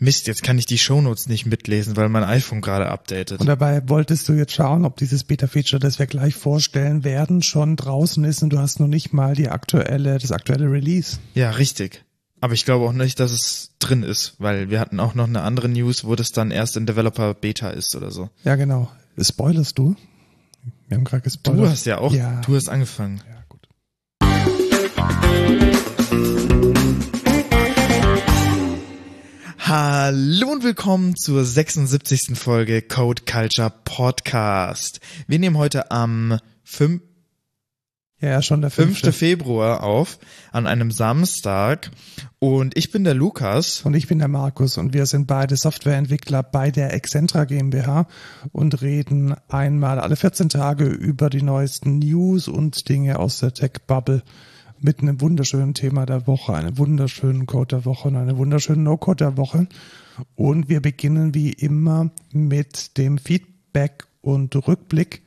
Mist, 0.00 0.28
jetzt 0.28 0.44
kann 0.44 0.58
ich 0.58 0.66
die 0.66 0.78
Shownotes 0.78 1.26
nicht 1.28 1.44
mitlesen, 1.46 1.96
weil 1.96 2.08
mein 2.08 2.22
iPhone 2.22 2.60
gerade 2.60 2.86
updatet. 2.86 3.40
Und 3.40 3.46
dabei 3.46 3.82
wolltest 3.88 4.28
du 4.28 4.32
jetzt 4.34 4.52
schauen, 4.52 4.84
ob 4.84 4.96
dieses 4.96 5.24
Beta-Feature, 5.24 5.80
das 5.80 5.98
wir 5.98 6.06
gleich 6.06 6.36
vorstellen 6.36 7.02
werden, 7.02 7.42
schon 7.42 7.74
draußen 7.74 8.22
ist 8.24 8.42
und 8.42 8.50
du 8.50 8.58
hast 8.58 8.78
noch 8.78 8.86
nicht 8.86 9.12
mal 9.12 9.34
die 9.34 9.48
aktuelle, 9.48 10.18
das 10.18 10.30
aktuelle 10.30 10.70
Release. 10.70 11.18
Ja, 11.34 11.50
richtig. 11.50 12.04
Aber 12.40 12.54
ich 12.54 12.64
glaube 12.64 12.84
auch 12.86 12.92
nicht, 12.92 13.18
dass 13.18 13.32
es 13.32 13.72
drin 13.80 14.04
ist, 14.04 14.34
weil 14.38 14.70
wir 14.70 14.78
hatten 14.78 15.00
auch 15.00 15.14
noch 15.16 15.26
eine 15.26 15.40
andere 15.42 15.68
News, 15.68 16.04
wo 16.04 16.14
das 16.14 16.30
dann 16.30 16.52
erst 16.52 16.76
in 16.76 16.86
Developer 16.86 17.34
Beta 17.34 17.70
ist 17.70 17.96
oder 17.96 18.12
so. 18.12 18.30
Ja, 18.44 18.54
genau. 18.54 18.88
Spoilerst 19.20 19.76
du? 19.78 19.96
Wir 20.86 20.96
haben 20.96 21.04
gerade 21.04 21.22
gespoilert. 21.22 21.64
Du 21.64 21.68
hast 21.68 21.86
ja 21.86 21.98
auch, 21.98 22.12
Ja. 22.12 22.40
du 22.46 22.54
hast 22.54 22.68
angefangen. 22.68 23.20
Ja, 23.28 23.42
gut. 23.48 23.68
Hallo 29.68 30.50
und 30.50 30.64
willkommen 30.64 31.14
zur 31.14 31.44
76. 31.44 32.38
Folge 32.38 32.80
Code 32.80 33.24
Culture 33.30 33.70
Podcast. 33.84 35.00
Wir 35.26 35.38
nehmen 35.38 35.58
heute 35.58 35.90
am 35.90 36.38
5. 36.64 37.02
Ja, 38.18 38.30
ja, 38.30 38.40
schon 38.40 38.62
der 38.62 38.70
5. 38.70 38.86
fünfte. 38.86 39.12
Februar 39.12 39.82
auf, 39.82 40.20
an 40.52 40.66
einem 40.66 40.90
Samstag. 40.90 41.90
Und 42.38 42.78
ich 42.78 42.92
bin 42.92 43.04
der 43.04 43.12
Lukas. 43.12 43.82
Und 43.82 43.92
ich 43.92 44.06
bin 44.06 44.20
der 44.20 44.28
Markus 44.28 44.78
und 44.78 44.94
wir 44.94 45.04
sind 45.04 45.26
beide 45.26 45.54
Softwareentwickler 45.54 46.42
bei 46.42 46.70
der 46.70 46.94
Excentra 46.94 47.44
GmbH 47.44 48.06
und 48.52 48.80
reden 48.80 49.36
einmal 49.48 50.00
alle 50.00 50.16
14 50.16 50.48
Tage 50.48 50.86
über 50.86 51.28
die 51.28 51.42
neuesten 51.42 51.98
News 51.98 52.48
und 52.48 52.88
Dinge 52.88 53.18
aus 53.18 53.40
der 53.40 53.52
Tech-Bubble 53.52 54.22
mit 54.80 55.00
einem 55.00 55.20
wunderschönen 55.20 55.74
Thema 55.74 56.06
der 56.06 56.26
Woche, 56.26 56.54
einem 56.54 56.78
wunderschönen 56.78 57.46
Code 57.46 57.76
der 57.76 57.84
Woche 57.84 58.08
und 58.08 58.16
einem 58.16 58.36
wunderschönen 58.36 58.82
No-Code 58.82 59.24
der 59.24 59.36
Woche. 59.36 59.68
Und 60.34 60.68
wir 60.68 60.80
beginnen 60.80 61.34
wie 61.34 61.50
immer 61.50 62.10
mit 62.32 62.98
dem 62.98 63.18
Feedback 63.18 64.06
und 64.20 64.54
Rückblick 64.56 65.22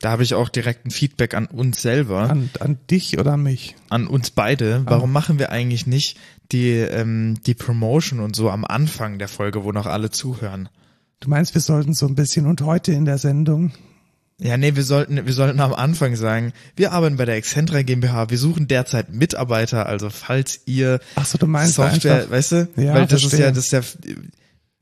Da 0.00 0.10
habe 0.10 0.22
ich 0.22 0.34
auch 0.34 0.48
direkt 0.48 0.86
ein 0.86 0.90
Feedback 0.90 1.34
an 1.34 1.46
uns 1.46 1.80
selber, 1.80 2.28
an, 2.28 2.50
an 2.60 2.78
dich 2.90 3.18
oder 3.18 3.34
an 3.34 3.42
mich. 3.42 3.76
an 3.90 4.06
uns 4.06 4.30
beide. 4.30 4.82
Warum 4.86 5.12
machen 5.12 5.38
wir 5.38 5.50
eigentlich 5.50 5.86
nicht 5.86 6.18
die, 6.52 6.72
ähm, 6.72 7.36
die 7.46 7.54
Promotion 7.54 8.20
und 8.20 8.36
so 8.36 8.50
am 8.50 8.64
Anfang 8.64 9.18
der 9.18 9.28
Folge, 9.28 9.64
wo 9.64 9.72
noch 9.72 9.86
alle 9.86 10.10
zuhören? 10.10 10.68
Du 11.20 11.30
meinst, 11.30 11.54
wir 11.54 11.62
sollten 11.62 11.94
so 11.94 12.06
ein 12.06 12.14
bisschen 12.16 12.46
und 12.46 12.60
heute 12.62 12.92
in 12.92 13.04
der 13.04 13.18
Sendung 13.18 13.72
Ja, 14.40 14.56
nee, 14.56 14.74
wir 14.74 14.82
sollten, 14.82 15.24
wir 15.26 15.32
sollten 15.32 15.60
am 15.60 15.72
Anfang 15.72 16.16
sagen, 16.16 16.52
wir 16.74 16.92
arbeiten 16.92 17.16
bei 17.16 17.24
der 17.24 17.36
Excentra 17.36 17.82
GmbH, 17.82 18.30
wir 18.30 18.38
suchen 18.38 18.66
derzeit 18.66 19.12
Mitarbeiter, 19.12 19.86
also 19.86 20.10
falls 20.10 20.60
ihr 20.66 20.98
Ach 21.14 21.24
so, 21.24 21.38
du 21.38 21.46
meinst 21.46 21.74
Software, 21.74 22.16
einfach, 22.16 22.30
weißt 22.30 22.52
du? 22.52 22.68
Ja, 22.76 22.94
weil 22.94 23.06
das 23.06 23.22
ist 23.22 23.28
verstehe. 23.30 23.40
ja, 23.46 23.52
das 23.52 23.66
ist 23.66 23.72
ja 23.72 23.82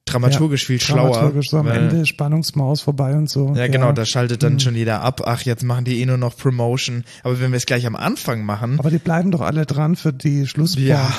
dramaturgisch 0.07 0.67
viel 0.67 0.81
schlauer. 0.81 1.13
Dramaturgisch 1.13 1.51
so 1.51 1.59
am 1.59 1.67
weil- 1.67 1.91
Ende 1.91 2.07
Spannungsmaus 2.07 2.81
vorbei 2.81 3.15
und 3.15 3.29
so. 3.29 3.55
Ja, 3.55 3.67
genau, 3.69 3.93
da 3.93 4.05
schaltet 4.07 4.43
dann 4.43 4.59
schon 4.59 4.75
jeder 4.75 5.03
ab. 5.03 5.21
Ach, 5.25 5.43
jetzt 5.43 5.63
machen 5.65 5.85
die 5.85 6.01
eh 6.01 6.07
nur 6.07 6.17
noch 6.17 6.37
Promotion. 6.37 7.05
Aber 7.23 7.39
wenn 7.41 7.53
wir 7.53 7.57
es 7.59 7.67
gleich 7.67 7.87
am 7.87 7.95
Anfang 7.95 8.45
machen, 8.45 8.79
Aber 8.79 8.91
die 8.91 8.99
bleiben 8.99 9.31
doch 9.31 9.43
alle 9.43 9.67
dran 9.67 9.97
für 9.97 10.13
die 10.13 10.47
Schlusspointe. 10.47 10.91
ja, 10.91 11.13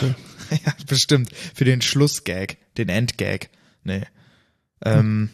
ja, 0.65 0.73
bestimmt 0.87 1.29
für 1.53 1.65
den 1.65 1.81
Schlussgag, 1.81 2.57
den 2.77 2.89
Endgag. 2.89 3.49
Nee. 3.83 4.01
Ähm, 4.83 5.29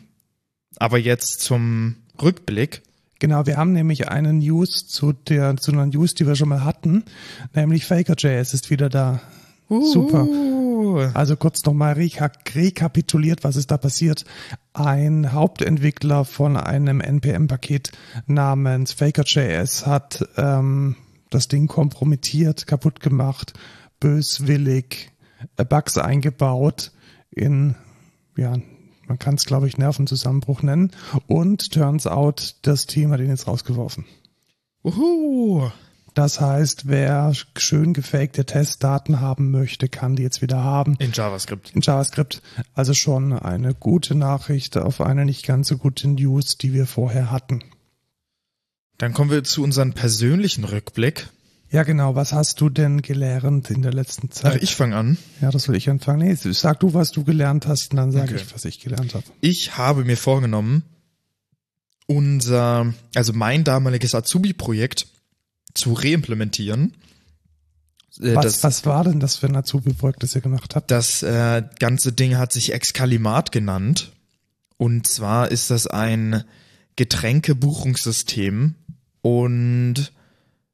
aber 0.78 0.98
jetzt 1.00 1.42
zum 1.42 1.96
Rückblick. 2.22 2.82
Genau, 3.20 3.46
wir 3.46 3.58
haben 3.58 3.74
nämlich 3.74 4.10
eine 4.10 4.34
News 4.34 4.88
zu 4.88 5.12
der, 5.12 5.58
zu 5.58 5.72
einer 5.74 5.86
News, 5.86 6.16
die 6.16 6.26
wir 6.26 6.36
schon 6.36 6.50
mal 6.50 6.64
hatten, 6.64 7.04
nämlich 7.54 7.86
Faker.js 7.86 8.54
ist 8.54 8.70
wieder 8.70 8.90
da. 8.90 9.20
Super. 9.68 10.24
Uh, 10.24 11.00
Also 11.14 11.36
kurz 11.36 11.64
nochmal 11.66 11.94
rekapituliert, 11.94 13.44
was 13.44 13.56
ist 13.56 13.70
da 13.70 13.78
passiert. 13.78 14.26
Ein 14.74 15.34
Hauptentwickler 15.34 16.26
von 16.26 16.58
einem 16.58 17.02
NPM-Paket 17.02 17.92
namens 18.26 18.94
Faker.js 18.94 19.86
hat 19.86 20.28
ähm, 20.38 20.96
das 21.30 21.50
Ding 21.50 21.68
kompromittiert, 21.68 22.66
kaputt 22.66 23.02
gemacht, 23.02 23.54
böswillig 24.00 25.12
äh, 25.58 25.66
Bugs 25.66 25.98
eingebaut 25.98 26.92
in, 27.30 27.76
ja, 28.38 28.56
man 29.10 29.20
kann 29.20 29.36
es 29.36 29.44
glaube 29.44 29.68
ich 29.68 29.78
Nervenzusammenbruch 29.78 30.62
nennen. 30.62 30.92
Und 31.28 31.72
turns 31.72 32.08
out, 32.08 32.56
das 32.62 32.86
Team 32.86 33.12
hat 33.12 33.20
ihn 33.20 33.28
jetzt 33.30 33.48
rausgeworfen. 33.48 34.06
uhu. 34.84 35.70
Das 36.16 36.42
heißt, 36.42 36.88
wer 36.88 37.34
schön 37.58 37.94
gefakte 37.94 38.44
Testdaten 38.46 39.20
haben 39.20 39.52
möchte, 39.52 39.88
kann 39.88 40.16
die 40.16 40.24
jetzt 40.24 40.42
wieder 40.42 40.64
haben 40.64 40.96
In 41.00 41.12
JavaScript. 41.14 41.72
in 41.76 41.82
JavaScript. 41.82 42.42
Also 42.74 42.94
schon 42.94 43.34
eine 43.34 43.74
gute 43.74 44.16
Nachricht 44.16 44.76
auf 44.78 45.02
eine 45.02 45.26
nicht 45.26 45.46
ganz 45.46 45.68
so 45.68 45.78
gute 45.78 46.08
News, 46.08 46.58
die 46.58 46.74
wir 46.74 46.88
vorher 46.88 47.32
hatten. 47.32 47.64
Dann 48.98 49.14
kommen 49.14 49.32
wir 49.32 49.44
zu 49.44 49.64
unserem 49.64 49.94
persönlichen 49.94 50.66
Rückblick. 50.66 51.30
Ja, 51.72 51.84
genau. 51.84 52.16
Was 52.16 52.34
hast 52.34 52.60
du 52.62 52.70
denn 52.70 53.02
gelernt 53.04 53.70
in 53.70 53.82
der 53.84 53.94
letzten 53.94 54.30
Ach, 54.32 54.36
Zeit? 54.36 54.64
ich 54.64 54.76
fange 54.76 54.96
an. 54.96 55.18
ja, 55.40 55.52
das 55.52 55.68
will 55.68 55.76
ich 55.76 55.90
anfangen. 55.90 56.28
Nee, 56.28 56.34
sag 56.36 56.80
du, 56.80 56.94
was 56.96 57.12
du 57.12 57.24
gelernt 57.24 57.68
hast, 57.68 57.92
und 57.92 57.98
dann 57.98 58.12
sage 58.12 58.34
Okay. 58.34 58.44
ich, 58.46 58.54
was 58.54 58.66
ich 58.66 58.80
gelernt 58.80 59.14
habe. 59.14 59.26
Ich 59.42 59.78
habe 59.78 60.04
mir 60.04 60.18
vorgenommen, 60.18 60.84
unser, 62.08 62.94
also 63.16 63.34
mein 63.34 63.64
damaliges 63.64 64.16
Azubi-Projekt 64.16 65.08
zu 65.76 65.94
reimplementieren. 65.94 66.96
Äh, 68.20 68.34
Was, 68.36 68.46
das, 68.46 68.64
was 68.64 68.86
war 68.88 69.04
denn 69.04 69.20
das 69.20 69.36
für 69.36 69.46
ein 69.48 69.56
Azubi-Projekt, 69.56 70.24
das 70.24 70.34
ihr 70.34 70.42
gemacht 70.42 70.76
habt? 70.76 70.90
Das 70.90 71.22
äh, 71.22 71.64
ganze 71.78 72.12
Ding 72.14 72.36
hat 72.38 72.52
sich 72.52 72.74
Excalimat 72.74 73.52
genannt. 73.52 74.12
Und 74.78 75.06
zwar 75.08 75.52
ist 75.52 75.70
das 75.70 75.86
ein 75.86 76.44
Getränkebuchungssystem. 76.96 78.76
Und 79.22 80.12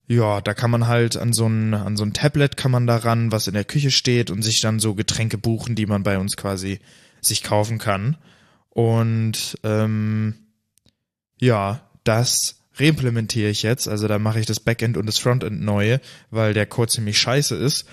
ja, 0.07 0.41
da 0.41 0.53
kann 0.53 0.71
man 0.71 0.87
halt 0.87 1.17
an 1.17 1.33
so 1.33 1.47
ein, 1.47 1.73
an 1.73 1.97
so 1.97 2.03
ein 2.03 2.13
Tablet 2.13 2.57
kann 2.57 2.71
man 2.71 2.87
da 2.87 2.97
ran, 2.97 3.31
was 3.31 3.47
in 3.47 3.53
der 3.53 3.65
Küche 3.65 3.91
steht 3.91 4.29
und 4.29 4.41
sich 4.41 4.61
dann 4.61 4.79
so 4.79 4.95
Getränke 4.95 5.37
buchen, 5.37 5.75
die 5.75 5.85
man 5.85 6.03
bei 6.03 6.17
uns 6.17 6.37
quasi 6.37 6.79
sich 7.21 7.43
kaufen 7.43 7.77
kann. 7.77 8.17
Und 8.69 9.57
ähm, 9.63 10.35
ja, 11.39 11.81
das 12.03 12.61
reimplementiere 12.75 13.49
ich 13.49 13.63
jetzt. 13.63 13.87
Also 13.87 14.07
da 14.07 14.19
mache 14.19 14.39
ich 14.39 14.45
das 14.45 14.59
Backend 14.59 14.97
und 14.97 15.05
das 15.05 15.17
Frontend 15.17 15.61
neu, 15.61 15.99
weil 16.29 16.53
der 16.53 16.65
Code 16.65 16.91
ziemlich 16.91 17.17
scheiße 17.17 17.55
ist 17.55 17.85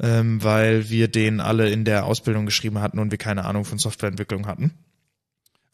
ähm, 0.00 0.42
weil 0.42 0.88
wir 0.90 1.08
den 1.08 1.40
alle 1.40 1.70
in 1.70 1.84
der 1.84 2.06
Ausbildung 2.06 2.46
geschrieben 2.46 2.80
hatten 2.80 2.98
und 2.98 3.10
wir 3.10 3.18
keine 3.18 3.44
Ahnung 3.44 3.64
von 3.64 3.78
Softwareentwicklung 3.78 4.46
hatten. 4.46 4.72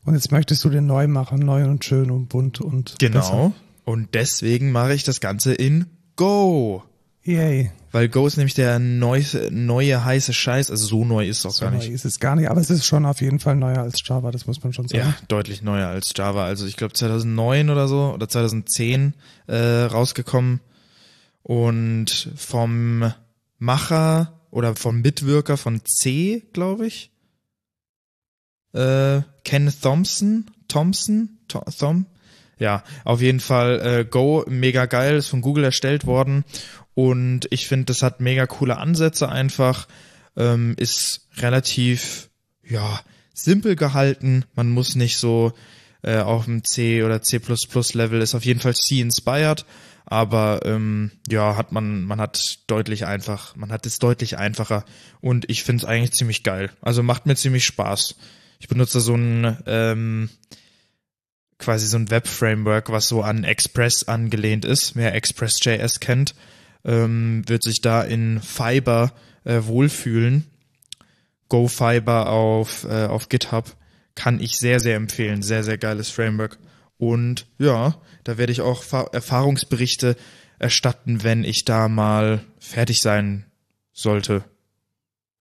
Und 0.05 0.15
jetzt 0.15 0.33
möchtest 0.33 0.65
du 0.65 0.71
den 0.71 0.87
neu 0.87 1.06
machen, 1.09 1.39
neu 1.41 1.65
und 1.65 1.84
schön 1.84 2.11
und 2.11 2.28
bunt 2.28 2.61
und 2.61 2.97
Genau. 2.99 3.19
besser. 3.21 3.53
Und 3.84 4.15
deswegen 4.15 4.72
mache 4.72 4.95
ich 4.95 5.05
das 5.05 5.21
Ganze 5.21 5.53
in 5.55 5.87
Go. 6.17 6.83
Yay. 7.22 7.71
Weil 7.93 8.09
Go 8.09 8.27
ist 8.27 8.37
nämlich 8.37 8.55
der 8.55 8.78
neue, 8.78 9.22
neue 9.50 10.05
heiße 10.05 10.33
Scheiß. 10.33 10.71
Also 10.71 10.87
so 10.87 11.05
neu 11.05 11.27
ist 11.28 11.39
es 11.41 11.47
auch 11.47 11.50
So 11.53 11.65
gar 11.65 11.71
neu 11.71 11.78
nicht. 11.78 11.91
ist 11.91 12.05
es 12.05 12.19
gar 12.19 12.34
nicht, 12.37 12.50
aber 12.50 12.61
es 12.61 12.69
ist 12.71 12.84
schon 12.84 13.06
auf 13.06 13.21
jeden 13.21 13.39
Fall 13.41 13.56
neuer 13.56 13.78
als 13.78 14.00
Java, 14.06 14.31
das 14.31 14.47
muss 14.47 14.62
man 14.62 14.73
schon 14.73 14.89
sagen. 14.89 15.05
Ja, 15.05 15.15
deutlich 15.28 15.62
neuer 15.62 15.89
als 15.89 16.12
Java. 16.17 16.44
Also 16.44 16.67
ich 16.67 16.77
glaube 16.77 16.93
2009 16.94 17.71
oder 17.71 17.89
so 17.89 18.12
oder 18.15 18.28
2010 18.28 19.15
äh, 19.47 19.56
rausgekommen. 19.56 20.61
Und 21.43 22.31
vom 22.37 23.12
Macher 23.59 24.41
oder 24.50 24.75
vom 24.77 25.00
Mitwirker 25.03 25.56
von 25.56 25.83
C, 25.84 26.43
glaube 26.53 26.87
ich, 26.87 27.11
äh, 28.73 29.21
Ken 29.44 29.73
Thompson, 29.83 30.50
Thompson, 30.69 31.39
Tho- 31.49 31.65
Thom, 31.78 32.06
ja, 32.59 32.83
auf 33.05 33.21
jeden 33.21 33.41
Fall 33.41 33.81
äh, 33.81 34.05
Go, 34.05 34.45
mega 34.49 34.87
geil, 34.87 35.17
ist 35.17 35.29
von 35.29 35.41
Google 35.41 35.65
erstellt 35.65 36.07
worden. 36.07 36.45
Und 36.95 37.47
ich 37.51 37.67
finde, 37.67 37.87
das 37.87 38.03
hat 38.03 38.21
mega 38.21 38.47
coole 38.47 38.77
Ansätze 38.77 39.29
einfach, 39.29 39.89
ähm, 40.37 40.75
ist 40.79 41.29
relativ, 41.37 42.31
ja, 42.63 43.01
simpel 43.33 43.75
gehalten, 43.75 44.45
man 44.55 44.71
muss 44.71 44.95
nicht 44.95 45.19
so 45.19 45.53
äh, 46.03 46.19
auf 46.19 46.45
dem 46.45 46.62
C 46.65 47.03
oder 47.03 47.21
C++ 47.23 47.41
Level, 47.95 48.23
ist 48.23 48.35
auf 48.35 48.45
jeden 48.45 48.61
Fall 48.61 48.75
C-inspired, 48.75 49.65
aber 50.07 50.61
ähm, 50.65 51.11
ja, 51.29 51.57
hat 51.57 51.73
man, 51.73 52.05
man 52.05 52.21
hat 52.21 52.59
deutlich 52.67 53.07
einfach, 53.07 53.57
man 53.57 53.73
hat 53.73 53.87
es 53.87 53.99
deutlich 53.99 54.37
einfacher. 54.37 54.85
Und 55.21 55.49
ich 55.50 55.65
finde 55.65 55.83
es 55.83 55.89
eigentlich 55.89 56.12
ziemlich 56.12 56.43
geil. 56.43 56.71
Also 56.83 57.03
macht 57.03 57.27
mir 57.27 57.37
ziemlich 57.37 57.65
Spaß. 57.65 58.15
Ich 58.61 58.69
benutze 58.69 59.00
so 59.00 59.15
ein 59.15 59.59
ähm, 59.67 60.29
quasi 61.64 61.87
so 61.87 61.96
ein 61.96 62.11
Web-Framework, 62.11 62.90
was 62.90 63.08
so 63.08 63.22
an 63.22 63.44
Express 63.44 64.05
angelehnt 64.05 64.64
ist. 64.64 64.96
Wer 64.96 65.14
Express.js 65.14 66.00
kennt, 66.00 66.34
ähm, 66.84 67.43
wird 67.46 67.62
sich 67.62 67.81
da 67.81 68.02
in 68.02 68.40
Fiber 68.40 69.12
äh, 69.44 69.61
wohlfühlen. 69.62 70.44
Go 71.49 71.69
Fiber 71.69 72.28
auf, 72.28 72.84
äh, 72.84 73.06
auf 73.06 73.28
GitHub 73.28 73.76
kann 74.14 74.40
ich 74.40 74.58
sehr, 74.58 74.78
sehr 74.81 74.96
empfehlen. 74.96 75.43
Sehr, 75.43 75.64
sehr 75.64 75.78
geiles 75.78 76.11
Framework. 76.11 76.58
Und 76.99 77.46
ja, 77.58 77.96
da 78.25 78.38
werde 78.38 78.52
ich 78.52 78.61
auch 78.61 78.82
Fa- 78.82 79.08
Erfahrungsberichte 79.12 80.16
erstatten, 80.58 81.22
wenn 81.22 81.44
ich 81.44 81.64
da 81.64 81.88
mal 81.88 82.40
fertig 82.58 83.00
sein 83.00 83.46
sollte. 83.93 84.44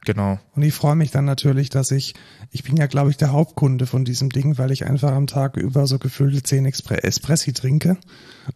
Genau. 0.05 0.39
Und 0.53 0.63
ich 0.63 0.73
freue 0.73 0.95
mich 0.95 1.11
dann 1.11 1.25
natürlich, 1.25 1.69
dass 1.69 1.91
ich, 1.91 2.13
ich 2.51 2.63
bin 2.63 2.75
ja, 2.75 2.88
glaube 2.88 3.09
ich, 3.09 3.17
der 3.17 3.31
Hauptkunde 3.31 3.85
von 3.85 4.03
diesem 4.03 4.29
Ding, 4.29 4.57
weil 4.57 4.71
ich 4.71 4.85
einfach 4.85 5.11
am 5.11 5.27
Tag 5.27 5.55
über 5.55 5.88
so 5.88 5.97
gefüllte 5.97 6.44
10 6.44 6.65
Espressi 6.65 7.53
trinke. 7.53 7.97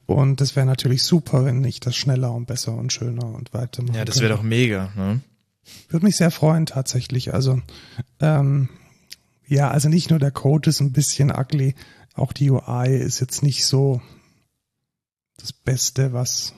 Und 0.05 0.41
das 0.41 0.55
wäre 0.55 0.65
natürlich 0.65 1.03
super, 1.03 1.45
wenn 1.45 1.63
ich 1.63 1.79
das 1.79 1.95
schneller 1.95 2.33
und 2.33 2.47
besser 2.47 2.73
und 2.73 2.91
schöner 2.91 3.25
und 3.25 3.53
weiter 3.53 3.81
machen 3.81 3.95
Ja, 3.95 4.05
das 4.05 4.19
wäre 4.19 4.33
doch 4.33 4.43
mega, 4.43 4.91
ne? 4.95 5.21
Würde 5.89 6.05
mich 6.05 6.15
sehr 6.15 6.31
freuen, 6.31 6.65
tatsächlich. 6.65 7.33
Also, 7.33 7.61
ähm, 8.21 8.69
ja, 9.47 9.69
also 9.69 9.89
nicht 9.89 10.09
nur 10.09 10.19
der 10.19 10.31
Code 10.31 10.69
ist 10.69 10.79
ein 10.79 10.93
bisschen 10.93 11.31
ugly, 11.31 11.75
auch 12.13 12.33
die 12.33 12.51
UI 12.51 12.95
ist 12.95 13.19
jetzt 13.19 13.43
nicht 13.43 13.65
so 13.65 14.01
das 15.37 15.53
Beste, 15.53 16.13
was 16.13 16.53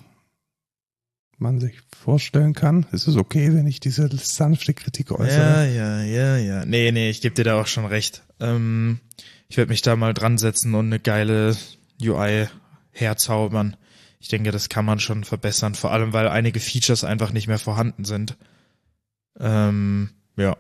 man 1.42 1.60
sich 1.60 1.80
vorstellen 1.98 2.54
kann. 2.54 2.86
Ist 2.92 3.08
es 3.08 3.16
okay, 3.16 3.54
wenn 3.54 3.68
ich 3.68 3.80
diese 3.80 4.10
sanfte 4.16 4.74
Kritik 4.74 5.12
äußere? 5.12 5.68
Ja, 5.68 6.02
ja, 6.02 6.04
ja, 6.04 6.38
ja. 6.38 6.66
Nee, 6.66 6.92
nee, 6.92 7.10
ich 7.10 7.22
gebe 7.22 7.36
dir 7.36 7.44
da 7.44 7.62
auch 7.62 7.68
schon 7.68 7.86
recht. 7.86 8.24
Ähm, 8.40 9.00
ich 9.48 9.58
werde 9.58 9.70
mich 9.70 9.82
da 9.82 9.96
mal 9.96 10.14
dran 10.14 10.38
setzen 10.38 10.76
und 10.76 10.88
eine 10.88 11.00
geile 11.00 11.56
UI 12.02 12.48
herzaubern. 12.92 13.76
Ich 14.20 14.28
denke, 14.28 14.52
das 14.52 14.70
kann 14.70 14.86
man 14.86 15.00
schon 15.00 15.24
verbessern, 15.24 15.76
vor 15.76 15.92
allem 15.92 16.14
weil 16.14 16.28
einige 16.28 16.60
Features 16.60 17.04
einfach 17.04 17.32
nicht 17.32 17.48
mehr 17.48 17.60
vorhanden 17.60 18.06
sind. 18.06 18.38
Ähm, 19.40 20.10
ja. 20.36 20.58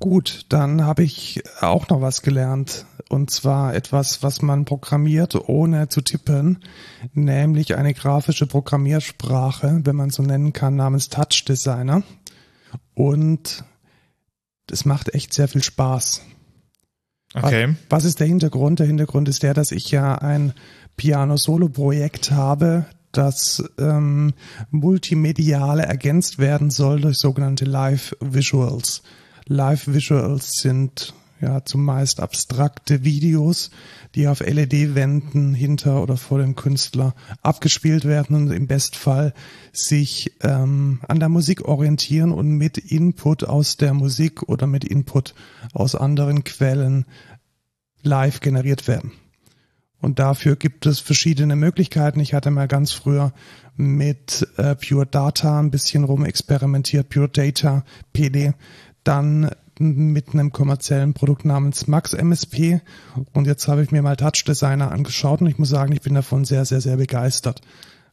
Gut, 0.00 0.46
dann 0.48 0.84
habe 0.84 1.02
ich 1.02 1.42
auch 1.60 1.88
noch 1.90 2.00
was 2.00 2.22
gelernt. 2.22 2.86
Und 3.10 3.30
zwar 3.30 3.74
etwas, 3.74 4.22
was 4.22 4.40
man 4.40 4.64
programmiert, 4.64 5.36
ohne 5.48 5.88
zu 5.88 6.00
tippen, 6.00 6.58
nämlich 7.12 7.76
eine 7.76 7.92
grafische 7.92 8.46
Programmiersprache, 8.46 9.80
wenn 9.84 9.96
man 9.96 10.08
so 10.08 10.22
nennen 10.22 10.54
kann, 10.54 10.76
namens 10.76 11.10
Touch 11.10 11.44
Designer. 11.46 12.02
Und 12.94 13.64
es 14.70 14.86
macht 14.86 15.12
echt 15.12 15.34
sehr 15.34 15.48
viel 15.48 15.62
Spaß. 15.62 16.22
Okay. 17.34 17.76
Was 17.90 18.04
ist 18.04 18.20
der 18.20 18.26
Hintergrund? 18.26 18.78
Der 18.78 18.86
Hintergrund 18.86 19.28
ist 19.28 19.42
der, 19.42 19.52
dass 19.52 19.70
ich 19.70 19.90
ja 19.90 20.14
ein 20.14 20.54
Piano-Solo-Projekt 20.96 22.30
habe, 22.30 22.86
das 23.12 23.62
ähm, 23.78 24.32
multimediale 24.70 25.82
ergänzt 25.82 26.38
werden 26.38 26.70
soll 26.70 27.00
durch 27.00 27.18
sogenannte 27.18 27.66
Live 27.66 28.16
Visuals. 28.20 29.02
Live 29.52 29.88
Visuals 29.88 30.52
sind 30.60 31.12
ja 31.40 31.64
zumeist 31.64 32.20
abstrakte 32.20 33.02
Videos, 33.02 33.72
die 34.14 34.28
auf 34.28 34.38
LED-Wänden 34.38 35.54
hinter 35.54 36.04
oder 36.04 36.16
vor 36.16 36.38
dem 36.38 36.54
Künstler 36.54 37.16
abgespielt 37.42 38.04
werden 38.04 38.36
und 38.36 38.52
im 38.52 38.68
Bestfall 38.68 39.34
sich 39.72 40.36
ähm, 40.42 41.00
an 41.08 41.18
der 41.18 41.28
Musik 41.28 41.62
orientieren 41.62 42.30
und 42.30 42.58
mit 42.58 42.78
Input 42.78 43.42
aus 43.42 43.76
der 43.76 43.92
Musik 43.92 44.44
oder 44.44 44.68
mit 44.68 44.84
Input 44.84 45.34
aus 45.72 45.96
anderen 45.96 46.44
Quellen 46.44 47.04
live 48.02 48.38
generiert 48.38 48.86
werden. 48.86 49.10
Und 50.00 50.18
dafür 50.18 50.56
gibt 50.56 50.86
es 50.86 51.00
verschiedene 51.00 51.56
Möglichkeiten. 51.56 52.20
Ich 52.20 52.32
hatte 52.32 52.50
mal 52.50 52.68
ganz 52.68 52.92
früher 52.92 53.34
mit 53.76 54.48
äh, 54.56 54.74
Pure 54.74 55.06
Data 55.06 55.58
ein 55.58 55.70
bisschen 55.70 56.04
rumexperimentiert, 56.04 57.10
Pure 57.10 57.28
Data, 57.28 57.84
PD 58.12 58.54
dann 59.04 59.50
mit 59.78 60.34
einem 60.34 60.52
kommerziellen 60.52 61.14
Produkt 61.14 61.46
namens 61.46 61.86
Max 61.86 62.12
MSP 62.12 62.82
und 63.32 63.46
jetzt 63.46 63.66
habe 63.66 63.82
ich 63.82 63.90
mir 63.90 64.02
mal 64.02 64.16
Touch 64.16 64.44
Designer 64.46 64.92
angeschaut 64.92 65.40
und 65.40 65.46
ich 65.46 65.58
muss 65.58 65.70
sagen, 65.70 65.92
ich 65.92 66.02
bin 66.02 66.14
davon 66.14 66.44
sehr, 66.44 66.66
sehr, 66.66 66.82
sehr 66.82 66.98
begeistert. 66.98 67.62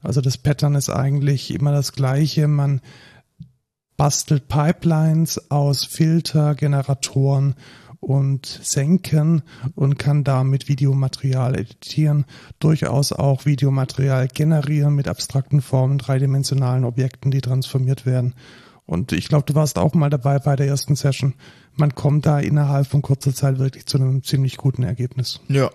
Also 0.01 0.21
das 0.21 0.37
Pattern 0.37 0.75
ist 0.75 0.89
eigentlich 0.89 1.53
immer 1.53 1.71
das 1.71 1.91
gleiche. 1.91 2.47
Man 2.47 2.79
bastelt 3.97 4.47
Pipelines 4.47 5.51
aus 5.51 5.83
Filter, 5.83 6.55
Generatoren 6.55 7.55
und 7.99 8.45
Senken 8.45 9.41
und 9.75 9.99
kann 9.99 10.23
damit 10.23 10.69
Videomaterial 10.69 11.59
editieren, 11.59 12.25
durchaus 12.59 13.11
auch 13.11 13.45
Videomaterial 13.45 14.29
generieren 14.29 14.95
mit 14.95 15.09
abstrakten 15.09 15.61
Formen, 15.61 15.97
dreidimensionalen 15.97 16.85
Objekten, 16.85 17.31
die 17.31 17.41
transformiert 17.41 18.05
werden 18.05 18.35
und 18.87 19.11
ich 19.11 19.27
glaube, 19.27 19.45
du 19.45 19.53
warst 19.53 19.77
auch 19.77 19.93
mal 19.93 20.09
dabei 20.09 20.39
bei 20.39 20.55
der 20.55 20.65
ersten 20.65 20.95
Session. 20.95 21.35
Man 21.75 21.93
kommt 21.93 22.25
da 22.25 22.39
innerhalb 22.39 22.87
von 22.87 23.01
kurzer 23.01 23.35
Zeit 23.35 23.59
wirklich 23.59 23.85
zu 23.85 23.97
einem 23.97 24.23
ziemlich 24.23 24.57
guten 24.57 24.83
Ergebnis. 24.83 25.41
Ja, 25.49 25.69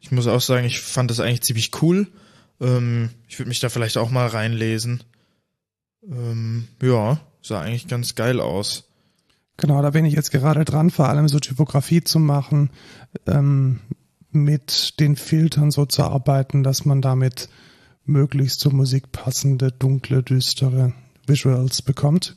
ich 0.00 0.12
muss 0.12 0.28
auch 0.28 0.40
sagen, 0.40 0.64
ich 0.64 0.80
fand 0.80 1.10
das 1.10 1.18
eigentlich 1.18 1.42
ziemlich 1.42 1.82
cool. 1.82 2.06
Ähm, 2.60 3.10
ich 3.28 3.38
würde 3.38 3.48
mich 3.48 3.58
da 3.58 3.68
vielleicht 3.68 3.96
auch 3.96 4.10
mal 4.10 4.28
reinlesen. 4.28 5.02
Ähm, 6.08 6.68
ja, 6.80 7.20
sah 7.42 7.60
eigentlich 7.60 7.88
ganz 7.88 8.14
geil 8.14 8.40
aus. 8.40 8.84
Genau, 9.56 9.82
da 9.82 9.90
bin 9.90 10.04
ich 10.04 10.14
jetzt 10.14 10.30
gerade 10.30 10.64
dran, 10.64 10.90
vor 10.90 11.08
allem 11.08 11.28
so 11.28 11.40
Typografie 11.40 12.02
zu 12.02 12.20
machen, 12.20 12.70
ähm, 13.26 13.80
mit 14.30 15.00
den 15.00 15.16
Filtern 15.16 15.72
so 15.72 15.86
zu 15.86 16.04
arbeiten, 16.04 16.62
dass 16.62 16.84
man 16.84 17.02
damit 17.02 17.48
möglichst 18.04 18.60
zur 18.60 18.72
Musik 18.72 19.10
passende, 19.10 19.72
dunkle, 19.72 20.22
düstere 20.22 20.92
Visuals 21.26 21.82
bekommt. 21.82 22.36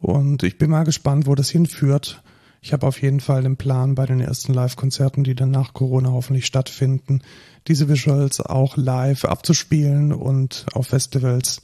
Und 0.00 0.42
ich 0.42 0.56
bin 0.56 0.70
mal 0.70 0.84
gespannt, 0.84 1.26
wo 1.26 1.34
das 1.34 1.50
hinführt. 1.50 2.22
Ich 2.62 2.72
habe 2.72 2.86
auf 2.86 3.00
jeden 3.00 3.20
Fall 3.20 3.42
den 3.42 3.56
Plan, 3.56 3.94
bei 3.94 4.06
den 4.06 4.20
ersten 4.20 4.52
Live-Konzerten, 4.52 5.24
die 5.24 5.34
dann 5.34 5.50
nach 5.50 5.72
Corona 5.72 6.10
hoffentlich 6.10 6.46
stattfinden, 6.46 7.22
diese 7.68 7.88
Visuals 7.88 8.40
auch 8.40 8.76
live 8.76 9.24
abzuspielen 9.24 10.12
und 10.12 10.66
auf 10.72 10.88
Festivals 10.88 11.62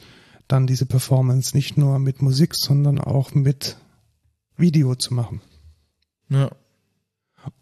dann 0.49 0.67
diese 0.67 0.87
Performance 0.87 1.57
nicht 1.57 1.77
nur 1.77 1.99
mit 1.99 2.23
Musik, 2.23 2.55
sondern 2.55 3.01
auch 3.01 3.35
mit 3.35 3.77
Video 4.57 4.95
zu 4.95 5.15
machen. 5.15 5.41
Ja. 6.29 6.51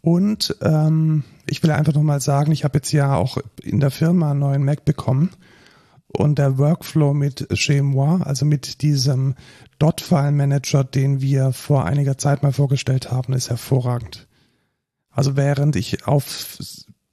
Und 0.01 0.55
ähm, 0.61 1.23
ich 1.47 1.61
will 1.63 1.71
einfach 1.71 1.93
nochmal 1.93 2.19
sagen, 2.21 2.51
ich 2.51 2.63
habe 2.63 2.77
jetzt 2.77 2.91
ja 2.91 3.15
auch 3.15 3.37
in 3.61 3.79
der 3.79 3.91
Firma 3.91 4.31
einen 4.31 4.39
neuen 4.39 4.63
Mac 4.63 4.85
bekommen 4.85 5.29
und 6.15 6.39
der 6.39 6.57
Workflow 6.57 7.13
mit 7.13 7.47
Chez 7.53 7.81
Moi, 7.81 8.21
also 8.21 8.45
mit 8.45 8.81
diesem 8.81 9.35
Dot-File-Manager, 9.79 10.83
den 10.83 11.21
wir 11.21 11.51
vor 11.51 11.85
einiger 11.85 12.17
Zeit 12.17 12.43
mal 12.43 12.53
vorgestellt 12.53 13.11
haben, 13.11 13.33
ist 13.33 13.49
hervorragend. 13.49 14.27
Also 15.09 15.35
während 15.35 15.75
ich 15.75 16.07
auf 16.07 16.57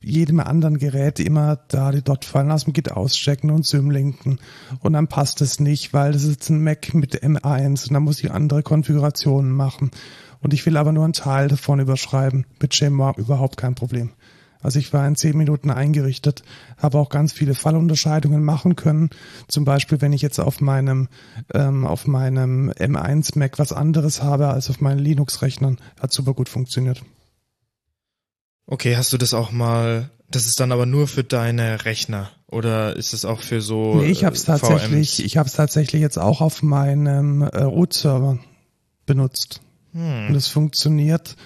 jedem 0.01 0.41
anderen 0.41 0.79
Gerät 0.79 1.21
immer 1.21 1.57
da 1.69 1.93
die 1.93 2.03
Dot-File 2.03 2.51
aus 2.51 2.65
dem 2.65 2.73
Git 2.73 2.91
auschecken 2.91 3.51
und 3.51 3.67
symlinken 3.67 4.41
und 4.81 4.95
dann 4.95 5.07
passt 5.07 5.41
es 5.41 5.61
nicht, 5.61 5.93
weil 5.93 6.13
das 6.13 6.25
ist 6.25 6.51
ein 6.51 6.63
Mac 6.63 6.93
mit 6.95 7.23
M1 7.23 7.87
und 7.87 7.95
dann 7.95 8.03
muss 8.03 8.23
ich 8.23 8.33
andere 8.33 8.63
Konfigurationen 8.63 9.53
machen 9.53 9.93
und 10.41 10.53
ich 10.53 10.67
will 10.67 10.77
aber 10.77 10.93
nur 10.93 11.05
einen 11.05 11.13
Teil 11.13 11.49
davon 11.49 11.79
überschreiben. 11.79 12.47
Mit 12.61 12.91
Moi 12.91 13.13
überhaupt 13.17 13.57
kein 13.57 13.77
Problem. 13.77 14.11
Also 14.63 14.79
ich 14.79 14.93
war 14.93 15.07
in 15.07 15.17
zehn 15.17 15.37
Minuten 15.37 15.71
eingerichtet, 15.71 16.43
habe 16.79 16.99
auch 16.99 17.09
ganz 17.09 17.33
viele 17.33 17.55
Fallunterscheidungen 17.55 18.45
machen 18.45 18.77
können. 18.77 19.11
Zum 19.49 19.65
Beispiel, 19.65 20.01
wenn 20.01 20.13
ich 20.13 20.23
jetzt 20.23 20.39
auf 20.39 20.61
meinem 20.61 21.09
ähm, 21.53 21.87
auf 21.87 22.07
meinem 22.07 22.71
M1 22.71 23.39
Mac 23.39 23.59
was 23.59 23.73
anderes 23.73 24.23
habe 24.23 24.49
als 24.49 24.71
auf 24.71 24.81
meinen 24.81 25.01
Linux-Rechnern, 25.01 25.79
hat 26.01 26.13
super 26.13 26.35
gut 26.35 26.49
funktioniert. 26.49 27.03
Okay, 28.67 28.97
hast 28.97 29.13
du 29.13 29.19
das 29.19 29.35
auch 29.35 29.51
mal? 29.51 30.11
Das 30.31 30.47
ist 30.47 30.61
dann 30.61 30.73
aber 30.73 30.87
nur 30.87 31.09
für 31.09 31.25
deine 31.25 31.85
Rechner 31.85 32.31
oder 32.47 32.97
ist 32.97 33.13
es 33.13 33.25
auch 33.25 33.41
für 33.41 33.61
so? 33.61 33.97
Nee, 33.97 34.11
ich 34.11 34.25
habe 34.25 34.35
es 34.35 34.45
äh, 34.45 34.47
tatsächlich. 34.47 35.17
VMs? 35.17 35.19
Ich 35.19 35.37
habe 35.37 35.49
es 35.49 35.55
tatsächlich 35.55 36.01
jetzt 36.01 36.19
auch 36.19 36.41
auf 36.41 36.63
meinem 36.63 37.43
äh, 37.43 37.63
Root-Server 37.63 38.39
benutzt. 39.05 39.61
Hm. 39.93 40.29
Und 40.29 40.35
es 40.35 40.49
funktioniert 40.49 41.37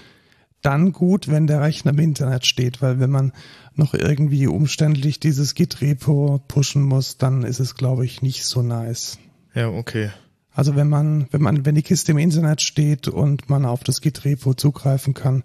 dann 0.66 0.90
gut, 0.90 1.28
wenn 1.28 1.46
der 1.46 1.60
Rechner 1.60 1.92
im 1.92 2.00
Internet 2.00 2.44
steht, 2.44 2.82
weil 2.82 2.98
wenn 2.98 3.10
man 3.10 3.32
noch 3.74 3.94
irgendwie 3.94 4.48
umständlich 4.48 5.20
dieses 5.20 5.54
Git-Repo 5.54 6.42
pushen 6.48 6.82
muss, 6.82 7.18
dann 7.18 7.44
ist 7.44 7.60
es, 7.60 7.76
glaube 7.76 8.04
ich, 8.04 8.20
nicht 8.20 8.44
so 8.44 8.62
nice. 8.62 9.18
Ja, 9.54 9.68
okay. 9.68 10.10
Also 10.52 10.74
wenn 10.74 10.88
man, 10.88 11.28
wenn 11.30 11.42
man, 11.42 11.64
wenn 11.64 11.76
die 11.76 11.82
Kiste 11.82 12.12
im 12.12 12.18
Internet 12.18 12.62
steht 12.62 13.06
und 13.06 13.48
man 13.48 13.64
auf 13.64 13.84
das 13.84 14.00
Git-Repo 14.00 14.54
zugreifen 14.54 15.14
kann, 15.14 15.44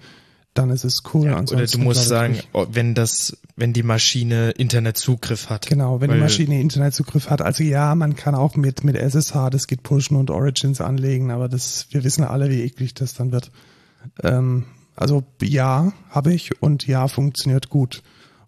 dann 0.55 0.71
ist 0.71 0.85
es 0.85 1.03
cool. 1.13 1.27
Ja, 1.27 1.39
oder 1.39 1.65
du 1.65 1.77
musst 1.77 2.07
sagen, 2.07 2.39
oh, 2.53 2.65
wenn 2.71 2.95
das, 2.95 3.37
wenn 3.55 3.73
die 3.73 3.83
Maschine 3.83 4.51
Internetzugriff 4.51 5.49
hat. 5.49 5.67
Genau, 5.67 6.01
wenn 6.01 6.11
die 6.11 6.17
Maschine 6.17 6.59
Internetzugriff 6.59 7.29
hat. 7.29 7.41
Also 7.41 7.63
ja, 7.63 7.93
man 7.93 8.15
kann 8.15 8.33
auch 8.33 8.55
mit, 8.55 8.83
mit 8.83 8.95
SSH 8.95 9.51
das 9.51 9.67
Git 9.67 9.83
pushen 9.83 10.17
und 10.17 10.31
Origins 10.31 10.81
anlegen, 10.81 11.29
aber 11.29 11.47
das, 11.47 11.87
wir 11.91 12.03
wissen 12.03 12.23
alle, 12.23 12.49
wie 12.49 12.61
eklig 12.63 12.95
das 12.95 13.13
dann 13.13 13.31
wird. 13.31 13.51
Ähm, 14.23 14.65
also 14.95 15.23
ja, 15.41 15.91
habe 16.09 16.33
ich 16.33 16.61
und 16.61 16.85
ja, 16.87 17.07
funktioniert 17.07 17.69
gut. 17.69 18.03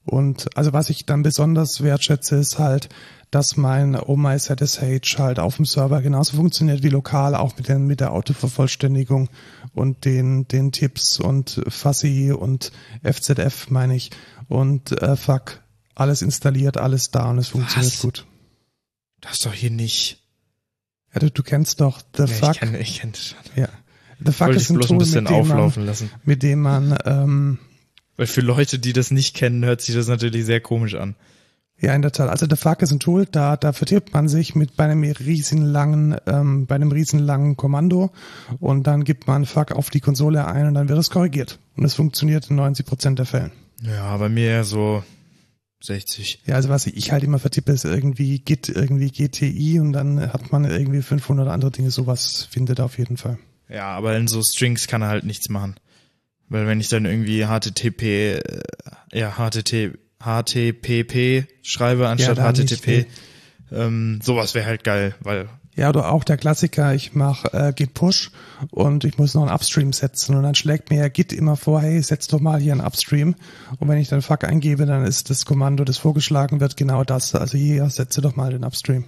Und 0.05 0.55
also 0.57 0.73
was 0.73 0.89
ich 0.89 1.05
dann 1.05 1.23
besonders 1.23 1.81
wertschätze, 1.81 2.35
ist 2.35 2.59
halt, 2.59 2.89
dass 3.31 3.55
mein 3.57 3.95
Oh 3.95 4.15
My 4.17 4.37
ZSH 4.37 5.17
halt 5.17 5.39
auf 5.39 5.55
dem 5.55 5.65
Server 5.65 6.01
genauso 6.01 6.35
funktioniert 6.35 6.83
wie 6.83 6.89
lokal, 6.89 7.35
auch 7.35 7.55
mit, 7.55 7.67
den, 7.69 7.87
mit 7.87 7.99
der 8.01 8.11
Autovervollständigung 8.11 9.29
und 9.73 10.03
den, 10.05 10.47
den 10.49 10.71
Tipps 10.71 11.19
und 11.19 11.61
Fuzzy 11.67 12.31
und 12.31 12.71
FZF 13.03 13.69
meine 13.69 13.95
ich 13.95 14.11
und 14.49 14.91
äh, 15.01 15.15
fuck, 15.15 15.61
alles 15.95 16.21
installiert, 16.21 16.77
alles 16.77 17.09
da 17.11 17.29
und 17.29 17.37
es 17.39 17.47
funktioniert 17.47 17.93
Was? 17.93 18.01
gut. 18.01 18.25
Das 19.21 19.33
ist 19.33 19.45
doch 19.45 19.53
hier 19.53 19.71
nicht. 19.71 20.19
Ja, 21.13 21.19
du, 21.21 21.31
du 21.31 21.43
kennst 21.43 21.79
doch 21.79 22.01
The 22.17 22.23
Ja, 22.23 22.27
Fuck. 22.27 22.51
ich 22.55 22.59
kenne 22.59 22.77
ich 22.79 22.99
kenn 22.99 23.11
das 23.13 23.27
schon. 23.27 23.37
ja. 23.55 23.69
The 24.25 24.31
Fuck 24.31 24.47
Wollte 24.47 24.59
ist 24.59 24.69
ein 24.69 24.75
bloß 24.75 24.87
Tool, 24.87 24.95
ein 24.95 24.99
bisschen 24.99 25.23
mit 25.23 25.31
dem, 25.31 25.47
man, 25.47 25.51
auflaufen 25.51 25.85
lassen. 25.85 26.11
mit 26.23 26.43
dem 26.43 26.61
man 26.61 26.97
ähm, 27.05 27.59
Weil 28.17 28.27
für 28.27 28.41
Leute, 28.41 28.79
die 28.79 28.93
das 28.93 29.11
nicht 29.11 29.35
kennen, 29.35 29.63
hört 29.65 29.81
sich 29.81 29.95
das 29.95 30.07
natürlich 30.07 30.45
sehr 30.45 30.61
komisch 30.61 30.95
an. 30.95 31.15
Ja, 31.79 31.93
in 31.93 32.01
der 32.01 32.11
Tat. 32.11 32.29
Also 32.29 32.45
The 32.49 32.55
Fuck 32.55 32.81
ist 32.81 32.91
ein 32.91 32.99
Tool, 32.99 33.25
da, 33.25 33.57
da 33.57 33.73
vertirbt 33.73 34.13
man 34.13 34.29
sich 34.29 34.55
mit 34.55 34.77
bei 34.77 34.85
einem 34.85 35.03
riesenlangen, 35.03 36.15
ähm, 36.27 36.65
bei 36.65 36.75
einem 36.75 36.91
riesenlangen 36.91 37.57
Kommando 37.57 38.11
und 38.59 38.87
dann 38.87 39.03
gibt 39.03 39.27
man 39.27 39.45
Fuck 39.45 39.73
auf 39.73 39.89
die 39.89 39.99
Konsole 39.99 40.47
ein 40.47 40.67
und 40.67 40.75
dann 40.75 40.87
wird 40.87 40.99
es 40.99 41.09
korrigiert. 41.09 41.59
Und 41.75 41.83
es 41.83 41.95
funktioniert 41.95 42.49
in 42.49 42.55
90 42.55 42.85
Prozent 42.85 43.19
der 43.19 43.25
Fällen. 43.25 43.51
Ja, 43.81 44.15
bei 44.15 44.29
mir 44.29 44.63
so 44.63 45.03
60. 45.83 46.43
Ja, 46.45 46.55
also 46.55 46.69
was 46.69 46.87
ich 46.87 47.11
halt 47.11 47.23
immer 47.23 47.39
vertippe, 47.39 47.73
ist 47.73 47.83
irgendwie 47.83 48.39
Git, 48.39 48.69
irgendwie 48.69 49.11
GTI 49.11 49.81
und 49.81 49.91
dann 49.91 50.31
hat 50.31 50.53
man 50.53 50.63
irgendwie 50.63 51.01
500 51.01 51.49
andere 51.49 51.71
Dinge. 51.71 51.91
Sowas 51.91 52.47
findet 52.49 52.79
auf 52.79 52.97
jeden 52.97 53.17
Fall. 53.17 53.37
Ja, 53.73 53.89
aber 53.89 54.15
in 54.15 54.27
so 54.27 54.43
Strings 54.43 54.87
kann 54.87 55.01
er 55.01 55.07
halt 55.07 55.23
nichts 55.23 55.49
machen. 55.49 55.75
Weil 56.47 56.67
wenn 56.67 56.79
ich 56.79 56.89
dann 56.89 57.05
irgendwie 57.05 57.45
HTTP, 57.45 58.37
äh, 58.37 58.61
ja, 59.11 59.31
HTTP, 59.31 59.97
HTTP 60.23 61.47
schreibe 61.63 62.07
anstatt 62.07 62.57
nicht, 62.57 62.79
HTTP, 62.79 63.07
ähm, 63.71 64.19
sowas 64.21 64.53
wäre 64.53 64.67
halt 64.67 64.83
geil, 64.83 65.15
weil 65.21 65.49
Ja, 65.75 65.89
oder 65.89 66.11
auch 66.11 66.23
der 66.23 66.37
Klassiker, 66.37 66.93
ich 66.93 67.13
mache 67.13 67.51
äh, 67.51 67.73
Git 67.73 67.95
Push 67.95 68.29
und 68.69 69.03
ich 69.05 69.17
muss 69.17 69.33
noch 69.33 69.41
einen 69.41 69.51
Upstream 69.51 69.91
setzen 69.91 70.35
und 70.35 70.43
dann 70.43 70.53
schlägt 70.53 70.91
mir 70.91 71.09
Git 71.09 71.33
immer 71.33 71.57
vor, 71.57 71.81
hey, 71.81 72.01
setz 72.03 72.27
doch 72.27 72.39
mal 72.39 72.59
hier 72.59 72.73
einen 72.73 72.81
Upstream 72.81 73.35
und 73.79 73.89
wenn 73.89 73.97
ich 73.97 74.07
dann 74.07 74.21
Fuck 74.21 74.43
eingebe, 74.43 74.85
dann 74.85 75.03
ist 75.03 75.31
das 75.31 75.45
Kommando, 75.45 75.83
das 75.83 75.97
vorgeschlagen 75.97 76.59
wird, 76.59 76.77
genau 76.77 77.03
das. 77.03 77.33
Also 77.33 77.57
hier, 77.57 77.89
setze 77.89 78.21
doch 78.21 78.35
mal 78.35 78.51
den 78.51 78.63
Upstream. 78.63 79.05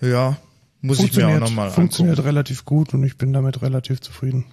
ja, 0.00 0.38
muss 0.80 1.00
ich 1.00 1.14
mir 1.14 1.26
auch 1.26 1.30
Funktioniert, 1.30 1.40
nochmal 1.40 1.70
funktioniert 1.70 2.24
relativ 2.24 2.64
gut 2.64 2.94
und 2.94 3.04
ich 3.04 3.16
bin 3.16 3.32
damit 3.32 3.62
relativ 3.62 4.00
zufrieden. 4.00 4.46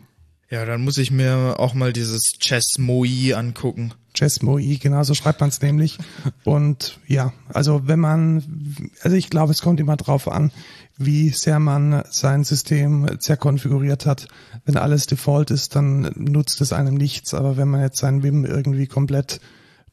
Ja, 0.49 0.65
dann 0.65 0.81
muss 0.81 0.97
ich 0.97 1.11
mir 1.11 1.55
auch 1.59 1.73
mal 1.73 1.91
dieses 1.91 2.23
Chess 2.39 2.77
Moi 2.77 3.33
angucken. 3.35 3.93
Chessmoi, 4.17 4.77
genau 4.81 5.03
so 5.03 5.13
schreibt 5.13 5.41
man 5.41 5.49
es 5.49 5.61
nämlich. 5.61 5.97
Und 6.43 6.99
ja, 7.05 7.33
also 7.53 7.87
wenn 7.87 7.99
man, 7.99 8.89
also 9.01 9.15
ich 9.15 9.29
glaube, 9.29 9.51
es 9.51 9.61
kommt 9.61 9.79
immer 9.79 9.95
drauf 9.95 10.27
an, 10.27 10.51
wie 10.97 11.29
sehr 11.29 11.59
man 11.59 12.03
sein 12.09 12.43
System 12.43 13.07
zerkonfiguriert 13.19 14.07
hat. 14.07 14.27
Wenn 14.65 14.77
alles 14.77 15.05
Default 15.05 15.51
ist, 15.51 15.75
dann 15.75 16.11
nutzt 16.15 16.61
es 16.61 16.73
einem 16.73 16.95
nichts. 16.95 17.35
Aber 17.35 17.57
wenn 17.57 17.67
man 17.67 17.81
jetzt 17.81 17.99
sein 17.99 18.23
Vim 18.23 18.43
irgendwie 18.43 18.87
komplett 18.87 19.39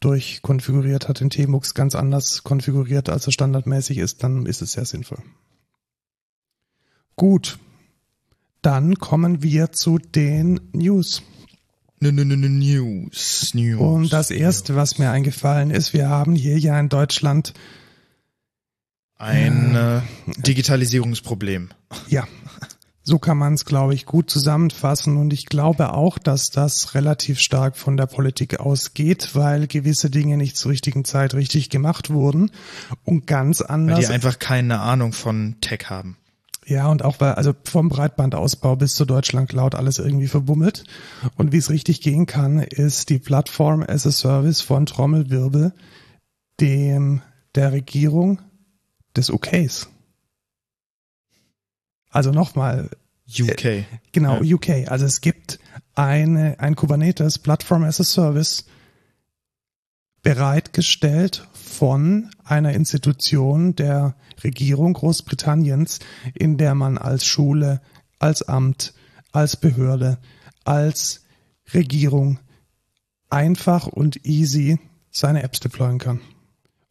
durchkonfiguriert 0.01 1.09
hat, 1.09 1.21
den 1.21 1.31
Tmux 1.31 1.75
ganz 1.75 1.95
anders 1.95 2.43
konfiguriert, 2.45 3.11
als 3.11 3.27
er 3.27 3.33
standardmäßig 3.33 3.99
ist, 3.99 4.23
dann 4.23 4.47
ist 4.47 4.63
es 4.63 4.73
sehr 4.73 4.87
sinnvoll. 4.87 5.19
Gut. 7.17 7.59
Dann 8.63 8.97
kommen 8.97 9.43
wir 9.43 9.73
zu 9.73 9.99
den 9.99 10.61
News. 10.73 11.23
News, 12.01 13.55
News. 13.55 13.81
Und 13.81 14.13
das 14.13 14.31
erste, 14.31 14.77
was 14.77 14.99
mir 14.99 15.11
eingefallen 15.11 15.71
ist, 15.71 15.93
wir 15.95 16.09
haben 16.09 16.35
hier 16.35 16.59
ja 16.59 16.79
in 16.79 16.89
Deutschland, 16.89 17.55
Ein 19.17 19.75
äh, 19.75 20.01
Digitalisierungsproblem. 20.43 21.71
ja, 22.09 22.27
so 23.03 23.19
kann 23.19 23.37
man 23.37 23.55
es, 23.55 23.65
glaube 23.67 23.95
ich, 23.95 24.07
gut 24.07 24.31
zusammenfassen. 24.31 25.17
Und 25.19 25.33
ich 25.33 25.47
glaube 25.47 25.93
auch, 25.93 26.19
dass 26.19 26.47
das 26.47 26.95
relativ 26.95 27.39
stark 27.39 27.77
von 27.77 27.97
der 27.97 28.07
Politik 28.07 28.61
ausgeht, 28.61 29.31
weil 29.35 29.67
gewisse 29.67 30.11
Dinge 30.11 30.37
nicht 30.39 30.57
zur 30.57 30.73
richtigen 30.73 31.05
Zeit 31.05 31.35
richtig 31.35 31.69
gemacht 31.71 32.11
wurden. 32.11 32.51
Und 33.05 33.27
ganz 33.27 33.61
Weil 33.61 33.69
anders. 33.71 34.01
die 34.01 34.07
einfach 34.07 34.39
keine 34.39 34.81
Ahnung 34.81 35.13
von 35.13 35.57
Tech 35.61 35.91
haben. 35.91 36.17
Ja, 36.67 36.89
und 36.89 37.05
auch 37.05 37.21
weil, 37.21 37.33
also 37.33 37.55
vom 37.65 37.89
Breitbandausbau 37.89 38.77
bis 38.77 38.95
zur 38.95 39.07
Deutschland 39.07 39.49
Cloud 39.51 39.75
alles 39.75 39.99
irgendwie 39.99 40.29
verbummelt. 40.29 40.85
Und 41.37 41.53
wie 41.53 41.59
es 41.59 41.71
richtig 41.71 42.01
gehen 42.01 42.27
kann, 42.27 42.59
ist 42.59 43.11
die 43.11 43.19
Plattform 43.19 43.85
as 43.87 44.07
a 44.07 44.11
Service 44.11 44.61
von 44.61 44.87
Trommelwirbel 44.87 45.73
dem 46.61 47.21
der 47.55 47.73
Regierung 47.73 48.41
des 49.17 49.31
OKs. 49.31 49.89
Also 52.11 52.31
nochmal, 52.31 52.91
UK. 53.29 53.85
genau, 54.13 54.43
Ja. 54.43 54.55
UK. 54.55 54.89
Also 54.89 55.05
es 55.05 55.21
gibt 55.21 55.59
eine, 55.95 56.59
ein 56.61 56.77
Kubernetes 56.77 57.39
Plattform 57.39 57.85
as 57.85 58.01
a 58.01 58.05
Service 58.05 58.67
bereitgestellt 60.23 61.47
von 61.53 62.31
einer 62.45 62.73
Institution 62.75 63.75
der 63.75 64.15
Regierung 64.43 64.93
Großbritanniens, 64.93 66.01
in 66.35 66.57
der 66.57 66.75
man 66.75 66.99
als 66.99 67.25
Schule, 67.25 67.81
als 68.19 68.43
Amt, 68.43 68.95
als 69.33 69.57
Behörde, 69.57 70.19
als 70.65 71.23
Regierung 71.73 72.39
einfach 73.31 73.87
und 73.87 74.25
easy 74.25 74.79
seine 75.11 75.43
Apps 75.43 75.61
deployen 75.61 75.99
kann. 75.99 76.21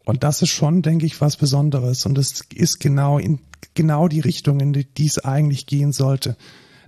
Und 0.05 0.23
das 0.23 0.41
ist 0.41 0.49
schon, 0.49 0.81
denke 0.81 1.05
ich, 1.05 1.21
was 1.21 1.37
Besonderes. 1.37 2.05
Und 2.05 2.17
es 2.17 2.41
ist 2.53 2.79
genau 2.79 3.17
in 3.17 3.39
genau 3.73 4.07
die 4.07 4.19
Richtung, 4.19 4.59
in 4.59 4.73
die 4.73 5.05
es 5.05 5.23
eigentlich 5.23 5.65
gehen 5.65 5.91
sollte. 5.91 6.35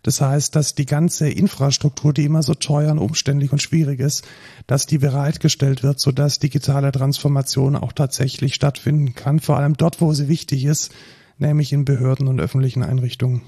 Das 0.05 0.21
heißt, 0.21 0.55
dass 0.55 0.75
die 0.75 0.85
ganze 0.85 1.27
Infrastruktur, 1.27 2.13
die 2.13 2.25
immer 2.25 2.43
so 2.43 2.53
teuer 2.53 2.91
und 2.91 2.99
umständlich 2.99 3.51
und 3.51 3.59
schwierig 3.59 3.99
ist, 3.99 4.23
dass 4.67 4.85
die 4.85 4.99
bereitgestellt 4.99 5.81
wird, 5.81 5.99
sodass 5.99 6.37
digitale 6.37 6.91
Transformation 6.91 7.75
auch 7.75 7.91
tatsächlich 7.91 8.53
stattfinden 8.53 9.15
kann, 9.15 9.39
vor 9.39 9.57
allem 9.57 9.75
dort, 9.77 10.01
wo 10.01 10.13
sie 10.13 10.27
wichtig 10.27 10.65
ist, 10.65 10.93
nämlich 11.39 11.73
in 11.73 11.85
Behörden 11.85 12.27
und 12.27 12.39
öffentlichen 12.39 12.83
Einrichtungen. 12.83 13.41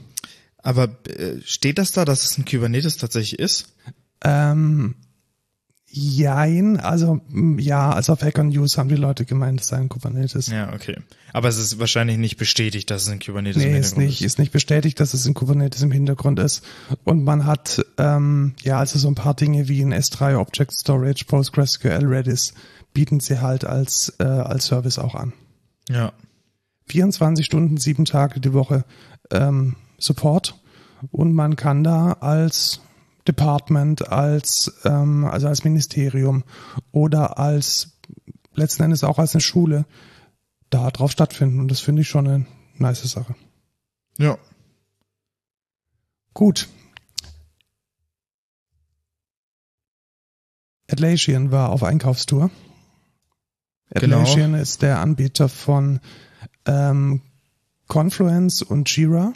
Aber 0.58 0.86
äh, 1.08 1.40
steht 1.46 1.78
das 1.78 1.92
da, 1.92 2.06
dass 2.06 2.24
es 2.24 2.40
ein 2.40 2.46
Kubernetes 2.46 2.98
tatsächlich 2.98 3.38
ist? 3.38 3.76
Ähm, 4.24 4.96
jein, 5.90 6.80
also 6.80 7.22
ja, 7.58 7.92
also 7.92 8.14
auf 8.14 8.22
Hacker 8.22 8.44
News 8.44 8.78
haben 8.78 8.90
die 8.90 8.96
Leute 8.96 9.26
gemeint, 9.26 9.62
es 9.62 9.68
sei 9.68 9.78
ein 9.78 9.90
Kubernetes. 9.90 10.48
Ja, 10.48 10.74
okay. 10.74 10.98
Aber 11.34 11.48
es 11.48 11.58
ist 11.58 11.80
wahrscheinlich 11.80 12.18
nicht 12.18 12.38
bestätigt, 12.38 12.90
dass 12.92 13.04
es 13.04 13.10
ein 13.10 13.20
Kubernetes 13.20 13.64
im 13.64 13.72
Nee, 13.72 13.80
ist 13.80 13.88
Hintergrund 13.90 14.06
nicht, 14.06 14.22
ist 14.22 14.40
nicht 14.40 14.52
bestätigt, 14.52 15.00
dass 15.00 15.14
es 15.14 15.26
in 15.26 15.34
Kubernetes 15.34 15.82
im 15.82 15.92
Hintergrund 15.92 16.40
ist. 16.40 16.64
Und 17.04 17.24
man 17.24 17.46
hat 17.46 17.86
ähm, 17.98 18.54
ja 18.62 18.80
also 18.80 19.00
so 19.00 19.08
ein 19.08 19.16
paar 19.16 19.34
Dinge 19.34 19.68
wie 19.68 19.82
ein 19.82 19.94
S3 19.94 20.38
Object 20.38 20.74
Storage, 20.74 21.26
PostgreSQL, 21.26 22.06
Redis 22.06 22.54
bieten 22.94 23.20
sie 23.20 23.40
halt 23.40 23.64
als 23.64 24.14
äh, 24.20 24.24
als 24.24 24.66
Service 24.66 25.00
auch 25.00 25.16
an. 25.16 25.34
Ja. 25.90 26.12
24 26.88 27.46
Stunden, 27.46 27.78
sieben 27.78 28.06
Tage 28.06 28.40
die 28.40 28.54
Woche 28.54 28.86
ähm, 29.32 29.76
Support 30.00 30.56
und 31.12 31.34
man 31.34 31.56
kann 31.56 31.84
da 31.84 32.14
als 32.14 32.82
Department, 33.28 34.10
als 34.10 34.80
ähm, 34.86 35.26
also 35.26 35.48
als 35.48 35.64
Ministerium 35.64 36.44
oder 36.92 37.38
als 37.38 37.98
letzten 38.54 38.84
Endes 38.84 39.04
auch 39.04 39.20
als 39.20 39.34
eine 39.34 39.42
Schule 39.42 39.86
da 40.70 40.90
drauf 40.92 41.12
stattfinden 41.12 41.60
und 41.60 41.70
das 41.70 41.80
finde 41.80 42.02
ich 42.02 42.10
schon 42.10 42.28
eine 42.28 42.46
nice 42.78 43.04
Sache. 43.04 43.36
Ja. 44.18 44.38
Gut. 46.34 46.68
Atlassian 50.90 51.52
war 51.52 51.70
auf 51.70 51.84
Einkaufstour. 51.84 52.50
Genau. 53.90 54.22
Atlassian 54.22 54.54
ist 54.54 54.82
der 54.82 55.00
Anbieter 55.00 55.50
von 55.50 56.00
ähm, 56.66 57.22
Confluence 57.88 58.62
und 58.62 58.96
Jira. 58.96 59.34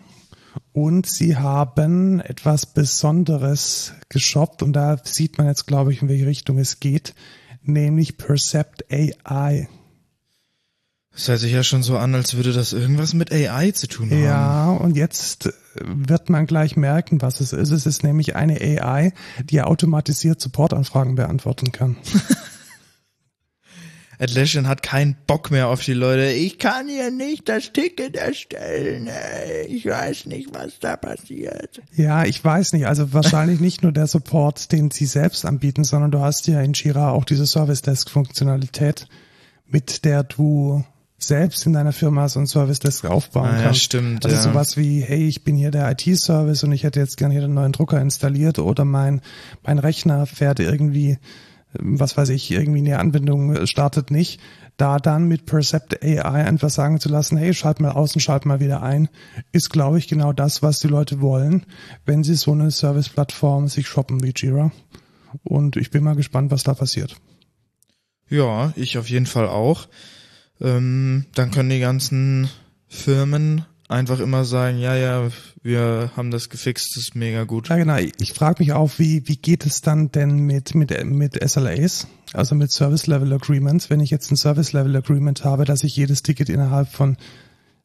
Und 0.74 1.06
sie 1.06 1.36
haben 1.36 2.22
etwas 2.22 2.66
Besonderes 2.66 3.94
geshoppt 4.10 4.64
und 4.64 4.74
da 4.74 4.98
sieht 5.04 5.38
man 5.38 5.48
jetzt, 5.48 5.68
glaube 5.68 5.92
ich, 5.92 6.02
in 6.02 6.08
welche 6.08 6.28
Richtung 6.28 6.58
es 6.58 6.80
geht, 6.80 7.14
nämlich 7.62 8.18
Percept 8.18 8.86
AI. 8.92 9.68
Das 11.14 11.28
hört 11.28 11.40
sich 11.40 11.52
ja 11.52 11.64
schon 11.64 11.84
so 11.84 11.98
an, 11.98 12.16
als 12.16 12.36
würde 12.36 12.54
das 12.54 12.72
irgendwas 12.72 13.14
mit 13.14 13.34
AI 13.34 13.72
zu 13.72 13.88
tun 13.88 14.10
haben. 14.12 14.24
Ja, 14.24 14.70
und 14.70 14.96
jetzt 14.96 15.52
wird 15.76 16.30
man 16.30 16.46
gleich 16.46 16.78
merken, 16.78 17.22
was 17.22 17.42
es 17.42 17.52
ist. 17.52 17.72
Es 17.72 17.86
ist 17.86 18.04
nämlich 18.04 18.36
eine 18.38 18.62
AI, 18.62 19.12
die 19.44 19.62
automatisiert 19.62 20.40
Supportanfragen 20.40 21.16
beantworten 21.16 21.74
kann. 21.74 21.98
Atlassian 24.22 24.68
hat 24.68 24.84
keinen 24.84 25.16
Bock 25.28 25.50
mehr 25.52 25.68
auf 25.70 25.84
die 25.84 25.94
Leute. 25.94 26.28
Ich 26.32 26.60
kann 26.60 26.88
hier 26.88 27.10
nicht 27.12 27.50
das 27.50 27.74
Ticket 27.74 28.16
erstellen. 28.16 29.10
Ich 29.68 29.86
weiß 29.86 30.28
nicht, 30.28 30.54
was 30.54 30.80
da 30.80 30.96
passiert. 30.96 31.82
Ja, 31.96 32.24
ich 32.26 32.44
weiß 32.44 32.74
nicht. 32.74 32.86
Also 32.88 33.14
wahrscheinlich 33.14 33.60
nicht 33.60 33.82
nur 33.82 33.92
der 33.92 34.08
Support, 34.08 34.72
den 34.72 34.92
sie 34.92 35.06
selbst 35.08 35.46
anbieten, 35.46 35.84
sondern 35.84 36.12
du 36.12 36.20
hast 36.20 36.48
ja 36.48 36.62
in 36.62 36.74
Jira 36.74 37.10
auch 37.12 37.26
diese 37.26 37.48
Service 37.48 37.82
Desk 37.82 38.10
Funktionalität, 38.10 39.08
mit 39.68 40.06
der 40.06 40.24
du 40.24 40.84
selbst 41.18 41.66
in 41.68 41.74
deiner 41.74 41.94
Firma 41.94 42.28
so 42.30 42.40
ein 42.40 42.48
Service 42.48 42.80
Desk 42.80 43.06
aufbauen 43.06 43.50
Ah, 43.50 43.58
ja, 43.58 43.64
kannst. 43.66 43.82
stimmt, 43.84 44.26
Also 44.26 44.38
ja. 44.38 44.42
sowas 44.44 44.76
wie, 44.76 45.02
hey, 45.02 45.28
ich 45.28 45.44
bin 45.44 45.56
hier 45.56 45.70
der 45.72 45.90
IT-Service 45.92 46.64
und 46.64 46.72
ich 46.72 46.84
hätte 46.84 47.00
jetzt 47.00 47.18
gerne 47.18 47.34
hier 47.34 47.42
den 47.42 47.54
neuen 47.54 47.72
Drucker 47.72 48.02
installiert 48.02 48.58
oder 48.60 48.86
mein, 48.86 49.22
mein 49.64 49.78
Rechner 49.78 50.26
fährt 50.26 50.60
irgendwie 50.60 51.20
was 51.80 52.18
weiß 52.18 52.30
ich, 52.30 52.52
irgendwie 52.52 52.80
eine 52.80 53.00
Anwendung 53.00 53.66
startet 53.66 54.12
nicht, 54.12 54.40
da 54.78 54.98
dann 54.98 55.28
mit 55.28 55.46
Percept 55.46 56.04
AI 56.04 56.46
einfach 56.46 56.70
sagen 56.70 57.00
zu 57.00 57.10
lassen, 57.10 57.38
hey, 57.38 57.54
schalt 57.54 57.80
mal 57.80 57.92
aus 57.92 58.16
und 58.16 58.22
schalt 58.22 58.46
mal 58.46 58.60
wieder 58.60 58.82
ein, 58.82 59.10
ist, 59.52 59.70
glaube 59.70 59.98
ich, 59.98 60.08
genau 60.08 60.34
das, 60.34 60.64
was 60.64 60.80
die 60.80 60.88
Leute 60.88 61.22
wollen, 61.22 61.66
wenn 62.06 62.24
sie 62.24 62.36
so 62.36 62.52
eine 62.52 62.72
Service-Plattform 62.72 63.68
sich 63.68 63.88
shoppen 63.88 64.24
wie 64.24 64.34
Jira. 64.36 64.72
Und 65.44 65.78
ich 65.78 65.92
bin 65.92 66.04
mal 66.04 66.16
gespannt, 66.16 66.52
was 66.52 66.64
da 66.64 66.74
passiert. 66.74 67.16
Ja, 68.28 68.74
ich 68.76 68.98
auf 68.98 69.10
jeden 69.10 69.26
Fall 69.26 69.48
auch. 69.48 69.88
Ähm, 70.60 71.26
dann 71.36 71.52
können 71.52 71.70
die 71.70 71.80
ganzen 71.80 72.50
Firmen 72.88 73.66
einfach 73.92 74.20
immer 74.20 74.46
sagen, 74.46 74.80
ja, 74.80 74.96
ja, 74.96 75.30
wir 75.62 76.12
haben 76.16 76.32
das 76.32 76.50
gefixt, 76.50 76.96
das 76.96 77.04
ist 77.04 77.16
mega 77.16 77.44
gut. 77.44 77.70
Ja, 77.70 77.78
genau. 77.78 77.98
Ich 77.98 78.34
frage 78.34 78.64
mich 78.64 78.74
auch, 78.74 78.92
wie, 78.98 79.28
wie 79.28 79.36
geht 79.36 79.66
es 79.66 79.82
dann 79.82 80.12
denn 80.12 80.38
mit, 80.38 80.74
mit, 80.74 81.04
mit 81.06 81.38
SLAs, 81.50 82.08
also 82.34 82.56
mit 82.56 82.72
Service 82.72 83.08
Level 83.08 83.34
Agreements, 83.34 83.90
wenn 83.90 84.00
ich 84.00 84.10
jetzt 84.10 84.32
ein 84.32 84.38
Service 84.38 84.74
Level 84.74 84.96
Agreement 84.96 85.44
habe, 85.44 85.66
dass 85.66 85.84
ich 85.84 85.96
jedes 85.96 86.24
Ticket 86.24 86.50
innerhalb 86.50 86.88
von 86.88 87.18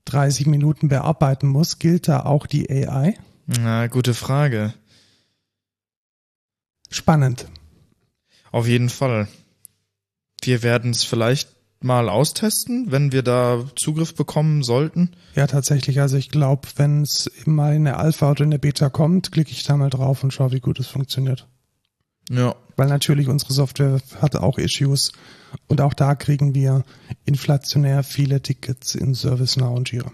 30 0.06 0.46
Minuten 0.46 0.88
bearbeiten 0.88 1.48
muss, 1.48 1.78
gilt 1.78 2.08
da 2.08 2.20
auch 2.20 2.46
die 2.46 2.70
AI? 2.70 3.18
Na, 3.46 3.88
gute 3.88 4.14
Frage. 4.14 4.74
Spannend. 6.88 7.46
Auf 8.52 8.68
jeden 8.68 8.88
Fall. 8.88 9.26
Wir 10.42 10.62
werden 10.62 10.92
es 10.92 11.02
vielleicht 11.02 11.55
mal 11.80 12.08
austesten, 12.08 12.90
wenn 12.90 13.12
wir 13.12 13.22
da 13.22 13.64
Zugriff 13.76 14.14
bekommen 14.14 14.62
sollten? 14.62 15.12
Ja, 15.34 15.46
tatsächlich. 15.46 16.00
Also 16.00 16.16
ich 16.16 16.30
glaube, 16.30 16.68
wenn 16.76 17.02
es 17.02 17.30
mal 17.44 17.74
in 17.74 17.84
der 17.84 17.98
Alpha 17.98 18.30
oder 18.30 18.44
in 18.44 18.50
der 18.50 18.58
Beta 18.58 18.88
kommt, 18.88 19.30
klicke 19.32 19.52
ich 19.52 19.64
da 19.64 19.76
mal 19.76 19.90
drauf 19.90 20.24
und 20.24 20.32
schaue, 20.32 20.52
wie 20.52 20.60
gut 20.60 20.80
es 20.80 20.86
funktioniert. 20.86 21.46
Ja. 22.30 22.54
Weil 22.76 22.88
natürlich 22.88 23.28
unsere 23.28 23.52
Software 23.52 24.00
hat 24.20 24.36
auch 24.36 24.58
Issues 24.58 25.12
und 25.68 25.80
auch 25.80 25.94
da 25.94 26.14
kriegen 26.14 26.54
wir 26.54 26.84
inflationär 27.24 28.02
viele 28.02 28.42
Tickets 28.42 28.94
in 28.94 29.14
ServiceNow 29.14 29.76
und 29.76 29.90
Jira. 29.92 30.10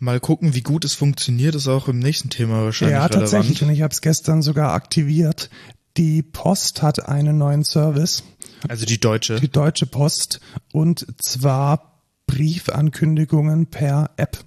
Mal 0.00 0.20
gucken, 0.20 0.54
wie 0.54 0.62
gut 0.62 0.84
es 0.84 0.94
funktioniert, 0.94 1.54
ist 1.56 1.66
auch 1.66 1.88
im 1.88 1.98
nächsten 1.98 2.30
Thema 2.30 2.62
wahrscheinlich 2.64 2.94
Ja, 2.96 3.06
relevant. 3.06 3.30
tatsächlich. 3.30 3.62
Und 3.62 3.70
ich 3.70 3.82
habe 3.82 3.92
es 3.92 4.00
gestern 4.00 4.42
sogar 4.42 4.72
aktiviert. 4.72 5.50
Die 5.96 6.22
Post 6.22 6.82
hat 6.82 7.08
einen 7.08 7.36
neuen 7.38 7.64
Service. 7.64 8.22
Also 8.66 8.86
die 8.86 8.98
deutsche. 8.98 9.40
Die 9.40 9.50
deutsche 9.50 9.86
Post. 9.86 10.40
Und 10.72 11.06
zwar 11.18 12.02
Briefankündigungen 12.26 13.66
per 13.66 14.10
App. 14.16 14.44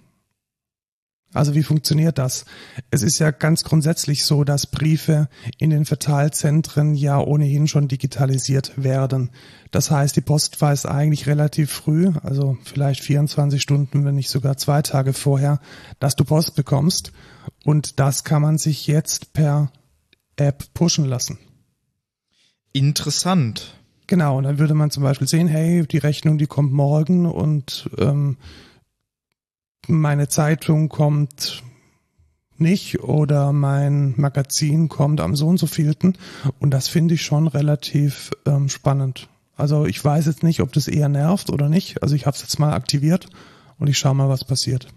Also 1.33 1.55
wie 1.55 1.63
funktioniert 1.63 2.17
das? 2.17 2.43
Es 2.89 3.03
ist 3.03 3.19
ja 3.19 3.31
ganz 3.31 3.63
grundsätzlich 3.63 4.25
so, 4.25 4.43
dass 4.43 4.67
Briefe 4.67 5.29
in 5.57 5.69
den 5.69 5.85
Verteilzentren 5.85 6.93
ja 6.93 7.19
ohnehin 7.19 7.69
schon 7.69 7.87
digitalisiert 7.87 8.73
werden. 8.75 9.29
Das 9.71 9.91
heißt, 9.91 10.15
die 10.17 10.21
Post 10.21 10.59
weiß 10.59 10.85
eigentlich 10.87 11.27
relativ 11.27 11.71
früh, 11.71 12.11
also 12.21 12.57
vielleicht 12.63 13.01
24 13.03 13.61
Stunden, 13.61 14.03
wenn 14.03 14.15
nicht 14.15 14.29
sogar 14.29 14.57
zwei 14.57 14.81
Tage 14.81 15.13
vorher, 15.13 15.61
dass 15.99 16.17
du 16.17 16.25
Post 16.25 16.55
bekommst. 16.55 17.13
Und 17.63 17.99
das 18.01 18.25
kann 18.25 18.41
man 18.41 18.57
sich 18.57 18.87
jetzt 18.87 19.31
per 19.31 19.71
App 20.35 20.73
pushen 20.73 21.05
lassen. 21.05 21.39
Interessant. 22.73 23.75
Genau, 24.11 24.37
und 24.37 24.43
dann 24.43 24.59
würde 24.59 24.73
man 24.73 24.91
zum 24.91 25.03
Beispiel 25.03 25.25
sehen, 25.25 25.47
hey, 25.47 25.87
die 25.87 25.97
Rechnung, 25.97 26.37
die 26.37 26.45
kommt 26.45 26.73
morgen 26.73 27.25
und 27.25 27.89
ähm, 27.97 28.35
meine 29.87 30.27
Zeitung 30.27 30.89
kommt 30.89 31.63
nicht 32.57 32.99
oder 32.99 33.53
mein 33.53 34.13
Magazin 34.17 34.89
kommt 34.89 35.21
am 35.21 35.37
so 35.37 35.47
und 35.47 35.59
so 35.59 35.65
vielten. 35.65 36.17
Und 36.59 36.71
das 36.71 36.89
finde 36.89 37.13
ich 37.13 37.21
schon 37.21 37.47
relativ 37.47 38.31
ähm, 38.45 38.67
spannend. 38.67 39.29
Also 39.55 39.85
ich 39.85 40.03
weiß 40.03 40.25
jetzt 40.25 40.43
nicht, 40.43 40.59
ob 40.59 40.73
das 40.73 40.89
eher 40.89 41.07
nervt 41.07 41.49
oder 41.49 41.69
nicht. 41.69 42.03
Also 42.03 42.13
ich 42.13 42.25
habe 42.25 42.35
es 42.35 42.41
jetzt 42.41 42.59
mal 42.59 42.73
aktiviert 42.73 43.27
und 43.79 43.87
ich 43.87 43.97
schaue 43.97 44.15
mal, 44.15 44.27
was 44.27 44.43
passiert. 44.43 44.89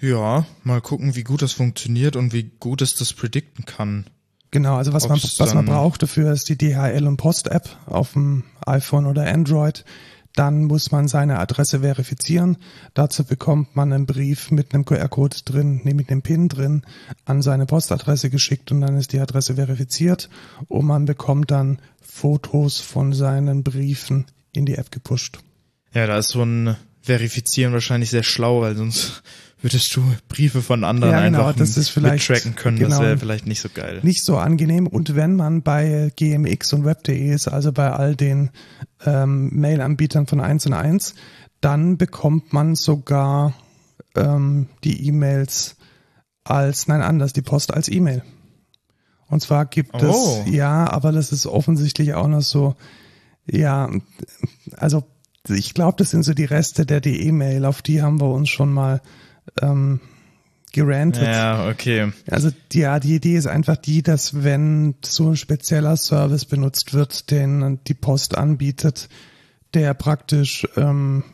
Ja, 0.00 0.46
mal 0.64 0.80
gucken, 0.80 1.16
wie 1.16 1.22
gut 1.22 1.42
das 1.42 1.52
funktioniert 1.52 2.16
und 2.16 2.32
wie 2.32 2.44
gut 2.44 2.80
es 2.80 2.94
das 2.94 3.12
predikten 3.12 3.66
kann. 3.66 4.06
Genau, 4.52 4.76
also 4.76 4.92
was 4.92 5.08
man, 5.08 5.18
was 5.18 5.54
man 5.54 5.64
braucht 5.64 6.02
dafür 6.02 6.30
ist 6.30 6.48
die 6.50 6.58
DHL 6.58 7.06
und 7.06 7.16
Post 7.16 7.48
App 7.48 7.70
auf 7.86 8.12
dem 8.12 8.44
iPhone 8.66 9.06
oder 9.06 9.26
Android. 9.26 9.84
Dann 10.34 10.64
muss 10.64 10.92
man 10.92 11.08
seine 11.08 11.38
Adresse 11.38 11.80
verifizieren. 11.80 12.58
Dazu 12.94 13.24
bekommt 13.24 13.76
man 13.76 13.92
einen 13.92 14.06
Brief 14.06 14.50
mit 14.50 14.72
einem 14.72 14.84
QR-Code 14.84 15.38
drin, 15.44 15.80
nee, 15.84 15.94
mit 15.94 16.10
einem 16.10 16.22
PIN 16.22 16.48
drin, 16.48 16.82
an 17.24 17.42
seine 17.42 17.66
Postadresse 17.66 18.28
geschickt 18.30 18.70
und 18.72 18.82
dann 18.82 18.96
ist 18.96 19.12
die 19.12 19.20
Adresse 19.20 19.54
verifiziert 19.54 20.28
und 20.68 20.86
man 20.86 21.06
bekommt 21.06 21.50
dann 21.50 21.80
Fotos 22.00 22.78
von 22.78 23.14
seinen 23.14 23.62
Briefen 23.62 24.26
in 24.52 24.66
die 24.66 24.74
App 24.74 24.90
gepusht. 24.90 25.38
Ja, 25.94 26.06
da 26.06 26.18
ist 26.18 26.28
so 26.28 26.42
ein 26.42 26.76
Verifizieren 27.04 27.72
wahrscheinlich 27.72 28.10
sehr 28.10 28.22
schlau, 28.22 28.60
weil 28.60 28.76
sonst 28.76 29.24
würdest 29.62 29.94
du 29.94 30.02
Briefe 30.28 30.62
von 30.62 30.84
anderen 30.84 31.12
ja, 31.12 31.24
genau, 31.24 31.46
einfach 31.46 31.58
das 31.58 31.76
ist 31.76 31.88
vielleicht, 31.88 32.26
tracken 32.26 32.56
können. 32.56 32.78
Genau, 32.78 32.90
das 32.90 33.00
wäre 33.00 33.18
vielleicht 33.18 33.46
nicht 33.46 33.60
so 33.60 33.68
geil. 33.72 34.00
Nicht 34.02 34.24
so 34.24 34.36
angenehm. 34.36 34.86
Und 34.86 35.14
wenn 35.14 35.36
man 35.36 35.62
bei 35.62 36.12
GMX 36.16 36.72
und 36.72 36.84
Web.de 36.84 37.32
ist, 37.32 37.48
also 37.48 37.72
bei 37.72 37.90
all 37.92 38.16
den 38.16 38.50
ähm, 39.04 39.50
Mail-Anbietern 39.52 40.26
von 40.26 40.40
1 40.40 40.66
und 40.66 40.72
1, 40.72 41.14
dann 41.60 41.96
bekommt 41.96 42.52
man 42.52 42.74
sogar 42.74 43.54
ähm, 44.16 44.66
die 44.84 45.06
E-Mails 45.06 45.76
als, 46.44 46.88
nein, 46.88 47.02
anders, 47.02 47.32
die 47.32 47.42
Post 47.42 47.72
als 47.72 47.88
E-Mail. 47.88 48.22
Und 49.28 49.40
zwar 49.40 49.64
gibt 49.66 49.94
oh. 49.94 50.42
es, 50.44 50.52
ja, 50.52 50.90
aber 50.90 51.12
das 51.12 51.32
ist 51.32 51.46
offensichtlich 51.46 52.14
auch 52.14 52.28
noch 52.28 52.42
so, 52.42 52.74
ja, 53.46 53.88
also 54.76 55.04
ich 55.48 55.74
glaube, 55.74 55.96
das 55.98 56.10
sind 56.10 56.22
so 56.22 56.34
die 56.34 56.44
Reste 56.44 56.84
der 56.84 57.04
E-Mail, 57.06 57.64
auf 57.64 57.80
die 57.80 58.02
haben 58.02 58.20
wir 58.20 58.28
uns 58.28 58.50
schon 58.50 58.72
mal 58.72 59.00
ähm, 59.60 60.00
gerantet. 60.72 61.24
Ja, 61.24 61.68
okay. 61.68 62.12
Also 62.30 62.50
ja, 62.72 62.98
die 62.98 63.14
Idee 63.14 63.36
ist 63.36 63.46
einfach 63.46 63.76
die, 63.76 64.02
dass 64.02 64.42
wenn 64.42 64.94
so 65.04 65.28
ein 65.30 65.36
spezieller 65.36 65.96
Service 65.96 66.44
benutzt 66.44 66.94
wird, 66.94 67.30
den 67.30 67.80
die 67.86 67.94
Post 67.94 68.36
anbietet, 68.36 69.08
der 69.74 69.94
praktisch 69.94 70.66
ähm, 70.76 71.24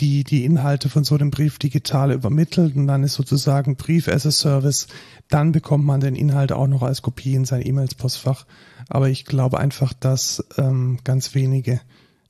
die, 0.00 0.24
die 0.24 0.44
Inhalte 0.44 0.88
von 0.88 1.04
so 1.04 1.14
einem 1.14 1.30
Brief 1.30 1.58
digital 1.58 2.12
übermittelt 2.12 2.76
und 2.76 2.86
dann 2.86 3.04
ist 3.04 3.14
sozusagen 3.14 3.76
Brief 3.76 4.08
as 4.08 4.26
a 4.26 4.30
Service, 4.30 4.88
dann 5.28 5.52
bekommt 5.52 5.84
man 5.84 6.00
den 6.00 6.16
Inhalt 6.16 6.52
auch 6.52 6.66
noch 6.66 6.82
als 6.82 7.02
Kopie 7.02 7.34
in 7.34 7.44
sein 7.44 7.64
E-Mails-Postfach. 7.64 8.44
Aber 8.88 9.08
ich 9.08 9.24
glaube 9.24 9.58
einfach, 9.58 9.92
dass 9.92 10.44
ähm, 10.58 10.98
ganz 11.04 11.34
wenige 11.34 11.80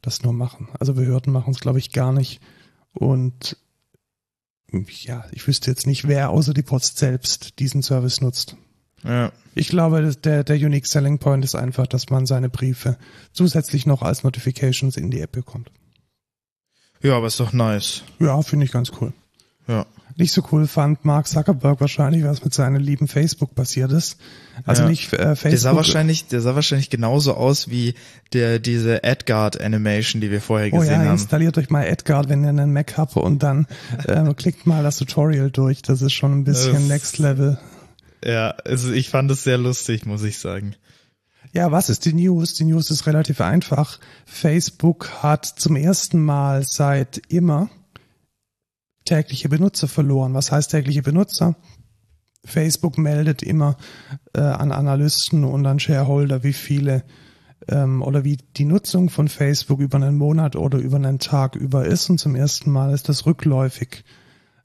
das 0.02 0.22
nur 0.22 0.34
machen. 0.34 0.68
Also 0.78 0.94
Behörden 0.94 1.32
machen 1.32 1.52
es, 1.52 1.60
glaube 1.60 1.78
ich, 1.78 1.90
gar 1.92 2.12
nicht. 2.12 2.40
Und 2.92 3.56
ja, 4.72 5.24
ich 5.32 5.46
wüsste 5.46 5.70
jetzt 5.70 5.86
nicht, 5.86 6.08
wer 6.08 6.30
außer 6.30 6.54
die 6.54 6.62
Post 6.62 6.98
selbst 6.98 7.58
diesen 7.58 7.82
Service 7.82 8.20
nutzt. 8.20 8.56
Ja. 9.02 9.32
Ich 9.54 9.68
glaube, 9.68 10.14
der, 10.16 10.44
der 10.44 10.56
Unique 10.56 10.86
Selling 10.86 11.18
Point 11.18 11.44
ist 11.44 11.54
einfach, 11.54 11.86
dass 11.86 12.10
man 12.10 12.26
seine 12.26 12.48
Briefe 12.48 12.96
zusätzlich 13.32 13.86
noch 13.86 14.02
als 14.02 14.24
Notifications 14.24 14.96
in 14.96 15.10
die 15.10 15.20
App 15.20 15.32
bekommt. 15.32 15.70
Ja, 17.02 17.16
aber 17.16 17.26
ist 17.26 17.38
doch 17.38 17.52
nice. 17.52 18.02
Ja, 18.18 18.40
finde 18.42 18.64
ich 18.64 18.72
ganz 18.72 18.92
cool. 19.00 19.12
Ja 19.68 19.86
nicht 20.16 20.32
so 20.32 20.42
cool 20.52 20.66
fand 20.66 21.04
Mark 21.04 21.26
Zuckerberg 21.26 21.80
wahrscheinlich, 21.80 22.24
was 22.24 22.44
mit 22.44 22.54
seinem 22.54 22.80
lieben 22.80 23.08
Facebook 23.08 23.54
passiert 23.54 23.90
ist. 23.92 24.18
Also 24.64 24.82
ja. 24.82 24.88
nicht 24.88 25.12
äh, 25.12 25.34
Facebook. 25.34 25.50
Der 25.50 25.58
sah 25.58 25.76
wahrscheinlich, 25.76 26.28
der 26.28 26.40
sah 26.40 26.54
wahrscheinlich 26.54 26.90
genauso 26.90 27.34
aus 27.34 27.68
wie 27.68 27.94
der 28.32 28.58
diese 28.60 29.02
Edgard 29.02 29.60
Animation, 29.60 30.20
die 30.20 30.30
wir 30.30 30.40
vorher 30.40 30.70
gesehen 30.70 30.88
oh 30.88 30.92
ja, 30.92 30.98
haben. 30.98 31.10
Installiert 31.10 31.58
euch 31.58 31.70
mal 31.70 31.84
Edgard, 31.84 32.28
wenn 32.28 32.44
ihr 32.44 32.50
einen 32.50 32.72
Mac 32.72 32.96
habt 32.96 33.16
und 33.16 33.42
dann 33.42 33.66
äh, 34.06 34.32
klickt 34.36 34.66
mal 34.66 34.82
das 34.82 34.98
Tutorial 34.98 35.50
durch. 35.50 35.82
Das 35.82 36.00
ist 36.02 36.12
schon 36.12 36.32
ein 36.32 36.44
bisschen 36.44 36.86
Next 36.86 37.18
Level. 37.18 37.58
Ja, 38.24 38.50
also 38.64 38.92
ich 38.92 39.10
fand 39.10 39.30
es 39.30 39.44
sehr 39.44 39.58
lustig, 39.58 40.06
muss 40.06 40.22
ich 40.22 40.38
sagen. 40.38 40.76
Ja, 41.52 41.70
was 41.70 41.88
ist 41.88 42.04
die 42.04 42.14
News? 42.14 42.54
Die 42.54 42.64
News 42.64 42.90
ist 42.90 43.06
relativ 43.06 43.40
einfach. 43.40 44.00
Facebook 44.26 45.10
hat 45.22 45.44
zum 45.44 45.76
ersten 45.76 46.24
Mal 46.24 46.64
seit 46.64 47.20
immer 47.28 47.68
tägliche 49.04 49.48
Benutzer 49.48 49.88
verloren. 49.88 50.34
Was 50.34 50.50
heißt 50.50 50.70
tägliche 50.70 51.02
Benutzer? 51.02 51.56
Facebook 52.44 52.98
meldet 52.98 53.42
immer 53.42 53.76
äh, 54.34 54.40
an 54.40 54.72
Analysten 54.72 55.44
und 55.44 55.66
an 55.66 55.80
Shareholder, 55.80 56.42
wie 56.42 56.52
viele 56.52 57.04
ähm, 57.68 58.02
oder 58.02 58.24
wie 58.24 58.36
die 58.56 58.64
Nutzung 58.64 59.08
von 59.10 59.28
Facebook 59.28 59.80
über 59.80 59.96
einen 59.96 60.16
Monat 60.16 60.56
oder 60.56 60.78
über 60.78 60.96
einen 60.96 61.18
Tag 61.18 61.56
über 61.56 61.86
ist. 61.86 62.10
Und 62.10 62.18
zum 62.18 62.34
ersten 62.34 62.70
Mal 62.70 62.92
ist 62.92 63.08
das 63.08 63.26
rückläufig. 63.26 64.04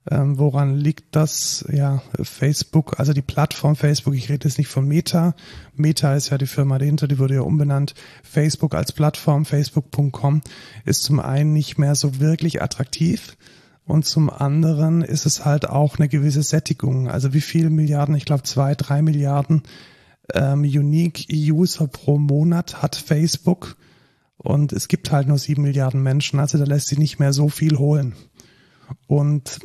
Ähm, 0.09 0.39
woran 0.39 0.75
liegt 0.75 1.15
das? 1.15 1.65
Ja, 1.71 2.01
Facebook, 2.21 2.99
also 2.99 3.13
die 3.13 3.21
Plattform 3.21 3.75
Facebook, 3.75 4.15
ich 4.15 4.29
rede 4.29 4.47
jetzt 4.47 4.57
nicht 4.57 4.69
von 4.69 4.87
Meta. 4.87 5.35
Meta 5.75 6.15
ist 6.15 6.29
ja 6.29 6.37
die 6.37 6.47
Firma 6.47 6.79
dahinter, 6.79 7.07
die 7.07 7.19
wurde 7.19 7.35
ja 7.35 7.41
umbenannt. 7.41 7.93
Facebook 8.23 8.73
als 8.75 8.91
Plattform, 8.91 9.45
facebook.com, 9.45 10.41
ist 10.85 11.03
zum 11.03 11.19
einen 11.19 11.53
nicht 11.53 11.77
mehr 11.77 11.95
so 11.95 12.19
wirklich 12.19 12.61
attraktiv 12.61 13.37
und 13.89 14.05
zum 14.05 14.29
anderen 14.29 15.01
ist 15.01 15.25
es 15.25 15.45
halt 15.45 15.67
auch 15.67 15.97
eine 15.97 16.07
gewisse 16.07 16.43
Sättigung. 16.43 17.09
Also 17.09 17.33
wie 17.33 17.41
viele 17.41 17.71
Milliarden, 17.71 18.13
ich 18.13 18.25
glaube 18.25 18.43
zwei, 18.43 18.75
drei 18.75 19.01
Milliarden 19.01 19.63
ähm, 20.31 20.61
Unique 20.61 21.25
User 21.31 21.87
pro 21.87 22.19
Monat 22.19 22.83
hat 22.83 22.95
Facebook 22.95 23.77
und 24.37 24.73
es 24.73 24.89
gibt 24.89 25.11
halt 25.11 25.27
nur 25.27 25.39
sieben 25.39 25.63
Milliarden 25.63 26.03
Menschen, 26.03 26.39
also 26.39 26.59
da 26.59 26.65
lässt 26.65 26.89
sich 26.89 26.99
nicht 26.99 27.17
mehr 27.17 27.33
so 27.33 27.49
viel 27.49 27.79
holen. 27.79 28.13
Und 29.07 29.59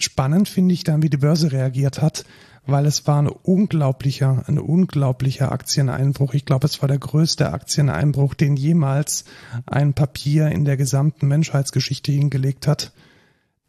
spannend 0.00 0.48
finde 0.48 0.74
ich 0.74 0.82
dann, 0.82 1.04
wie 1.04 1.10
die 1.10 1.16
Börse 1.16 1.52
reagiert 1.52 2.02
hat, 2.02 2.24
weil 2.66 2.86
es 2.86 3.06
war 3.06 3.22
ein 3.22 3.28
unglaublicher, 3.28 4.42
ein 4.48 4.58
unglaublicher 4.58 5.52
Aktieneinbruch. 5.52 6.34
Ich 6.34 6.44
glaube, 6.44 6.66
es 6.66 6.82
war 6.82 6.88
der 6.88 6.98
größte 6.98 7.52
Aktieneinbruch, 7.52 8.34
den 8.34 8.56
jemals 8.56 9.24
ein 9.64 9.94
Papier 9.94 10.48
in 10.48 10.64
der 10.64 10.76
gesamten 10.76 11.28
Menschheitsgeschichte 11.28 12.10
hingelegt 12.10 12.66
hat. 12.66 12.92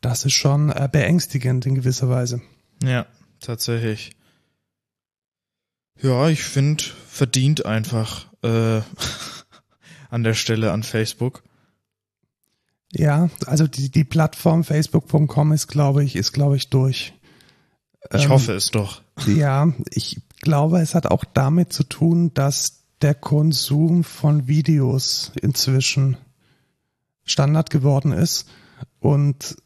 Das 0.01 0.25
ist 0.25 0.34
schon 0.34 0.69
äh, 0.69 0.88
beängstigend 0.91 1.65
in 1.65 1.75
gewisser 1.75 2.10
Weise. 2.10 2.41
Ja, 2.84 3.05
tatsächlich. 3.39 4.12
Ja, 6.01 6.29
ich 6.29 6.43
finde, 6.43 6.84
verdient 7.08 7.65
einfach 7.65 8.27
äh, 8.43 8.81
an 10.10 10.23
der 10.23 10.34
Stelle 10.34 10.71
an 10.71 10.84
Facebook. 10.84 11.43
Ja, 12.91 13.29
also 13.45 13.67
die, 13.67 13.89
die 13.89 14.03
Plattform 14.03 14.63
facebook.com 14.63 15.51
ist, 15.51 15.67
glaube 15.67 16.03
ich, 16.03 16.15
ist, 16.15 16.31
glaube 16.31 16.55
ich, 16.55 16.69
durch. 16.69 17.13
Ich 18.13 18.25
ähm, 18.25 18.29
hoffe 18.29 18.53
es 18.53 18.71
doch. 18.71 19.01
Ja, 19.25 19.73
ich 19.89 20.21
glaube, 20.41 20.79
es 20.79 20.95
hat 20.95 21.08
auch 21.08 21.25
damit 21.25 21.73
zu 21.73 21.84
tun, 21.84 22.34
dass 22.34 22.84
der 23.01 23.15
Konsum 23.15 24.03
von 24.03 24.47
Videos 24.47 25.31
inzwischen 25.41 26.17
Standard 27.23 27.69
geworden 27.69 28.12
ist 28.12 28.47
und 28.99 29.58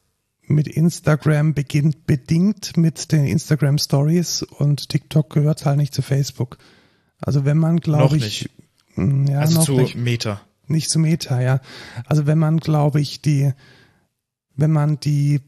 mit 0.50 0.68
Instagram 0.68 1.54
beginnt 1.54 2.06
bedingt 2.06 2.76
mit 2.76 3.12
den 3.12 3.26
Instagram 3.26 3.78
Stories 3.78 4.44
und 4.44 4.90
TikTok 4.90 5.30
gehört 5.30 5.66
halt 5.66 5.78
nicht 5.78 5.94
zu 5.94 6.02
Facebook. 6.02 6.58
Also 7.22 7.46
wenn 7.46 7.58
man, 7.58 7.80
glaube 7.80 8.18
ich, 8.18 8.24
nicht. 8.24 8.50
Hm, 8.96 9.28
ja, 9.28 9.40
also 9.40 9.62
zu 9.62 9.74
nicht, 9.74 9.96
Meta. 9.96 10.42
Nicht 10.68 10.90
zu 10.90 11.00
Meta, 11.00 11.42
ja. 11.42 11.62
Also 12.06 12.26
wenn 12.26 12.40
man, 12.40 12.58
glaube 12.58 13.00
ich, 13.00 13.22
die, 13.22 13.54
wenn 14.56 14.72
man 14.72 15.00
die, 15.00 15.42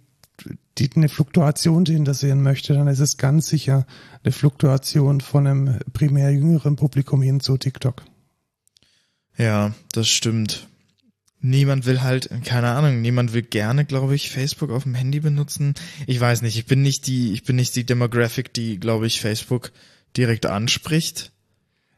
die 0.77 0.89
eine 0.95 1.09
Fluktuation 1.09 1.83
dahinter 1.83 2.13
sehen 2.13 2.43
möchte, 2.43 2.73
dann 2.73 2.87
ist 2.87 2.99
es 2.99 3.17
ganz 3.17 3.47
sicher 3.47 3.85
eine 4.23 4.31
Fluktuation 4.31 5.21
von 5.21 5.47
einem 5.47 5.79
primär 5.93 6.31
jüngeren 6.31 6.75
Publikum 6.75 7.21
hin 7.21 7.39
zu 7.39 7.57
TikTok. 7.57 8.03
Ja, 9.37 9.73
das 9.93 10.07
stimmt 10.07 10.67
niemand 11.41 11.85
will 11.85 12.01
halt, 12.01 12.29
keine 12.45 12.69
Ahnung, 12.69 13.01
niemand 13.01 13.33
will 13.33 13.41
gerne, 13.41 13.85
glaube 13.85 14.15
ich, 14.15 14.29
Facebook 14.29 14.71
auf 14.71 14.83
dem 14.83 14.95
Handy 14.95 15.19
benutzen. 15.19 15.73
Ich 16.07 16.19
weiß 16.19 16.41
nicht, 16.43 16.57
ich 16.57 16.65
bin 16.65 16.81
nicht 16.81 17.07
die, 17.07 17.33
ich 17.33 17.43
bin 17.43 17.55
nicht 17.55 17.75
die 17.75 17.85
Demographic, 17.85 18.53
die, 18.53 18.79
glaube 18.79 19.07
ich, 19.07 19.21
Facebook 19.21 19.71
direkt 20.15 20.45
anspricht. 20.45 21.31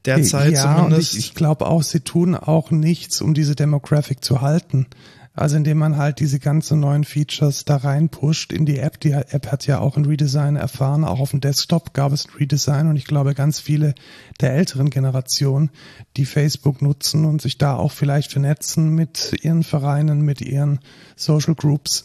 Derzeit 0.05 0.53
ja, 0.53 0.75
zumindest. 0.75 1.13
Ich, 1.13 1.19
ich 1.19 1.35
glaube 1.35 1.67
auch, 1.67 1.83
sie 1.83 2.01
tun 2.01 2.35
auch 2.35 2.71
nichts, 2.71 3.21
um 3.21 3.33
diese 3.33 3.55
Demographic 3.55 4.23
zu 4.23 4.41
halten. 4.41 4.87
Also 5.35 5.57
indem 5.57 5.79
man 5.79 5.97
halt 5.97 6.19
diese 6.19 6.37
ganzen 6.37 6.79
neuen 6.79 7.03
Features 7.03 7.65
da 7.65 7.77
reinpusht 7.77 8.53
in 8.53 8.67
die 8.67 8.77
App. 8.77 8.99
Die 8.99 9.11
App 9.11 9.51
hat 9.51 9.65
ja 9.65 9.79
auch 9.79 9.97
ein 9.97 10.05
Redesign 10.05 10.55
erfahren. 10.55 11.03
Auch 11.03 11.19
auf 11.19 11.31
dem 11.31 11.41
Desktop 11.41 11.93
gab 11.93 12.11
es 12.11 12.27
ein 12.27 12.37
Redesign 12.37 12.87
und 12.87 12.97
ich 12.97 13.05
glaube, 13.05 13.33
ganz 13.33 13.59
viele 13.59 13.95
der 14.41 14.53
älteren 14.53 14.91
Generationen, 14.91 15.71
die 16.17 16.25
Facebook 16.25 16.83
nutzen 16.83 17.25
und 17.25 17.41
sich 17.41 17.57
da 17.57 17.75
auch 17.75 17.91
vielleicht 17.91 18.31
vernetzen 18.31 18.89
mit 18.89 19.35
ihren 19.41 19.63
Vereinen, 19.63 20.21
mit 20.21 20.39
ihren 20.41 20.79
Social 21.15 21.55
Groups, 21.55 22.03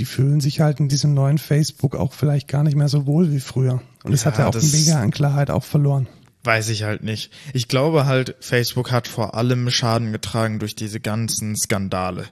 die 0.00 0.04
fühlen 0.04 0.40
sich 0.40 0.60
halt 0.60 0.80
in 0.80 0.88
diesem 0.88 1.14
neuen 1.14 1.38
Facebook 1.38 1.94
auch 1.94 2.12
vielleicht 2.12 2.48
gar 2.48 2.64
nicht 2.64 2.76
mehr 2.76 2.88
so 2.88 3.06
wohl 3.06 3.32
wie 3.32 3.40
früher. 3.40 3.80
Und 4.02 4.12
es 4.12 4.24
ja, 4.24 4.32
hat 4.32 4.38
ja 4.38 4.48
auch 4.48 4.54
mega 4.54 5.00
an 5.00 5.12
Klarheit 5.12 5.50
auch 5.50 5.64
verloren. 5.64 6.08
Weiß 6.48 6.70
ich 6.70 6.84
halt 6.84 7.02
nicht. 7.02 7.30
Ich 7.52 7.68
glaube 7.68 8.06
halt, 8.06 8.34
Facebook 8.40 8.90
hat 8.90 9.06
vor 9.06 9.34
allem 9.34 9.68
Schaden 9.68 10.12
getragen 10.12 10.58
durch 10.58 10.74
diese 10.74 10.98
ganzen 10.98 11.54
Skandale. 11.54 12.24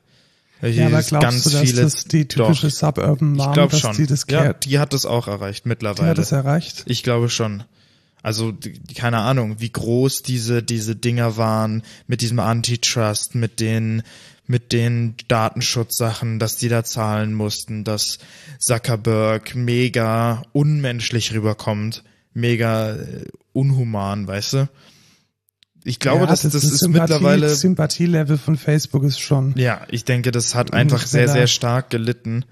Ja, 0.63 0.87
aber 0.87 1.03
glaubst 1.03 1.21
ganz 1.21 1.45
du, 1.45 1.51
dass 1.51 1.61
viele, 1.61 1.83
das 1.83 2.05
die 2.05 2.27
typische 2.27 2.69
doch, 2.69 2.75
Suburban 2.75 3.35
Mom, 3.35 3.49
ich 3.49 3.53
glaub 3.53 3.71
dass 3.73 3.81
schon. 3.81 3.95
die 3.95 4.07
das 4.07 4.25
Ja, 4.31 4.55
die 4.55 4.79
hat 4.79 4.95
das 4.95 5.05
auch 5.05 5.29
erreicht 5.29 5.67
mittlerweile. 5.67 6.07
Die 6.07 6.11
hat 6.13 6.17
das 6.17 6.33
erreicht? 6.33 6.85
Ich 6.87 7.03
glaube 7.03 7.29
schon. 7.29 7.65
Also 8.23 8.55
keine 8.95 9.19
Ahnung, 9.19 9.61
wie 9.61 9.69
groß 9.69 10.23
diese 10.23 10.63
diese 10.63 10.97
Dinger 10.97 11.37
waren 11.37 11.83
mit 12.07 12.23
diesem 12.23 12.41
Antitrust, 12.41 13.35
mit 13.35 13.61
den 13.61 14.03
mit 14.47 14.73
den 14.73 15.15
Datenschutzsachen, 15.29 16.39
dass 16.39 16.57
die 16.57 16.71
da 16.71 16.85
zahlen 16.85 17.35
mussten, 17.35 17.85
dass 17.85 18.17
Zuckerberg 18.61 19.55
mega 19.55 20.43
unmenschlich 20.55 21.35
rüberkommt 21.35 22.03
mega 22.37 22.95
äh, 22.95 23.25
unhuman, 23.53 24.29
weißt 24.29 24.53
du? 24.53 24.69
Ich 25.85 26.01
glaube, 26.01 26.23
ja, 26.23 26.27
dass 26.27 26.43
das, 26.43 26.53
das 26.53 26.65
ist 26.65 26.79
Sympathie, 26.79 27.13
mittlerweile 27.15 27.49
Sympathielevel 27.49 28.39
von 28.39 28.57
Facebook 28.57 29.05
ist 29.05 29.21
schon. 29.21 29.55
Ja, 29.57 29.87
ich 29.89 30.05
denke, 30.05 30.33
das 30.33 30.55
hat 30.55 30.73
einfach 30.73 31.07
sehr 31.07 31.29
sehr 31.29 31.47
stark 31.47 31.91
gelitten 31.91 32.45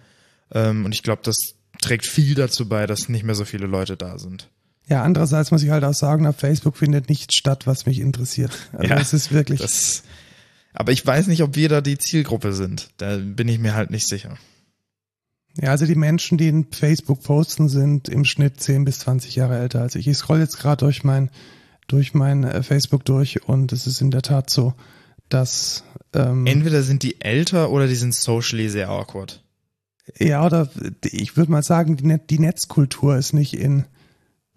ähm, 0.52 0.84
und 0.84 0.94
ich 0.94 1.02
glaube, 1.02 1.22
das 1.24 1.54
trägt 1.80 2.06
viel 2.06 2.34
dazu 2.34 2.68
bei, 2.68 2.86
dass 2.86 3.08
nicht 3.08 3.24
mehr 3.24 3.34
so 3.34 3.44
viele 3.44 3.66
Leute 3.66 3.96
da 3.96 4.18
sind. 4.18 4.50
Ja, 4.86 5.02
andererseits 5.02 5.50
muss 5.50 5.62
ich 5.62 5.70
halt 5.70 5.82
auch 5.84 5.94
sagen, 5.94 6.26
auf 6.26 6.36
Facebook 6.36 6.76
findet 6.76 7.08
nichts 7.08 7.34
statt, 7.34 7.66
was 7.66 7.86
mich 7.86 8.00
interessiert. 8.00 8.52
Also 8.72 8.88
ja, 8.88 9.00
es 9.00 9.12
ist 9.12 9.32
wirklich. 9.32 9.60
Das, 9.60 10.02
aber 10.72 10.92
ich 10.92 11.04
weiß 11.06 11.26
nicht, 11.26 11.42
ob 11.42 11.56
wir 11.56 11.68
da 11.68 11.80
die 11.80 11.98
Zielgruppe 11.98 12.52
sind. 12.52 12.90
Da 12.98 13.16
bin 13.16 13.48
ich 13.48 13.58
mir 13.58 13.74
halt 13.74 13.90
nicht 13.90 14.06
sicher. 14.06 14.36
Ja, 15.60 15.70
also 15.70 15.86
die 15.86 15.94
Menschen, 15.94 16.36
die 16.36 16.48
in 16.48 16.66
Facebook 16.70 17.22
posten, 17.22 17.68
sind 17.68 18.08
im 18.08 18.24
Schnitt 18.24 18.60
10 18.60 18.84
bis 18.84 18.98
20 19.00 19.36
Jahre 19.36 19.58
älter 19.58 19.80
als 19.80 19.94
ich. 19.94 20.08
Ich 20.08 20.16
scroll 20.16 20.40
jetzt 20.40 20.58
gerade 20.58 20.84
durch 20.84 21.04
mein, 21.04 21.30
durch 21.86 22.12
mein 22.12 22.44
äh, 22.44 22.62
Facebook 22.62 23.04
durch 23.04 23.46
und 23.48 23.72
es 23.72 23.86
ist 23.86 24.00
in 24.00 24.10
der 24.10 24.22
Tat 24.22 24.50
so, 24.50 24.74
dass 25.28 25.84
ähm, 26.12 26.46
entweder 26.46 26.82
sind 26.82 27.02
die 27.02 27.20
älter 27.20 27.70
oder 27.70 27.86
die 27.86 27.94
sind 27.94 28.14
socially 28.14 28.68
sehr 28.68 28.88
awkward. 28.88 29.44
Ja, 30.18 30.44
oder 30.44 30.68
ich 31.04 31.36
würde 31.36 31.52
mal 31.52 31.62
sagen, 31.62 31.96
die, 31.96 32.04
Net 32.04 32.30
die 32.30 32.38
Netzkultur 32.38 33.16
ist 33.16 33.32
nicht 33.32 33.54
in 33.54 33.86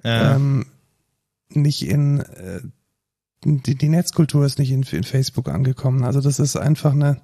ja. 0.04 0.36
ähm, 0.36 0.66
nicht 1.50 1.88
in 1.88 2.20
äh, 2.20 2.62
die, 3.46 3.76
die 3.76 3.90
Netzkultur 3.90 4.46
ist 4.46 4.60
nicht 4.60 4.72
in, 4.72 4.84
in 4.84 5.04
Facebook 5.04 5.48
angekommen. 5.48 6.04
Also 6.04 6.22
das 6.22 6.40
ist 6.40 6.58
einfach 6.58 6.92
eine 6.92 7.22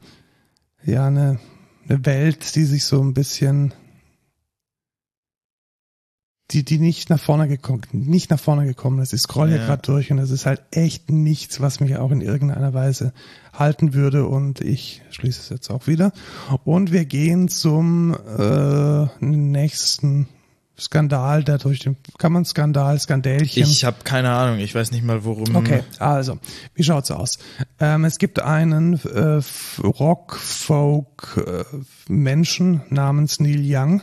ja 0.86 1.07
eine 1.07 1.39
eine 1.87 2.05
Welt, 2.05 2.55
die 2.55 2.63
sich 2.63 2.85
so 2.85 3.01
ein 3.01 3.13
bisschen, 3.13 3.73
die, 6.51 6.63
die 6.63 6.79
nicht 6.79 7.09
nach 7.09 7.19
vorne 7.19 7.47
gekommen, 7.47 7.81
nicht 7.91 8.29
nach 8.29 8.39
vorne 8.39 8.65
gekommen 8.65 8.99
ist. 8.99 9.13
Ich 9.13 9.21
scroll 9.21 9.49
ja. 9.49 9.57
hier 9.57 9.65
gerade 9.65 9.81
durch 9.81 10.11
und 10.11 10.19
es 10.19 10.31
ist 10.31 10.45
halt 10.45 10.61
echt 10.71 11.11
nichts, 11.11 11.61
was 11.61 11.79
mich 11.79 11.97
auch 11.97 12.11
in 12.11 12.21
irgendeiner 12.21 12.73
Weise 12.73 13.13
halten 13.53 13.93
würde 13.93 14.27
und 14.27 14.61
ich 14.61 15.01
schließe 15.11 15.41
es 15.41 15.49
jetzt 15.49 15.69
auch 15.69 15.87
wieder. 15.87 16.11
Und 16.63 16.91
wir 16.91 17.05
gehen 17.05 17.47
zum 17.47 18.15
äh, 18.37 19.05
nächsten 19.19 20.27
Skandal, 20.79 21.43
der 21.43 21.57
durch 21.59 21.79
den, 21.79 21.97
kann 22.17 22.31
man 22.33 22.45
Skandal, 22.45 22.99
Skandälchen? 22.99 23.63
Ich 23.63 23.86
habe 23.86 23.97
keine 24.03 24.31
Ahnung, 24.31 24.57
ich 24.59 24.73
weiß 24.73 24.89
nicht 24.91 25.03
mal 25.03 25.23
worum. 25.23 25.55
Okay, 25.55 25.83
also, 25.99 26.39
wie 26.73 26.83
schaut's 26.83 27.12
aus? 27.12 27.38
Ähm, 27.79 28.05
es 28.05 28.17
gibt 28.17 28.41
einen 28.41 28.99
äh, 29.05 29.39
Rock-Folk-Menschen 29.83 32.81
äh, 32.81 32.93
namens 32.93 33.39
Neil 33.39 33.62
Young. 33.63 34.01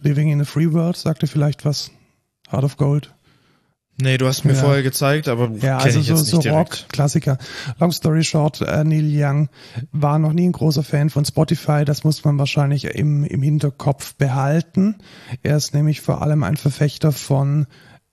Living 0.00 0.30
in 0.30 0.42
a 0.42 0.44
Free 0.44 0.70
World, 0.72 0.98
sagt 0.98 1.22
ihr 1.22 1.28
vielleicht 1.28 1.64
was? 1.64 1.90
Heart 2.50 2.64
of 2.64 2.76
Gold. 2.76 3.14
Nee, 3.96 4.18
du 4.18 4.26
hast 4.26 4.44
mir 4.44 4.54
ja. 4.54 4.60
vorher 4.60 4.82
gezeigt, 4.82 5.28
aber 5.28 5.50
ja, 5.60 5.78
also 5.78 6.00
so, 6.00 6.16
so 6.16 6.40
Rock-Klassiker. 6.50 7.38
Long 7.78 7.92
story 7.92 8.24
short, 8.24 8.60
äh, 8.60 8.82
Neil 8.82 9.08
Young 9.08 9.48
war 9.92 10.18
noch 10.18 10.32
nie 10.32 10.48
ein 10.48 10.52
großer 10.52 10.82
Fan 10.82 11.10
von 11.10 11.24
Spotify. 11.24 11.84
Das 11.84 12.02
muss 12.02 12.24
man 12.24 12.36
wahrscheinlich 12.38 12.86
im, 12.86 13.24
im 13.24 13.42
Hinterkopf 13.42 14.14
behalten. 14.14 14.96
Er 15.42 15.56
ist 15.56 15.74
nämlich 15.74 16.00
vor 16.00 16.22
allem 16.22 16.42
ein 16.42 16.56
Verfechter 16.56 17.12
von 17.12 17.66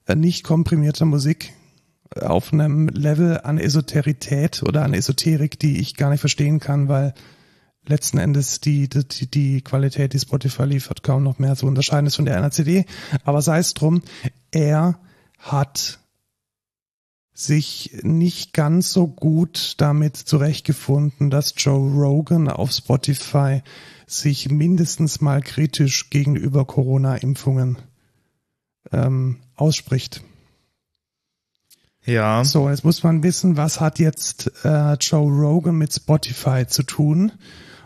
äh, 0.06 0.14
nicht 0.14 0.44
komprimierter 0.44 1.04
Musik 1.04 1.52
auf 2.14 2.52
einem 2.52 2.88
Level 2.88 3.40
an 3.42 3.58
Esoterität 3.58 4.62
oder 4.62 4.84
an 4.84 4.94
Esoterik, 4.94 5.58
die 5.58 5.80
ich 5.80 5.96
gar 5.96 6.10
nicht 6.10 6.20
verstehen 6.20 6.60
kann, 6.60 6.88
weil 6.88 7.14
letzten 7.86 8.18
Endes 8.18 8.60
die, 8.60 8.88
die, 8.88 9.30
die 9.30 9.60
Qualität, 9.62 10.12
die 10.12 10.20
Spotify 10.20 10.64
liefert, 10.64 11.02
kaum 11.02 11.24
noch 11.24 11.40
mehr 11.40 11.56
zu 11.56 11.66
unterscheiden 11.66 12.06
ist 12.06 12.16
von 12.16 12.26
der 12.26 12.36
einer 12.36 12.50
CD. 12.52 12.84
Aber 13.24 13.42
sei 13.42 13.58
es 13.58 13.74
drum, 13.74 14.02
er 14.52 15.00
hat 15.42 15.98
sich 17.34 17.98
nicht 18.02 18.52
ganz 18.52 18.92
so 18.92 19.08
gut 19.08 19.74
damit 19.78 20.16
zurechtgefunden, 20.16 21.30
dass 21.30 21.54
Joe 21.56 21.90
Rogan 21.90 22.48
auf 22.48 22.70
Spotify 22.70 23.62
sich 24.06 24.50
mindestens 24.50 25.20
mal 25.20 25.40
kritisch 25.42 26.10
gegenüber 26.10 26.64
Corona-Impfungen 26.64 27.78
ähm, 28.92 29.38
ausspricht. 29.56 30.22
Ja. 32.04 32.44
So, 32.44 32.68
jetzt 32.68 32.84
muss 32.84 33.02
man 33.02 33.22
wissen, 33.22 33.56
was 33.56 33.80
hat 33.80 33.98
jetzt 33.98 34.52
äh, 34.64 34.94
Joe 34.94 35.30
Rogan 35.30 35.76
mit 35.76 35.92
Spotify 35.92 36.66
zu 36.66 36.82
tun? 36.82 37.32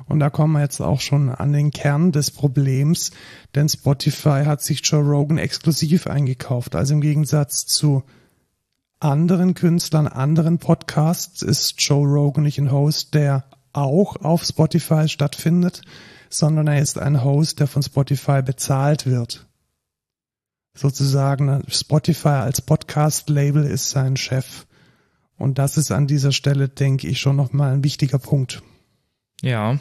Und 0.09 0.21
da 0.21 0.31
kommen 0.31 0.53
wir 0.53 0.61
jetzt 0.61 0.81
auch 0.81 1.01
schon 1.01 1.31
an 1.31 1.53
den 1.53 1.71
Kern 1.71 2.13
des 2.13 2.31
Problems, 2.31 3.11
denn 3.55 3.69
Spotify 3.69 4.45
hat 4.45 4.63
sich 4.63 4.81
Joe 4.85 5.03
Rogan 5.03 5.39
exklusiv 5.39 6.07
eingekauft. 6.07 6.77
Also 6.77 6.95
im 6.95 7.01
Gegensatz 7.01 7.67
zu 7.67 8.05
anderen 9.01 9.55
Künstlern, 9.55 10.07
anderen 10.07 10.59
Podcasts 10.59 11.43
ist 11.43 11.75
Joe 11.83 12.07
Rogan 12.07 12.45
nicht 12.45 12.59
ein 12.59 12.71
Host, 12.71 13.15
der 13.15 13.45
auch 13.73 14.17
auf 14.17 14.45
Spotify 14.45 15.09
stattfindet, 15.09 15.83
sondern 16.31 16.67
er 16.69 16.81
ist 16.81 16.99
ein 16.99 17.23
Host, 17.23 17.61
der 17.61 17.67
von 17.67 17.83
Spotify 17.83 18.43
bezahlt 18.43 19.07
wird. 19.07 19.47
Sozusagen 20.75 21.63
Spotify 21.69 22.29
als 22.29 22.61
Podcast-Label 22.61 23.65
ist 23.65 23.91
sein 23.91 24.17
Chef. 24.17 24.67
Und 25.39 25.59
das 25.59 25.77
ist 25.77 25.91
an 25.91 26.07
dieser 26.07 26.33
Stelle, 26.33 26.69
denke 26.69 27.09
ich, 27.09 27.21
schon 27.21 27.37
nochmal 27.37 27.73
ein 27.73 27.85
wichtiger 27.85 28.19
Punkt. 28.19 28.63
Ja. 29.43 29.79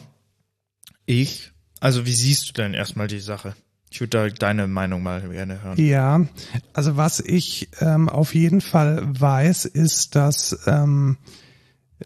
Ich, 1.06 1.52
also 1.80 2.04
wie 2.04 2.14
siehst 2.14 2.48
du 2.48 2.52
denn 2.52 2.74
erstmal 2.74 3.06
die 3.06 3.20
Sache? 3.20 3.54
Ich 3.90 4.00
würde 4.00 4.28
da 4.28 4.28
deine 4.28 4.66
Meinung 4.66 5.02
mal 5.02 5.22
gerne 5.28 5.62
hören. 5.62 5.80
Ja, 5.80 6.26
also 6.72 6.96
was 6.96 7.20
ich 7.20 7.68
ähm, 7.80 8.08
auf 8.08 8.34
jeden 8.34 8.60
Fall 8.60 9.02
weiß, 9.06 9.64
ist, 9.64 10.16
dass 10.16 10.58
ähm, 10.66 11.16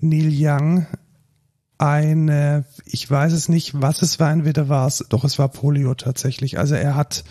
Neil 0.01 0.31
Young 0.31 0.87
eine, 1.79 2.67
ich 2.85 3.11
weiß 3.11 3.33
es 3.33 3.49
nicht, 3.49 3.81
was 3.81 4.03
es 4.03 4.21
war, 4.21 4.31
entweder 4.31 4.69
war 4.69 4.87
es, 4.87 4.99
doch 5.09 5.25
es 5.25 5.39
war 5.39 5.49
Polio 5.49 5.95
tatsächlich. 5.95 6.59
Also 6.59 6.75
er 6.75 6.95
hat 6.95 7.25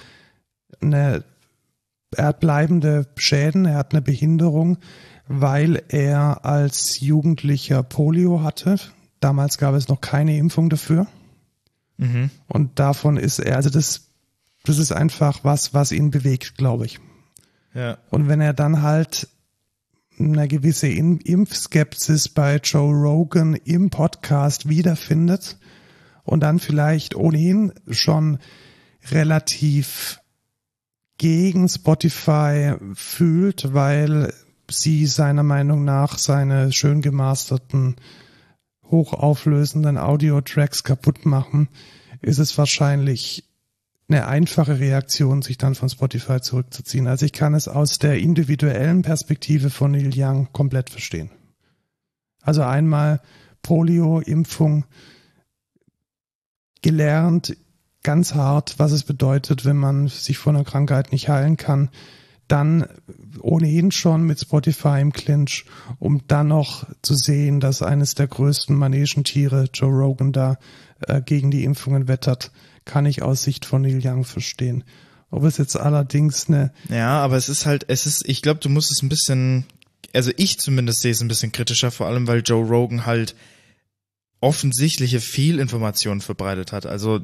eine, 0.82 1.24
er 2.16 2.26
hat 2.26 2.40
bleibende 2.40 3.08
Schäden, 3.16 3.66
er 3.66 3.78
hat 3.78 3.94
eine 3.94 4.02
Behinderung, 4.02 4.80
weil 5.28 5.84
er 5.90 6.46
als 6.46 7.00
Jugendlicher 7.00 7.84
Polio 7.84 8.42
hatte. 8.42 8.78
Damals 9.20 9.60
gab 9.60 9.76
es 9.76 9.88
noch 9.88 10.02
keine 10.02 10.36
Impfung 10.36 10.70
dafür. 10.72 11.06
Mhm. 12.00 12.32
Und 12.48 12.80
davon 12.80 13.18
ist 13.18 13.40
er, 13.40 13.58
also 13.58 13.70
das, 13.70 14.10
das 14.64 14.78
ist 14.78 14.92
einfach 14.94 15.44
was, 15.44 15.74
was 15.74 15.92
ihn 15.92 16.12
bewegt, 16.12 16.56
glaube 16.58 16.86
ich. 16.86 17.00
Ja. 17.74 17.98
Und 18.10 18.28
wenn 18.28 18.42
er 18.42 18.54
dann 18.54 18.82
halt 18.82 19.28
eine 20.18 20.48
gewisse 20.48 20.88
Impfskepsis 20.88 22.30
bei 22.30 22.58
Joe 22.58 22.94
Rogan 22.94 23.54
im 23.54 23.90
Podcast 23.90 24.68
wiederfindet 24.68 25.58
und 26.24 26.42
dann 26.42 26.60
vielleicht 26.60 27.16
ohnehin 27.16 27.74
schon 27.90 28.40
relativ 29.12 30.22
gegen 31.18 31.68
Spotify 31.68 32.76
fühlt, 32.94 33.74
weil 33.74 34.34
sie 34.70 35.06
seiner 35.06 35.44
Meinung 35.44 35.84
nach 35.84 36.18
seine 36.18 36.72
schön 36.72 37.02
gemasterten, 37.02 37.96
hochauflösenden 38.90 39.98
Audio-Tracks 39.98 40.84
kaputt 40.84 41.26
machen, 41.26 41.70
ist 42.22 42.40
es 42.40 42.58
wahrscheinlich 42.58 43.46
eine 44.10 44.28
einfache 44.28 44.80
Reaktion, 44.80 45.42
sich 45.42 45.58
dann 45.58 45.76
von 45.76 45.90
Spotify 45.90 46.42
zurückzuziehen. 46.42 47.08
Also 47.08 47.26
ich 47.26 47.34
kann 47.34 47.54
es 47.54 47.68
aus 47.68 48.00
der 48.00 48.18
individuellen 48.18 49.04
Perspektive 49.04 49.70
von 49.70 49.92
Neil 49.92 50.12
Young 50.16 50.48
komplett 50.52 50.90
verstehen. 50.90 51.30
Also 52.42 52.64
einmal 52.64 53.22
Polio-Impfung 53.62 54.86
gelernt, 56.82 57.56
ganz 58.02 58.34
hart, 58.34 58.80
was 58.80 58.92
es 58.92 59.04
bedeutet, 59.04 59.66
wenn 59.66 59.78
man 59.78 60.08
sich 60.08 60.38
von 60.38 60.56
einer 60.56 60.66
Krankheit 60.66 61.12
nicht 61.12 61.30
heilen 61.30 61.58
kann. 61.58 61.90
Dann 62.50 62.86
ohnehin 63.40 63.92
schon 63.92 64.24
mit 64.24 64.42
Spotify 64.42 65.00
im 65.00 65.14
Clinch, 65.14 65.64
um 66.00 66.28
dann 66.28 66.50
noch 66.50 66.86
zu 67.02 67.16
sehen, 67.16 67.62
dass 67.62 67.82
eines 67.82 68.16
der 68.16 68.28
größten 68.28 68.76
Manegentiere, 68.76 69.70
Joe 69.74 69.90
Rogan, 69.92 70.34
da 70.34 70.58
äh, 71.08 71.22
gegen 71.22 71.52
die 71.52 71.64
Impfungen 71.64 72.10
wettert 72.10 72.52
kann 72.90 73.06
ich 73.06 73.22
aus 73.22 73.44
Sicht 73.44 73.66
von 73.66 73.84
Neil 73.84 74.02
Young 74.04 74.26
verstehen. 74.26 74.84
Ob 75.30 75.44
es 75.44 75.58
jetzt 75.58 75.78
allerdings 75.78 76.48
eine. 76.48 76.74
Ja, 76.90 77.20
aber 77.20 77.38
es 77.38 77.48
ist 77.48 77.68
halt, 77.68 77.86
es 77.88 78.08
ist, 78.08 78.28
ich 78.28 78.42
glaube, 78.42 78.60
du 78.62 78.70
musst 78.70 78.92
es 78.92 79.04
ein 79.04 79.10
bisschen, 79.10 79.66
also 80.12 80.32
ich 80.38 80.60
zumindest 80.60 81.02
sehe 81.02 81.12
es 81.12 81.22
ein 81.22 81.28
bisschen 81.28 81.52
kritischer, 81.52 81.92
vor 81.92 82.08
allem 82.08 82.28
weil 82.28 82.42
Joe 82.44 82.66
Rogan 82.66 83.06
halt 83.06 83.36
offensichtliche 84.42 85.20
Fehlinformationen 85.20 86.22
verbreitet 86.22 86.72
hat. 86.72 86.88
Also 86.88 87.20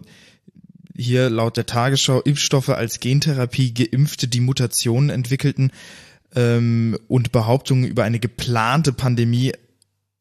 hier 0.95 1.29
laut 1.29 1.57
der 1.57 1.65
Tagesschau 1.65 2.21
Impfstoffe 2.21 2.69
als 2.69 2.99
Gentherapie 2.99 3.73
geimpfte, 3.73 4.27
die 4.27 4.39
Mutationen 4.39 5.09
entwickelten 5.09 5.71
ähm, 6.35 6.97
und 7.07 7.31
Behauptungen 7.31 7.85
über 7.85 8.03
eine 8.03 8.19
geplante 8.19 8.93
Pandemie 8.93 9.53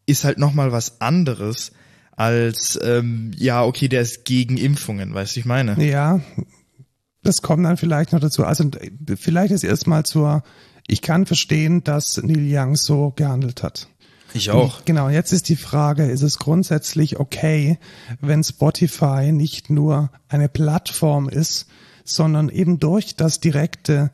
ist 0.07 0.25
halt 0.25 0.39
nochmal 0.39 0.73
was 0.73 1.01
anderes 1.01 1.73
als 2.17 2.79
ähm, 2.83 3.33
ja, 3.37 3.65
okay, 3.65 3.89
der 3.89 4.03
ist 4.03 4.25
gegen 4.25 4.57
Impfungen, 4.57 5.15
weißt 5.15 5.35
du, 5.35 5.41
ich 5.41 5.47
meine? 5.47 5.83
Ja, 5.85 6.21
das 7.23 7.43
kommt 7.43 7.65
dann 7.65 7.77
vielleicht 7.77 8.13
noch 8.13 8.21
dazu. 8.21 8.45
Also 8.45 8.71
vielleicht 9.17 9.53
ist 9.53 9.65
erstmal 9.65 10.05
zur, 10.05 10.43
ich 10.87 11.03
kann 11.03 11.27
verstehen, 11.27 11.83
dass 11.83 12.23
Neil 12.23 12.47
Young 12.47 12.77
so 12.77 13.11
gehandelt 13.17 13.63
hat. 13.63 13.89
Ich 14.35 14.51
auch. 14.51 14.85
Genau, 14.85 15.09
jetzt 15.09 15.33
ist 15.33 15.49
die 15.49 15.57
Frage, 15.57 16.05
ist 16.05 16.23
es 16.23 16.39
grundsätzlich 16.39 17.21
okay, 17.21 17.79
wenn 18.21 18.43
Spotify 18.43 19.31
nicht 19.33 19.71
nur 19.71 20.11
eine 20.29 20.49
Plattform 20.49 21.29
ist, 21.29 21.69
sondern 22.05 22.49
eben 22.49 22.81
durch 22.81 23.17
das 23.17 23.41
direkte 23.41 24.11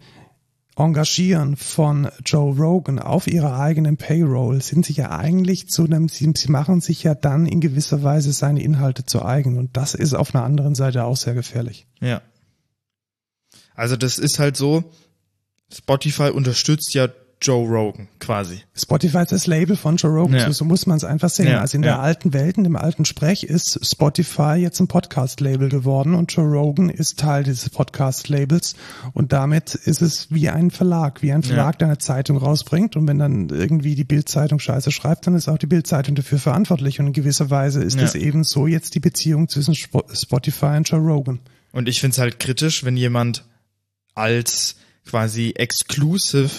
Engagieren 0.77 1.57
von 1.57 2.09
Joe 2.25 2.55
Rogan 2.57 2.99
auf 2.99 3.27
ihrer 3.27 3.59
eigenen 3.59 3.97
Payroll 3.97 4.63
sind 4.63 4.87
sie 4.87 4.93
ja 4.93 5.11
eigentlich 5.11 5.69
zu 5.69 5.85
einem, 5.85 6.09
sie, 6.09 6.33
sie 6.37 6.51
machen 6.51 6.81
sich 6.81 7.03
ja 7.03 7.15
dann 7.15 7.47
in 7.47 7.61
gewisser 7.61 8.03
Weise 8.03 8.33
seine 8.33 8.63
Inhalte 8.63 9.05
zu 9.05 9.23
eigen 9.23 9.59
und 9.59 9.77
das 9.77 9.95
ist 9.95 10.15
auf 10.15 10.35
einer 10.35 10.45
anderen 10.45 10.75
Seite 10.75 11.05
auch 11.05 11.17
sehr 11.17 11.35
gefährlich. 11.35 11.87
Ja. 12.01 12.23
Also 13.75 13.97
das 13.97 14.19
ist 14.19 14.39
halt 14.39 14.57
so, 14.57 14.85
Spotify 15.73 16.31
unterstützt 16.31 16.95
ja 16.95 17.09
Joe 17.43 17.67
Rogan 17.67 18.09
quasi. 18.19 18.61
Spotify 18.75 19.23
ist 19.23 19.33
das 19.33 19.47
Label 19.47 19.75
von 19.75 19.97
Joe 19.97 20.11
Rogan, 20.11 20.37
ja. 20.37 20.47
so, 20.47 20.53
so, 20.53 20.65
muss 20.67 20.87
man 20.87 20.99
es 20.99 21.05
einfach 21.05 21.31
sehen. 21.31 21.49
Ja, 21.49 21.61
also 21.61 21.77
in 21.79 21.83
ja. 21.83 21.93
der 21.93 22.01
alten 22.01 22.35
Welt, 22.35 22.59
in 22.59 22.65
dem 22.65 22.77
alten 22.77 23.07
Sprech 23.07 23.45
ist 23.45 23.81
Spotify 23.83 24.57
jetzt 24.57 24.79
ein 24.81 24.89
Podcast-Label 24.89 25.71
geworden 25.71 26.15
und 26.15 26.31
Joe 26.33 26.45
Rogan 26.45 26.91
ist 26.91 27.19
Teil 27.19 27.45
dieses 27.45 27.71
Podcast-Labels 27.71 28.77
und 29.15 29.33
damit 29.33 29.75
ist 29.75 30.03
es 30.03 30.31
wie 30.31 30.51
ein 30.51 30.71
Verlag, 30.71 31.23
wie 31.23 31.33
ein 31.33 31.43
Verlag, 31.43 31.79
der 31.79 31.89
eine 31.89 31.99
Zeitung 31.99 32.37
rausbringt 32.37 32.97
und 32.97 33.09
wenn 33.09 33.19
dann 33.19 33.49
irgendwie 33.49 33.95
die 33.95 34.05
Bildzeitung 34.05 34.59
Scheiße 34.59 34.91
schreibt, 34.91 35.27
dann 35.27 35.35
ist 35.35 35.49
auch 35.49 35.59
die 35.59 35.67
Bildzeitung 35.67 36.15
dafür 36.15 36.39
verantwortlich 36.39 37.01
und 37.01 37.07
in 37.07 37.13
gewisser 37.15 37.49
Weise 37.49 37.83
ist 37.83 37.99
es 38.01 38.15
eben 38.15 38.45
so 38.45 38.67
jetzt 38.67 38.95
die 38.95 39.01
Beziehung 39.01 39.49
zwischen 39.49 39.75
Spotify 39.75 40.77
und 40.77 40.89
Joe 40.89 41.01
Rogan. 41.01 41.41
Und 41.73 41.89
ich 41.89 42.01
finde 42.01 42.13
es 42.13 42.19
halt 42.19 42.39
kritisch, 42.39 42.85
wenn 42.85 42.97
jemand 42.97 43.45
als 44.15 44.77
quasi 45.07 45.53
exclusive 45.57 46.51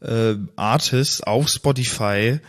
äh, 0.00 0.34
Artists 0.56 1.22
auf 1.22 1.48
Spotify 1.48 2.40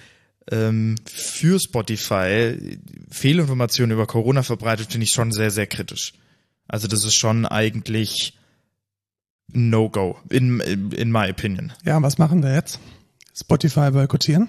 ähm, 0.51 0.95
für 1.05 1.59
Spotify 1.59 2.77
Fehlinformationen 3.09 3.93
über 3.93 4.07
Corona 4.07 4.43
verbreitet, 4.43 4.91
finde 4.91 5.05
ich 5.05 5.11
schon 5.11 5.31
sehr, 5.31 5.51
sehr 5.51 5.67
kritisch. 5.67 6.13
Also 6.67 6.87
das 6.87 7.03
ist 7.03 7.15
schon 7.15 7.45
eigentlich 7.45 8.37
No-Go, 9.51 10.17
in, 10.29 10.59
in 10.59 11.11
my 11.11 11.29
opinion. 11.29 11.73
Ja, 11.83 12.01
was 12.01 12.17
machen 12.17 12.43
wir 12.43 12.53
jetzt? 12.53 12.79
Spotify 13.35 13.91
boykottieren? 13.91 14.47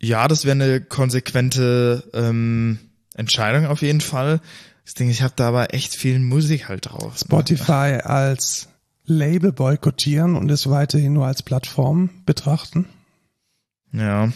Ja, 0.00 0.28
das 0.28 0.44
wäre 0.44 0.52
eine 0.52 0.80
konsequente 0.80 2.04
ähm, 2.12 2.78
Entscheidung 3.14 3.66
auf 3.66 3.82
jeden 3.82 4.00
Fall. 4.00 4.40
Ich 4.86 4.94
denke, 4.94 5.12
ich 5.12 5.22
habe 5.22 5.32
da 5.36 5.48
aber 5.48 5.72
echt 5.72 5.94
viel 5.94 6.18
Musik 6.18 6.68
halt 6.68 6.86
drauf. 6.90 7.18
Spotify 7.18 8.00
als 8.02 8.68
Label 9.04 9.52
boykottieren 9.52 10.36
und 10.36 10.50
es 10.50 10.68
weiterhin 10.68 11.12
nur 11.12 11.26
als 11.26 11.42
Plattform 11.42 12.10
betrachten? 12.24 12.86
Ja. 13.92 14.32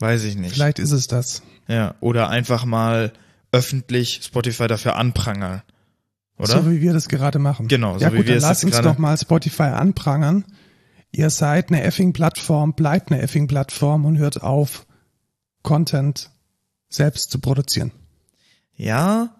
Weiß 0.00 0.24
ich 0.24 0.36
nicht. 0.36 0.52
Vielleicht 0.52 0.78
ist 0.78 0.92
es 0.92 1.06
das. 1.06 1.42
Ja, 1.68 1.94
oder 2.00 2.28
einfach 2.28 2.64
mal 2.64 3.12
öffentlich 3.52 4.20
Spotify 4.24 4.66
dafür 4.66 4.96
anprangern. 4.96 5.62
Oder? 6.36 6.48
So 6.48 6.70
wie 6.70 6.80
wir 6.80 6.92
das 6.92 7.08
gerade 7.08 7.38
machen. 7.38 7.68
Genau, 7.68 7.94
so 7.94 8.04
ja, 8.04 8.12
wie 8.12 8.16
gut, 8.18 8.26
wir 8.26 8.34
dann 8.34 8.42
lass 8.42 8.64
uns 8.64 8.80
doch 8.80 8.98
mal 8.98 9.16
Spotify 9.16 9.62
anprangern. 9.62 10.44
Ihr 11.12 11.30
seid 11.30 11.68
eine 11.68 11.84
effing 11.84 12.12
Plattform, 12.12 12.74
bleibt 12.74 13.12
eine 13.12 13.22
effing 13.22 13.46
Plattform 13.46 14.04
und 14.04 14.18
hört 14.18 14.42
auf, 14.42 14.84
Content 15.62 16.30
selbst 16.88 17.30
zu 17.30 17.38
produzieren. 17.38 17.92
Ja, 18.74 19.36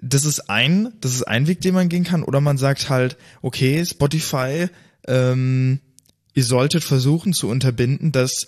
das 0.00 0.24
ist 0.24 0.50
ein, 0.50 0.92
das 1.00 1.14
ist 1.14 1.22
ein 1.24 1.46
Weg, 1.46 1.60
den 1.60 1.74
man 1.74 1.88
gehen 1.88 2.04
kann, 2.04 2.22
oder 2.22 2.40
man 2.40 2.58
sagt 2.58 2.90
halt, 2.90 3.16
okay, 3.42 3.84
Spotify, 3.84 4.68
ähm, 5.06 5.80
ihr 6.34 6.44
solltet 6.44 6.84
versuchen 6.84 7.32
zu 7.32 7.48
unterbinden, 7.48 8.12
dass 8.12 8.46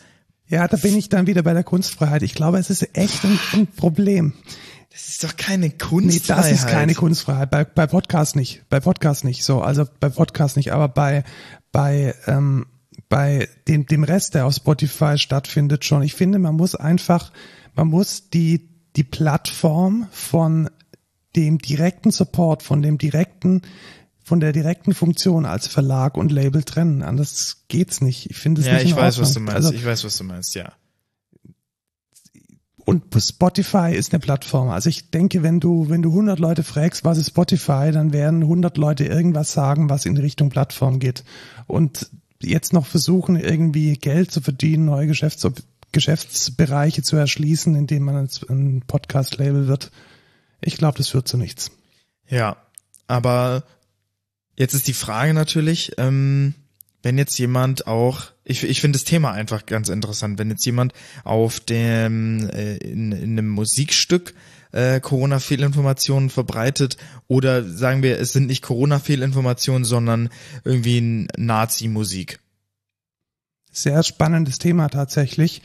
ja, 0.48 0.68
da 0.68 0.76
bin 0.76 0.96
ich 0.96 1.08
dann 1.08 1.26
wieder 1.26 1.42
bei 1.42 1.54
der 1.54 1.64
Kunstfreiheit. 1.64 2.22
Ich 2.22 2.34
glaube, 2.34 2.58
es 2.58 2.70
ist 2.70 2.96
echt 2.96 3.24
ein, 3.24 3.38
ein 3.52 3.66
Problem. 3.66 4.32
Das 4.92 5.08
ist 5.08 5.24
doch 5.24 5.36
keine 5.36 5.70
Kunstfreiheit. 5.70 6.44
Nee, 6.44 6.50
das 6.50 6.62
ist 6.62 6.68
keine 6.68 6.94
Kunstfreiheit. 6.94 7.50
Bei, 7.50 7.64
bei 7.64 7.88
Podcast 7.88 8.36
nicht. 8.36 8.62
Bei 8.68 8.78
Podcast 8.78 9.24
nicht. 9.24 9.42
So, 9.42 9.60
also 9.60 9.84
bei 9.98 10.08
Podcast 10.08 10.56
nicht. 10.56 10.72
Aber 10.72 10.86
bei, 10.86 11.24
bei, 11.72 12.14
ähm, 12.28 12.66
bei 13.08 13.48
dem, 13.66 13.86
dem 13.86 14.04
Rest, 14.04 14.34
der 14.36 14.46
auf 14.46 14.54
Spotify 14.54 15.18
stattfindet, 15.18 15.84
schon. 15.84 16.02
Ich 16.02 16.14
finde, 16.14 16.38
man 16.38 16.54
muss 16.54 16.76
einfach 16.76 17.32
Man 17.76 17.88
muss 17.88 18.30
die, 18.30 18.70
die 18.96 19.04
Plattform 19.04 20.08
von 20.10 20.70
dem 21.36 21.58
direkten 21.58 22.10
Support, 22.10 22.62
von 22.62 22.82
dem 22.82 22.98
direkten, 22.98 23.62
von 24.24 24.40
der 24.40 24.52
direkten 24.52 24.94
Funktion 24.94 25.44
als 25.46 25.66
Verlag 25.68 26.16
und 26.16 26.32
Label 26.32 26.62
trennen. 26.64 27.02
Anders 27.02 27.64
geht's 27.68 28.00
nicht. 28.00 28.30
Ich 28.30 28.36
finde 28.38 28.62
es 28.62 28.66
Ja, 28.66 28.74
nicht 28.74 28.82
in 28.84 28.88
ich 28.88 28.96
weiß, 28.96 29.18
Ordnung. 29.18 29.22
was 29.26 29.34
du 29.34 29.40
meinst. 29.40 29.56
Also, 29.56 29.72
ich 29.72 29.84
weiß, 29.84 30.04
was 30.04 30.16
du 30.18 30.24
meinst, 30.24 30.54
ja. 30.54 30.72
und 32.84 33.02
Spotify 33.20 33.92
ist 33.94 34.12
eine 34.12 34.20
Plattform. 34.20 34.68
Also 34.68 34.88
ich 34.88 35.10
denke, 35.10 35.42
wenn 35.42 35.58
du, 35.58 35.88
wenn 35.88 36.02
du 36.02 36.10
100 36.10 36.38
Leute 36.38 36.62
fragst, 36.62 37.04
was 37.04 37.18
ist 37.18 37.28
Spotify, 37.30 37.90
dann 37.92 38.12
werden 38.12 38.42
100 38.42 38.76
Leute 38.78 39.04
irgendwas 39.04 39.52
sagen, 39.52 39.90
was 39.90 40.06
in 40.06 40.16
Richtung 40.16 40.50
Plattform 40.50 41.00
geht. 41.00 41.24
Und 41.66 42.08
jetzt 42.40 42.72
noch 42.72 42.86
versuchen, 42.86 43.34
irgendwie 43.36 43.94
Geld 43.94 44.30
zu 44.30 44.40
verdienen, 44.40 44.84
neue 44.86 45.06
Geschäfts 45.08 45.46
Geschäftsbereiche 45.92 47.02
zu 47.02 47.16
erschließen, 47.16 47.74
indem 47.74 48.02
man 48.04 48.16
ein- 48.16 48.28
ein 48.50 48.82
Podcast-Label 48.86 49.66
wird. 49.66 49.90
Ich 50.66 50.76
glaube, 50.76 50.98
das 50.98 51.08
führt 51.08 51.28
zu 51.28 51.36
nichts. 51.36 51.70
Ja, 52.28 52.56
aber 53.06 53.62
jetzt 54.56 54.74
ist 54.74 54.88
die 54.88 54.94
Frage 54.94 55.32
natürlich, 55.32 55.92
ähm, 55.96 56.54
wenn 57.02 57.18
jetzt 57.18 57.38
jemand 57.38 57.86
auch, 57.86 58.24
ich, 58.42 58.64
ich 58.64 58.80
finde 58.80 58.98
das 58.98 59.04
Thema 59.04 59.30
einfach 59.30 59.64
ganz 59.64 59.88
interessant, 59.88 60.40
wenn 60.40 60.50
jetzt 60.50 60.66
jemand 60.66 60.92
auf 61.22 61.60
dem 61.60 62.50
äh, 62.50 62.78
in, 62.78 63.12
in 63.12 63.38
einem 63.38 63.48
Musikstück 63.48 64.34
äh, 64.72 64.98
Corona-Fehlinformationen 64.98 66.30
verbreitet 66.30 66.96
oder 67.28 67.62
sagen 67.62 68.02
wir, 68.02 68.18
es 68.18 68.32
sind 68.32 68.48
nicht 68.48 68.62
Corona-Fehlinformationen, 68.62 69.84
sondern 69.84 70.30
irgendwie 70.64 71.28
Nazi-Musik. 71.36 72.40
Sehr 73.70 74.02
spannendes 74.02 74.58
Thema 74.58 74.88
tatsächlich, 74.88 75.62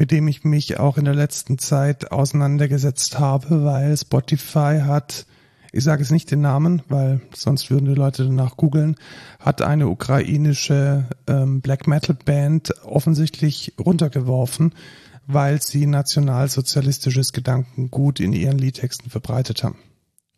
mit 0.00 0.12
dem 0.12 0.28
ich 0.28 0.44
mich 0.44 0.80
auch 0.80 0.96
in 0.96 1.04
der 1.04 1.14
letzten 1.14 1.58
Zeit 1.58 2.10
auseinandergesetzt 2.10 3.18
habe, 3.18 3.64
weil 3.64 3.94
Spotify 3.98 4.80
hat, 4.82 5.26
ich 5.72 5.84
sage 5.84 6.02
es 6.02 6.10
nicht 6.10 6.30
den 6.30 6.40
Namen, 6.40 6.80
weil 6.88 7.20
sonst 7.34 7.70
würden 7.70 7.84
die 7.84 7.94
Leute 7.94 8.24
danach 8.24 8.56
googeln, 8.56 8.96
hat 9.38 9.60
eine 9.60 9.88
ukrainische 9.88 11.04
ähm, 11.26 11.60
Black 11.60 11.86
Metal 11.86 12.16
Band 12.24 12.72
offensichtlich 12.82 13.74
runtergeworfen, 13.78 14.74
weil 15.26 15.60
sie 15.60 15.84
nationalsozialistisches 15.84 17.34
Gedankengut 17.34 18.20
in 18.20 18.32
ihren 18.32 18.56
Liedtexten 18.56 19.10
verbreitet 19.10 19.62
haben. 19.64 19.76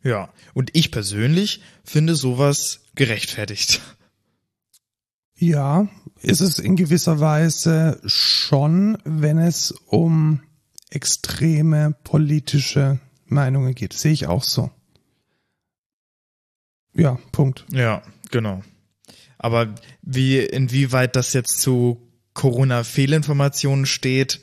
Ja, 0.03 0.27
und 0.53 0.71
ich 0.73 0.91
persönlich 0.91 1.61
finde 1.85 2.15
sowas 2.15 2.81
gerechtfertigt. 2.95 3.79
Ja, 5.35 5.87
ist 6.21 6.41
es 6.41 6.59
in 6.59 6.75
gewisser 6.75 7.19
Weise 7.19 7.99
schon, 8.05 8.97
wenn 9.03 9.37
es 9.37 9.71
um 9.71 10.41
extreme 10.89 11.95
politische 12.03 12.99
Meinungen 13.25 13.73
geht. 13.73 13.93
Sehe 13.93 14.13
ich 14.13 14.27
auch 14.27 14.43
so. 14.43 14.71
Ja, 16.93 17.17
Punkt. 17.31 17.65
Ja, 17.71 18.03
genau. 18.29 18.63
Aber 19.37 19.73
wie, 20.01 20.39
inwieweit 20.39 21.15
das 21.15 21.33
jetzt 21.33 21.59
zu 21.59 22.07
Corona-Fehlinformationen 22.33 23.85
steht, 23.85 24.41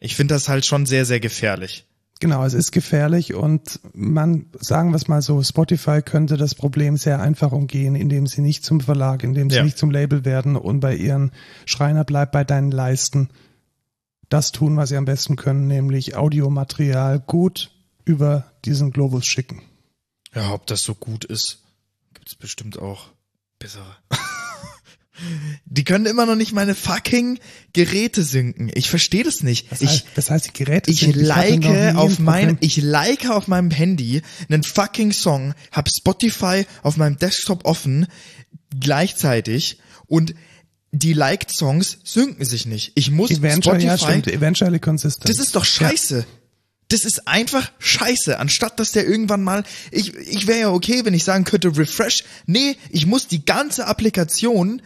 ich 0.00 0.16
finde 0.16 0.34
das 0.34 0.48
halt 0.48 0.66
schon 0.66 0.86
sehr, 0.86 1.06
sehr 1.06 1.20
gefährlich. 1.20 1.86
Genau, 2.20 2.44
es 2.44 2.54
ist 2.54 2.70
gefährlich 2.72 3.34
und 3.34 3.80
man, 3.92 4.46
sagen 4.60 4.90
wir 4.90 4.96
es 4.96 5.08
mal 5.08 5.20
so, 5.20 5.42
Spotify 5.42 6.00
könnte 6.00 6.36
das 6.36 6.54
Problem 6.54 6.96
sehr 6.96 7.20
einfach 7.20 7.52
umgehen, 7.52 7.96
indem 7.96 8.26
sie 8.26 8.40
nicht 8.40 8.64
zum 8.64 8.80
Verlag, 8.80 9.24
indem 9.24 9.50
sie 9.50 9.56
Ja. 9.56 9.64
nicht 9.64 9.76
zum 9.76 9.90
Label 9.90 10.24
werden 10.24 10.56
und 10.56 10.80
bei 10.80 10.94
ihren 10.94 11.32
Schreiner 11.66 12.04
bleibt 12.04 12.32
bei 12.32 12.44
deinen 12.44 12.70
Leisten 12.70 13.30
das 14.28 14.52
tun, 14.52 14.76
was 14.76 14.88
sie 14.88 14.96
am 14.96 15.04
besten 15.04 15.36
können, 15.36 15.66
nämlich 15.66 16.16
Audiomaterial 16.16 17.20
gut 17.20 17.72
über 18.04 18.52
diesen 18.64 18.90
Globus 18.90 19.26
schicken. 19.26 19.62
Ja, 20.34 20.52
ob 20.52 20.66
das 20.66 20.82
so 20.82 20.94
gut 20.94 21.24
ist, 21.24 21.62
gibt's 22.14 22.34
bestimmt 22.36 22.78
auch 22.78 23.08
bessere. 23.58 23.96
Die 25.64 25.84
können 25.84 26.06
immer 26.06 26.26
noch 26.26 26.34
nicht 26.34 26.52
meine 26.52 26.74
fucking 26.74 27.38
Geräte 27.72 28.24
synken. 28.24 28.70
Ich 28.74 28.90
verstehe 28.90 29.22
das 29.22 29.42
nicht. 29.42 29.70
Das 29.70 29.80
ich, 29.80 29.88
heißt, 29.88 30.06
das 30.14 30.30
heißt, 30.30 30.46
die 30.46 30.52
Geräte 30.52 30.90
ich 30.90 31.06
nie 31.06 31.12
like 31.12 31.66
auf 31.96 32.18
mein, 32.18 32.58
ich 32.60 32.78
like 32.78 33.30
auf 33.30 33.46
meinem 33.46 33.70
Handy 33.70 34.22
einen 34.48 34.62
fucking 34.62 35.12
Song, 35.12 35.54
hab 35.70 35.88
Spotify 35.88 36.66
auf 36.82 36.96
meinem 36.96 37.16
Desktop 37.18 37.64
offen, 37.64 38.06
gleichzeitig 38.78 39.78
und 40.06 40.34
die 40.90 41.12
liked 41.12 41.50
Songs 41.50 41.98
synken 42.04 42.44
sich 42.44 42.66
nicht. 42.66 42.92
Ich 42.94 43.10
muss 43.10 43.30
Eventually, 43.30 43.84
ja, 43.84 43.98
Spotify, 43.98 44.20
stimmt, 44.20 44.36
eventually 44.36 44.78
consistent. 44.78 45.28
das 45.28 45.38
ist 45.38 45.56
doch 45.56 45.64
scheiße. 45.64 46.24
Das 46.88 47.04
ist 47.04 47.26
einfach 47.26 47.72
scheiße. 47.78 48.38
Anstatt 48.38 48.78
dass 48.78 48.92
der 48.92 49.06
irgendwann 49.06 49.42
mal, 49.42 49.64
ich, 49.90 50.14
ich 50.14 50.46
wäre 50.46 50.60
ja 50.60 50.70
okay, 50.70 51.04
wenn 51.04 51.14
ich 51.14 51.24
sagen 51.24 51.44
könnte, 51.44 51.76
refresh. 51.76 52.24
Nee, 52.46 52.76
ich 52.90 53.06
muss 53.06 53.26
die 53.26 53.44
ganze 53.44 53.86
Applikation 53.86 54.82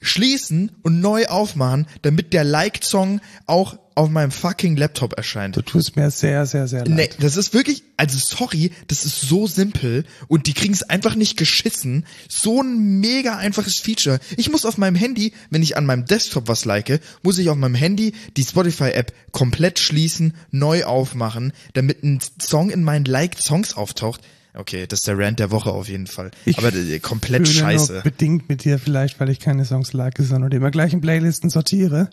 schließen 0.00 0.72
und 0.82 1.00
neu 1.00 1.26
aufmachen, 1.26 1.86
damit 2.02 2.32
der 2.32 2.44
Liked-Song 2.44 3.20
auch 3.46 3.78
auf 3.94 4.10
meinem 4.10 4.30
fucking 4.30 4.76
Laptop 4.76 5.14
erscheint. 5.14 5.56
Du 5.56 5.62
tust 5.62 5.96
mir 5.96 6.10
sehr, 6.10 6.46
sehr, 6.46 6.66
sehr 6.66 6.84
leid. 6.84 6.88
Nee, 6.88 7.10
das 7.20 7.36
ist 7.36 7.54
wirklich, 7.54 7.84
also 7.96 8.18
sorry, 8.18 8.72
das 8.88 9.04
ist 9.04 9.20
so 9.20 9.46
simpel 9.46 10.04
und 10.28 10.46
die 10.46 10.54
kriegen 10.54 10.74
es 10.74 10.82
einfach 10.82 11.14
nicht 11.14 11.36
geschissen. 11.36 12.04
So 12.28 12.62
ein 12.62 13.00
mega 13.00 13.36
einfaches 13.36 13.78
Feature. 13.78 14.18
Ich 14.36 14.50
muss 14.50 14.64
auf 14.64 14.78
meinem 14.78 14.96
Handy, 14.96 15.32
wenn 15.50 15.62
ich 15.62 15.76
an 15.76 15.86
meinem 15.86 16.06
Desktop 16.06 16.48
was 16.48 16.64
like, 16.64 17.00
muss 17.22 17.38
ich 17.38 17.48
auf 17.50 17.56
meinem 17.56 17.74
Handy 17.74 18.12
die 18.36 18.44
Spotify-App 18.44 19.12
komplett 19.32 19.78
schließen, 19.78 20.34
neu 20.50 20.84
aufmachen, 20.84 21.52
damit 21.74 22.02
ein 22.02 22.20
Song 22.40 22.70
in 22.70 22.82
meinen 22.82 23.04
Liked 23.04 23.40
Songs 23.40 23.74
auftaucht. 23.74 24.20
Okay, 24.56 24.86
das 24.86 25.00
ist 25.00 25.08
der 25.08 25.18
Rant 25.18 25.40
der 25.40 25.50
Woche 25.50 25.72
auf 25.72 25.88
jeden 25.88 26.06
Fall. 26.06 26.30
Ich 26.44 26.58
Aber 26.58 26.72
äh, 26.72 27.00
komplett 27.00 27.48
scheiße. 27.48 28.02
Bedingt 28.04 28.48
mit 28.48 28.62
dir 28.62 28.78
vielleicht, 28.78 29.18
weil 29.18 29.28
ich 29.28 29.40
keine 29.40 29.64
Songs 29.64 29.92
like, 29.92 30.14
sondern 30.18 30.50
die 30.50 30.58
immer 30.58 30.70
gleich 30.70 30.92
in 30.92 31.00
Playlisten 31.00 31.50
sortiere. 31.50 32.08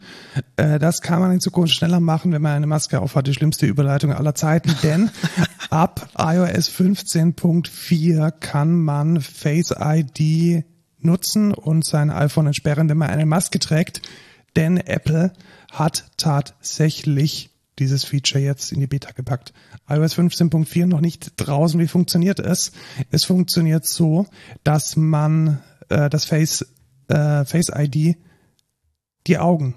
Äh, 0.57 0.79
das 0.79 1.01
kann 1.01 1.19
man 1.19 1.31
in 1.31 1.39
Zukunft 1.39 1.75
schneller 1.75 1.99
machen, 1.99 2.31
wenn 2.31 2.41
man 2.41 2.53
eine 2.53 2.65
Maske 2.65 2.99
aufhat. 2.99 3.27
Die 3.27 3.35
schlimmste 3.35 3.67
Überleitung 3.67 4.11
aller 4.11 4.33
Zeiten, 4.33 4.75
denn 4.81 5.11
ab 5.69 6.09
iOS 6.17 6.71
15.4 6.71 8.31
kann 8.31 8.79
man 8.79 9.21
Face 9.21 9.71
ID 9.79 10.65
nutzen 10.97 11.53
und 11.53 11.85
sein 11.85 12.09
iPhone 12.09 12.47
entsperren, 12.47 12.89
wenn 12.89 12.97
man 12.97 13.11
eine 13.11 13.27
Maske 13.27 13.59
trägt. 13.59 14.01
Denn 14.55 14.77
Apple 14.77 15.31
hat 15.71 16.05
tatsächlich 16.17 17.50
dieses 17.81 18.05
Feature 18.05 18.41
jetzt 18.43 18.71
in 18.71 18.79
die 18.79 18.87
Beta 18.87 19.11
gepackt. 19.11 19.51
iOS 19.89 20.17
15.4 20.17 20.85
noch 20.85 21.01
nicht 21.01 21.33
draußen. 21.35 21.79
Wie 21.79 21.87
funktioniert 21.87 22.39
es? 22.39 22.71
Es 23.09 23.25
funktioniert 23.25 23.85
so, 23.85 24.27
dass 24.63 24.95
man 24.95 25.59
äh, 25.89 26.09
das 26.09 26.25
Face, 26.25 26.65
äh, 27.09 27.43
Face 27.43 27.71
ID 27.75 28.15
die 29.27 29.37
Augen, 29.37 29.75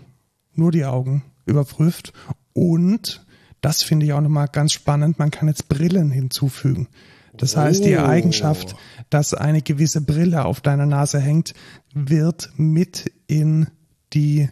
nur 0.55 0.71
die 0.71 0.85
Augen 0.85 1.25
überprüft 1.47 2.13
und 2.53 3.25
das 3.61 3.83
finde 3.83 4.07
ich 4.07 4.13
auch 4.13 4.21
nochmal 4.21 4.49
ganz 4.49 4.73
spannend, 4.73 5.19
man 5.19 5.31
kann 5.31 5.49
jetzt 5.49 5.69
Brillen 5.69 6.11
hinzufügen. 6.11 6.89
Das 7.37 7.57
heißt, 7.57 7.85
die 7.85 7.97
Oh. 7.97 8.05
Eigenschaft, 8.05 8.77
dass 9.11 9.35
eine 9.35 9.63
gewisse 9.63 10.01
Brille 10.03 10.45
auf 10.45 10.61
deiner 10.61 10.87
Nase 10.87 11.19
hängt, 11.19 11.55
wird 11.95 12.51
mit 12.57 13.11
in 13.27 13.67
die 14.13 14.49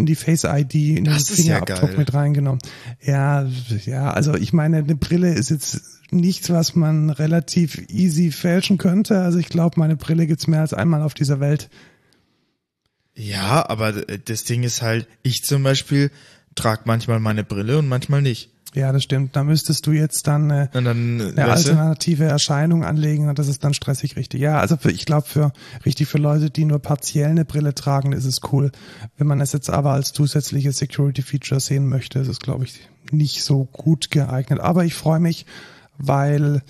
in 0.00 0.06
die 0.06 0.16
Face 0.16 0.44
ID, 0.44 0.74
in 0.74 1.04
den 1.04 1.14
ja 1.14 1.18
Fingerabdruck 1.18 1.90
geil. 1.90 1.98
mit 1.98 2.14
reingenommen. 2.14 2.60
Ja, 3.00 3.46
ja, 3.84 4.10
also 4.10 4.34
ich 4.34 4.52
meine, 4.52 4.78
eine 4.78 4.96
Brille 4.96 5.32
ist 5.32 5.50
jetzt 5.50 5.80
nichts, 6.10 6.50
was 6.50 6.74
man 6.74 7.10
relativ 7.10 7.78
easy 7.88 8.32
fälschen 8.32 8.78
könnte. 8.78 9.20
Also 9.20 9.38
ich 9.38 9.48
glaube, 9.48 9.78
meine 9.78 9.96
Brille 9.96 10.26
gibt's 10.26 10.46
mehr 10.46 10.60
als 10.60 10.74
einmal 10.74 11.02
auf 11.02 11.14
dieser 11.14 11.38
Welt. 11.40 11.70
Ja, 13.14 13.68
aber 13.68 14.08
äh, 14.08 14.18
das 14.24 14.44
Ding 14.44 14.62
ist 14.62 14.82
halt, 14.82 15.06
ich 15.22 15.44
zum 15.44 15.62
Beispiel 15.62 16.10
trage 16.54 16.82
manchmal 16.84 17.20
meine 17.20 17.44
Brille 17.44 17.78
und 17.78 17.88
manchmal 17.88 18.22
nicht. 18.22 18.49
Ja, 18.74 18.92
das 18.92 19.02
stimmt. 19.02 19.34
Da 19.34 19.42
müsstest 19.42 19.86
du 19.86 19.92
jetzt 19.92 20.28
dann 20.28 20.50
äh, 20.50 20.68
dann, 20.72 21.20
äh, 21.20 21.32
eine 21.36 21.50
alternative 21.50 22.24
Erscheinung 22.24 22.84
anlegen 22.84 23.28
und 23.28 23.38
das 23.38 23.48
ist 23.48 23.64
dann 23.64 23.74
stressig 23.74 24.16
richtig. 24.16 24.40
Ja, 24.40 24.58
also 24.58 24.76
ich 24.88 25.06
glaube 25.06 25.26
für 25.26 25.52
richtig 25.84 26.06
für 26.06 26.18
Leute, 26.18 26.50
die 26.50 26.64
nur 26.64 26.78
partiell 26.78 27.30
eine 27.30 27.44
Brille 27.44 27.74
tragen, 27.74 28.12
ist 28.12 28.26
es 28.26 28.40
cool. 28.52 28.70
Wenn 29.16 29.26
man 29.26 29.40
es 29.40 29.52
jetzt 29.52 29.70
aber 29.70 29.92
als 29.92 30.12
zusätzliche 30.12 30.72
Security 30.72 31.22
Feature 31.22 31.60
sehen 31.60 31.88
möchte, 31.88 32.20
ist 32.20 32.28
es 32.28 32.38
glaube 32.38 32.64
ich 32.64 32.88
nicht 33.10 33.42
so 33.42 33.64
gut 33.64 34.10
geeignet. 34.10 34.60
Aber 34.60 34.84
ich 34.84 34.94
freue 34.94 35.20
mich, 35.20 35.46
weil 35.98 36.62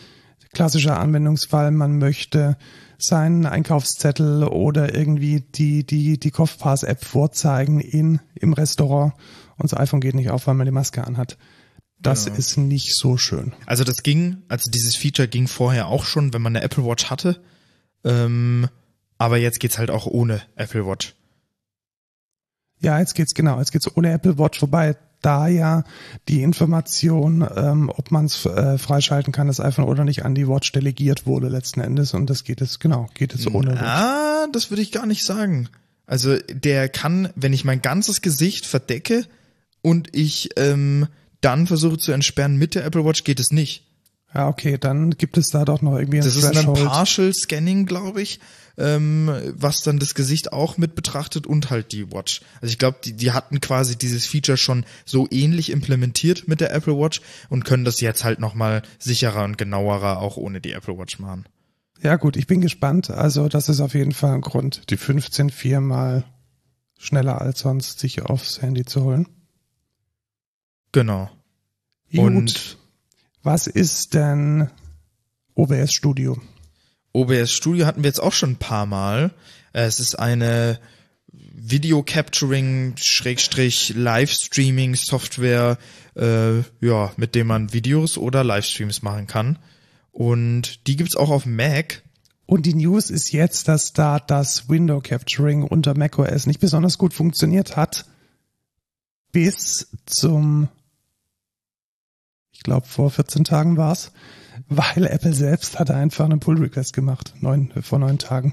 klassischer 0.55 0.99
Anwendungsfall, 0.99 1.71
man 1.71 1.99
möchte 1.99 2.57
seinen 2.97 3.45
Einkaufszettel 3.45 4.45
oder 4.45 4.95
irgendwie 4.95 5.41
die 5.55 5.85
die 5.85 6.19
die 6.19 6.31
Kopfpass 6.31 6.83
App 6.83 7.05
vorzeigen 7.05 7.81
in 7.81 8.21
im 8.35 8.55
Restaurant 8.55 9.13
und 9.59 9.71
das 9.71 9.79
iPhone 9.79 10.01
geht 10.01 10.15
nicht 10.15 10.31
auf, 10.31 10.47
weil 10.47 10.55
man 10.55 10.67
die 10.67 10.73
Maske 10.73 11.07
anhat. 11.07 11.37
Das 12.03 12.25
Ja. 12.27 12.35
ist 12.35 12.57
nicht 12.57 12.97
so 12.97 13.17
schön. 13.19 13.53
Also 13.67 13.85
das 13.85 14.03
ging, 14.03 14.39
also 14.49 14.71
dieses 14.71 14.97
Feature 14.97 15.29
ging 15.29 15.47
vorher 15.49 15.89
auch 15.89 16.05
schon, 16.05 16.33
wenn 16.33 16.41
man 16.43 16.57
eine 16.57 16.65
Apple 16.65 16.85
Watch 16.85 17.11
hatte. 17.11 17.41
Ähm, 18.05 18.69
aber 19.19 19.37
jetzt 19.37 19.61
geht's 19.61 19.79
halt 19.79 19.91
auch 19.91 20.07
ohne 20.07 20.41
Apple 20.57 20.87
Watch. 20.87 21.15
Ja, 22.81 22.99
jetzt 22.99 23.15
geht's 23.15 23.35
genau, 23.35 23.59
jetzt 23.59 23.73
geht's 23.73 23.95
ohne 23.95 24.11
Apple 24.13 24.39
Watch, 24.39 24.63
wobei 24.63 24.97
da 25.21 25.49
ja 25.49 25.85
die 26.29 26.43
Information, 26.43 27.47
ähm, 27.55 27.91
ob 27.95 28.11
man 28.11 28.25
es 28.25 28.47
äh, 28.47 28.79
freischalten 28.79 29.35
kann, 29.35 29.49
das 29.49 29.61
iPhone 29.61 29.85
oder 29.85 30.05
nicht, 30.05 30.25
an 30.25 30.35
die 30.35 30.49
Watch 30.49 30.73
delegiert 30.73 31.27
wurde 31.27 31.49
letzten 31.49 31.81
Endes. 31.83 32.15
Und 32.15 32.31
das 32.31 32.45
geht 32.45 32.63
es, 32.63 32.79
genau, 32.79 33.07
geht 33.13 33.35
es 33.35 33.47
ohne 33.47 33.73
Watch. 33.73 33.83
Ah, 33.83 34.47
das 34.51 34.71
würde 34.71 34.81
ich 34.81 34.93
gar 34.93 35.05
nicht 35.05 35.25
sagen. 35.25 35.69
Also 36.07 36.39
der 36.39 36.89
kann, 36.89 37.29
wenn 37.37 37.53
ich 37.53 37.67
mein 37.67 37.83
ganzes 37.83 38.23
Gesicht 38.23 38.65
verdecke 38.65 39.27
und 39.83 40.09
ich 40.17 40.49
ähm, 40.57 41.07
dann 41.41 41.67
versuche 41.67 41.99
zu 41.99 42.13
entsperren 42.13 42.57
mit 42.57 42.75
der 42.75 42.85
Apple 42.85 43.05
Watch, 43.05 43.25
geht 43.25 43.41
es 43.41 43.51
nicht. 43.51 43.85
Ja, 44.33 44.49
okay, 44.49 44.79
dann 44.79 45.11
gibt 45.11 45.39
es 45.39 45.51
da 45.51 45.65
doch 45.65 45.83
noch 45.83 45.99
irgendwie 45.99 46.19
ein 46.19 46.25
Das 46.25 46.37
ist 46.37 46.45
ein. 46.45 46.73
Partial 46.73 47.33
Scanning, 47.35 47.85
glaube 47.85 48.23
ich, 48.23 48.39
ähm, 48.79 49.29
was 49.57 49.83
dann 49.83 49.99
das 49.99 50.15
Gesicht 50.15 50.53
auch 50.53 50.79
mit 50.79 50.95
betrachtet 50.95 51.49
und 51.49 51.71
halt 51.71 51.91
die 51.91 52.13
Watch. 52.13 52.41
Also 52.61 52.71
ich 52.71 52.79
glaube, 52.79 52.99
die, 53.05 53.15
die 53.15 53.33
hatten 53.33 53.61
quasi 53.61 53.97
dieses 53.97 54.27
Feature 54.27 54.57
schon 54.57 54.85
so 55.05 55.27
ähnlich 55.33 55.71
implementiert 55.71 56.47
mit 56.47 56.61
der 56.61 56.73
Apple 56.73 56.97
Watch 56.97 57.23
und 57.49 57.65
können 57.65 57.85
das 57.85 58.01
jetzt 58.01 58.23
halt 58.23 58.39
nochmal 58.39 58.83
sicherer 59.01 59.43
und 59.43 59.59
genauerer 59.59 60.21
auch 60.21 60.37
ohne 60.37 60.61
die 60.61 60.73
Apple 60.73 60.97
Watch 60.97 61.19
machen. 61.19 61.47
Ja 62.01 62.17
gut, 62.17 62.37
ich 62.37 62.47
bin 62.47 62.61
gespannt. 62.61 63.11
Also 63.11 63.49
das 63.49 63.69
ist 63.69 63.81
auf 63.81 63.95
jeden 63.95 64.13
Fall 64.13 64.35
ein 64.35 64.41
Grund, 64.43 64.91
die 64.91 64.97
15 64.97 65.51
viermal 65.51 66.25
schneller 66.99 67.41
als 67.41 67.61
sonst 67.61 67.99
sich 67.99 68.23
aufs 68.23 68.63
Handy 68.63 68.85
zu 68.85 69.03
holen. 69.03 69.27
Genau. 70.93 71.31
Gut. 72.11 72.21
Und 72.21 72.79
Was 73.43 73.67
ist 73.67 74.15
denn 74.15 74.71
OBS 75.55 75.93
Studio? 75.93 76.41
OBS 77.13 77.53
Studio 77.53 77.87
hatten 77.87 78.03
wir 78.03 78.09
jetzt 78.09 78.23
auch 78.23 78.33
schon 78.33 78.53
ein 78.53 78.57
paar 78.57 78.87
Mal. 78.87 79.33
Es 79.73 80.01
ist 80.01 80.19
eine 80.19 80.79
Video 81.33 82.03
Capturing 82.03 82.95
Schrägstrich 82.97 83.95
Livestreaming 83.95 84.97
Software, 84.97 85.79
äh, 86.17 86.59
ja, 86.81 87.13
mit 87.17 87.35
dem 87.35 87.47
man 87.47 87.73
Videos 87.73 88.19
oder 88.19 88.43
Livestreams 88.43 89.03
machen 89.03 89.27
kann. 89.27 89.59
Und 90.11 90.87
die 90.87 90.97
gibt's 90.97 91.17
auch 91.17 91.31
auf 91.31 91.47
Mac. 91.47 92.03
Und 92.47 92.67
die 92.67 92.75
News 92.75 93.11
ist 93.11 93.31
jetzt, 93.31 93.69
dass 93.69 93.93
da 93.93 94.19
das 94.19 94.69
Window 94.69 95.01
Capturing 95.01 95.63
unter 95.63 95.97
macOS 95.97 96.47
nicht 96.47 96.59
besonders 96.59 96.99
gut 96.99 97.15
funktioniert 97.15 97.77
hat. 97.77 98.07
Bis 99.31 99.89
zum, 100.07 100.69
ich 102.61 102.65
glaube 102.65 102.87
vor 102.87 103.11
14 103.11 103.45
Tagen 103.45 103.79
war's, 103.79 104.13
weil 104.69 105.07
Apple 105.07 105.33
selbst 105.33 105.79
hatte 105.79 105.95
einfach 105.95 106.27
einen 106.27 106.41
Pull 106.41 106.59
Request 106.59 106.93
gemacht, 106.93 107.33
neun, 107.41 107.73
vor 107.81 107.99
neun 107.99 108.19
Tagen. 108.19 108.53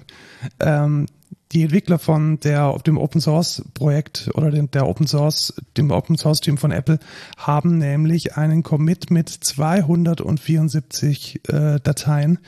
Ähm, 0.62 1.08
die 1.51 1.64
Entwickler 1.64 1.99
von 1.99 2.39
der, 2.39 2.74
dem 2.88 2.97
Open 2.97 3.20
Source 3.20 3.66
Projekt 3.74 4.30
oder 4.34 4.49
den, 4.49 4.72
der 4.72 4.88
Open 4.88 5.08
Source, 5.08 5.53
dem 5.76 5.91
Open 5.91 6.18
Source 6.18 6.39
Team 6.39 6.58
von 6.58 6.72
Apple 6.72 6.99
haben 7.36 7.80
nämlich 7.80 8.38
einen 8.38 8.64
Commit 8.64 9.12
mit 9.12 9.28
274 9.28 11.41
äh, 11.49 11.82
Dateien 11.84 12.39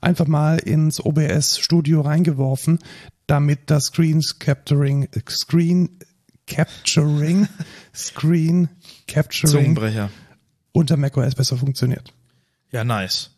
einfach 0.00 0.28
mal 0.28 0.60
ins 0.60 1.04
OBS 1.04 1.58
Studio 1.58 2.02
reingeworfen, 2.02 2.78
damit 3.26 3.62
das 3.66 3.86
Screen 3.86 4.22
Capturing, 4.38 5.08
Screen 5.28 5.98
Capturing, 6.46 7.48
Screen 7.92 8.68
Capturing 9.08 9.52
Zungenbrecher. 9.52 10.10
Unter 10.78 10.96
macOS 10.96 11.34
besser 11.34 11.56
funktioniert. 11.56 12.14
Ja, 12.70 12.84
nice. 12.84 13.30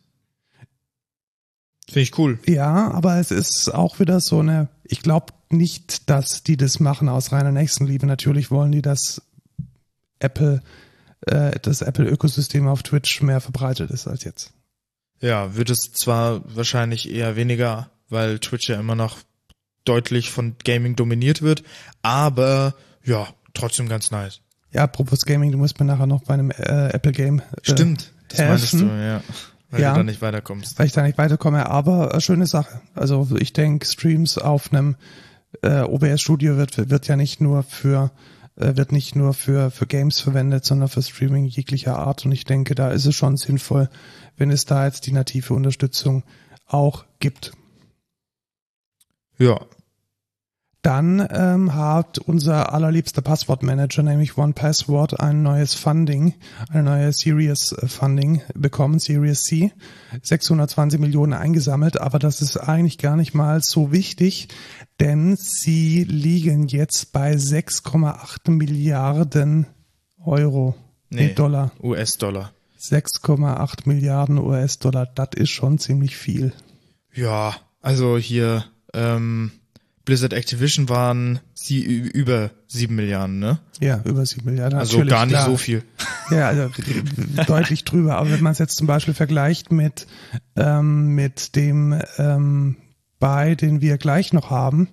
Finde 1.87 2.01
ich 2.01 2.17
cool. 2.17 2.39
Ja, 2.45 2.91
aber 2.91 3.17
es 3.17 3.31
ist 3.31 3.73
auch 3.73 3.99
wieder 3.99 4.19
so 4.21 4.39
eine, 4.39 4.69
ich 4.83 5.01
glaube 5.01 5.33
nicht, 5.49 6.09
dass 6.09 6.43
die 6.43 6.55
das 6.55 6.79
machen 6.79 7.09
aus 7.09 7.31
reiner 7.31 7.51
Nächstenliebe. 7.51 8.05
Natürlich 8.05 8.51
wollen 8.51 8.71
die, 8.71 8.81
dass 8.81 9.21
Apple, 10.19 10.61
äh, 11.21 11.59
das 11.59 11.81
Apple-Ökosystem 11.81 12.67
auf 12.67 12.83
Twitch 12.83 13.21
mehr 13.21 13.41
verbreitet 13.41 13.91
ist 13.91 14.07
als 14.07 14.23
jetzt. 14.23 14.53
Ja, 15.19 15.55
wird 15.55 15.69
es 15.69 15.91
zwar 15.91 16.41
wahrscheinlich 16.55 17.11
eher 17.11 17.35
weniger, 17.35 17.89
weil 18.09 18.39
Twitch 18.39 18.69
ja 18.69 18.79
immer 18.79 18.95
noch 18.95 19.17
deutlich 19.83 20.29
von 20.29 20.55
Gaming 20.63 20.95
dominiert 20.95 21.41
wird, 21.41 21.63
aber 22.03 22.75
ja, 23.03 23.27
trotzdem 23.53 23.89
ganz 23.89 24.11
nice. 24.11 24.41
Ja, 24.71 24.83
apropos 24.83 25.25
Gaming, 25.25 25.51
du 25.51 25.57
musst 25.57 25.79
mir 25.79 25.85
nachher 25.85 26.07
noch 26.07 26.23
bei 26.23 26.33
einem 26.33 26.51
äh, 26.51 26.89
Apple 26.93 27.11
Game 27.11 27.39
äh, 27.39 27.43
Stimmt, 27.63 28.11
das 28.29 28.39
meinst 28.39 28.71
helfen. 28.73 28.87
du, 28.89 28.93
ja. 28.95 29.21
Weil 29.69 29.81
Ja. 29.81 29.91
du 29.93 29.97
da 29.99 30.03
nicht 30.03 30.21
weiterkommst. 30.21 30.77
weil 30.79 30.85
ich 30.87 30.91
da 30.93 31.01
nicht 31.03 31.17
weiterkomme, 31.17 31.69
aber 31.69 32.13
äh, 32.15 32.21
schöne 32.21 32.45
Sache. 32.45 32.81
Also 32.93 33.27
ich 33.39 33.53
denke, 33.53 33.85
Streams 33.85 34.37
auf 34.37 34.71
einem 34.73 34.95
äh, 35.61 35.81
OBS 35.81 36.21
Studio 36.21 36.57
wird 36.57 36.89
wird 36.89 37.07
ja 37.07 37.15
nicht 37.15 37.41
nur 37.41 37.63
für 37.63 38.11
äh, 38.57 38.75
wird 38.77 38.91
nicht 38.93 39.15
nur 39.15 39.33
für 39.33 39.71
für 39.71 39.87
Games 39.87 40.19
verwendet, 40.21 40.63
sondern 40.65 40.87
für 40.89 41.01
Streaming 41.01 41.45
jeglicher 41.45 41.97
Art 41.97 42.25
und 42.25 42.31
ich 42.31 42.45
denke, 42.45 42.75
da 42.75 42.91
ist 42.91 43.05
es 43.05 43.15
schon 43.15 43.35
sinnvoll, 43.37 43.89
wenn 44.37 44.51
es 44.51 44.65
da 44.65 44.85
jetzt 44.85 45.05
die 45.07 45.11
native 45.13 45.53
Unterstützung 45.53 46.23
auch 46.67 47.05
gibt. 47.19 47.51
Ja, 49.37 49.59
Dann 50.81 51.27
ähm, 51.31 51.75
hat 51.75 52.17
unser 52.17 52.73
allerliebster 52.73 53.21
Passwortmanager, 53.21 54.01
nämlich 54.01 54.35
OnePassword, 54.35 55.19
ein 55.19 55.43
neues 55.43 55.75
Funding, 55.75 56.33
eine 56.69 56.81
neue 56.81 57.13
Serious 57.13 57.71
äh, 57.73 57.87
Funding 57.87 58.41
bekommen, 58.55 58.97
Series 58.97 59.43
C, 59.43 59.71
620 60.23 60.99
Millionen 60.99 61.33
eingesammelt, 61.33 62.01
aber 62.01 62.17
das 62.17 62.41
ist 62.41 62.57
eigentlich 62.57 62.97
gar 62.97 63.15
nicht 63.15 63.35
mal 63.35 63.61
so 63.61 63.91
wichtig, 63.91 64.47
denn 64.99 65.35
sie 65.35 66.03
liegen 66.03 66.67
jetzt 66.67 67.13
bei 67.13 67.33
6,8 67.33 68.49
Milliarden 68.49 69.67
Euro, 70.23 70.75
nee, 71.09 71.27
Nee. 71.27 71.33
Dollar. 71.33 71.71
US-Dollar. 71.83 72.53
6,8 72.79 73.81
Milliarden 73.87 74.39
US-Dollar, 74.39 75.05
das 75.05 75.29
ist 75.35 75.51
schon 75.51 75.77
ziemlich 75.77 76.17
viel. 76.17 76.53
Ja, 77.13 77.55
also 77.81 78.17
hier, 78.17 78.65
ähm, 78.95 79.51
Blizzard 80.05 80.33
Activision 80.33 80.89
waren 80.89 81.39
sie 81.53 81.83
über 81.83 82.51
sieben 82.67 82.95
Milliarden, 82.95 83.39
ne? 83.39 83.59
Ja, 83.79 84.01
über 84.03 84.25
7 84.25 84.45
Milliarden. 84.45 84.79
Also 84.79 85.05
gar 85.05 85.25
nicht 85.25 85.35
klar. 85.35 85.45
so 85.45 85.57
viel. 85.57 85.83
Ja, 86.31 86.47
also 86.47 86.71
deutlich 87.45 87.83
drüber. 87.83 88.15
Aber 88.15 88.31
wenn 88.31 88.41
man 88.41 88.53
es 88.53 88.59
jetzt 88.59 88.77
zum 88.77 88.87
Beispiel 88.87 89.13
vergleicht 89.13 89.69
mit, 89.73 90.07
ähm, 90.55 91.07
mit 91.07 91.57
dem 91.57 91.99
ähm, 92.17 92.77
Buy, 93.19 93.57
den 93.57 93.81
wir 93.81 93.97
gleich 93.97 94.31
noch 94.31 94.49
haben, 94.49 94.87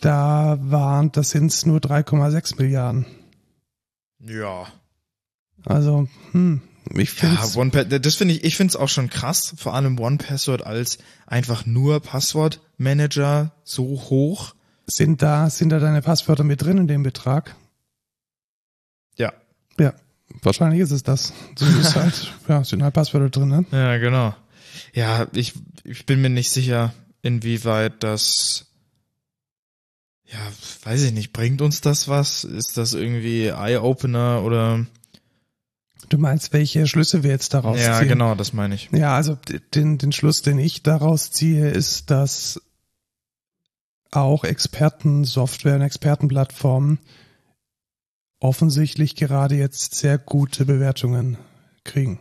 da 0.00 0.58
waren, 0.62 1.12
das 1.12 1.28
sind 1.30 1.52
es 1.52 1.66
nur 1.66 1.78
3,6 1.78 2.56
Milliarden. 2.56 3.04
Ja. 4.18 4.66
Also, 5.66 6.08
hm, 6.32 6.62
ich 6.94 7.10
finde 7.10 7.36
Ja, 7.36 7.56
One 7.56 7.70
das 7.70 8.14
finde 8.16 8.34
ich, 8.34 8.44
ich 8.44 8.56
finde 8.56 8.70
es 8.72 8.76
auch 8.76 8.88
schon 8.88 9.10
krass, 9.10 9.54
vor 9.56 9.74
allem 9.74 9.98
One 9.98 10.18
Password 10.18 10.64
als 10.66 10.98
einfach 11.26 11.66
nur 11.66 12.00
Passwortmanager 12.00 13.52
so 13.64 13.84
hoch. 13.84 14.54
sind 14.86 15.22
da, 15.22 15.48
sind 15.50 15.70
da 15.70 15.78
deine 15.78 16.02
Passwörter 16.02 16.44
mit 16.44 16.62
drin 16.62 16.78
in 16.78 16.88
dem 16.88 17.02
Betrag? 17.02 17.54
Ja. 19.16 19.32
Ja, 19.78 19.94
wahrscheinlich 20.42 20.80
ist 20.80 20.90
es 20.90 21.02
das. 21.02 21.32
Ist 21.60 21.96
halt, 21.96 22.32
ja, 22.48 22.64
sind 22.64 22.82
halt 22.82 22.94
Passwörter 22.94 23.30
drin, 23.30 23.48
ne? 23.48 23.64
Ja, 23.70 23.96
genau. 23.98 24.34
Ja, 24.92 25.26
ich, 25.32 25.54
ich 25.84 26.06
bin 26.06 26.20
mir 26.20 26.30
nicht 26.30 26.50
sicher, 26.50 26.92
inwieweit 27.22 28.02
das, 28.02 28.66
ja, 30.26 30.38
weiß 30.84 31.02
ich 31.02 31.12
nicht, 31.12 31.32
bringt 31.32 31.62
uns 31.62 31.80
das 31.80 32.08
was? 32.08 32.44
Ist 32.44 32.76
das 32.76 32.94
irgendwie 32.94 33.46
Eye-Opener 33.46 34.42
oder? 34.42 34.86
Du 36.10 36.18
meinst, 36.18 36.52
welche 36.52 36.88
Schlüsse 36.88 37.22
wir 37.22 37.30
jetzt 37.30 37.54
daraus 37.54 37.78
ja, 37.78 37.98
ziehen? 37.98 38.08
genau, 38.08 38.34
das 38.34 38.52
meine 38.52 38.74
ich. 38.74 38.90
Ja, 38.92 39.14
also 39.14 39.38
den, 39.74 39.96
den 39.96 40.10
Schluss, 40.10 40.42
den 40.42 40.58
ich 40.58 40.82
daraus 40.82 41.30
ziehe, 41.30 41.70
ist, 41.70 42.10
dass 42.10 42.60
auch 44.10 44.42
Expertensoftware 44.42 45.76
und 45.76 45.82
Expertenplattformen 45.82 46.98
offensichtlich 48.40 49.14
gerade 49.14 49.54
jetzt 49.54 49.94
sehr 49.94 50.18
gute 50.18 50.64
Bewertungen 50.64 51.38
kriegen. 51.84 52.18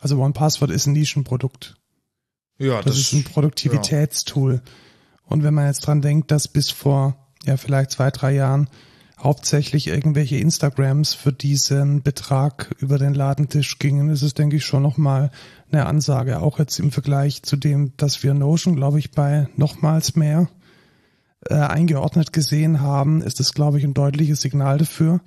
Also 0.00 0.18
OnePassword 0.18 0.70
ist 0.70 0.86
ein 0.86 0.94
Nischenprodukt. 0.94 1.76
Ja, 2.56 2.80
Das, 2.80 2.96
ist 2.96 3.12
ein 3.12 3.24
Produktivitätstool. 3.24 4.62
Und 5.26 5.42
wenn 5.42 5.52
man 5.52 5.66
jetzt 5.66 5.80
dran 5.80 6.00
denkt, 6.00 6.30
dass 6.30 6.48
bis 6.48 6.70
vor 6.70 7.34
ja 7.44 7.58
vielleicht 7.58 7.90
zwei, 7.90 8.10
drei 8.10 8.32
Jahren 8.32 8.70
hauptsächlich 9.22 9.88
irgendwelche 9.88 10.36
Instagrams 10.36 11.14
für 11.14 11.32
diesen 11.32 12.02
Betrag 12.02 12.74
über 12.78 12.98
den 12.98 13.14
Ladentisch 13.14 13.78
gingen, 13.78 14.08
ist 14.08 14.22
es, 14.22 14.34
denke 14.34 14.56
ich, 14.56 14.64
schon 14.64 14.82
nochmal 14.82 15.30
eine 15.70 15.86
Ansage. 15.86 16.40
Auch 16.40 16.58
jetzt 16.58 16.78
im 16.78 16.90
Vergleich 16.90 17.42
zu 17.42 17.56
dem, 17.56 17.96
dass 17.96 18.22
wir 18.22 18.34
Notion, 18.34 18.76
glaube 18.76 18.98
ich, 18.98 19.10
bei 19.10 19.48
nochmals 19.56 20.16
mehr 20.16 20.48
äh, 21.48 21.54
eingeordnet 21.54 22.32
gesehen 22.32 22.80
haben, 22.80 23.22
ist 23.22 23.40
es, 23.40 23.52
glaube 23.52 23.78
ich, 23.78 23.84
ein 23.84 23.94
deutliches 23.94 24.40
Signal 24.40 24.78
dafür, 24.78 25.20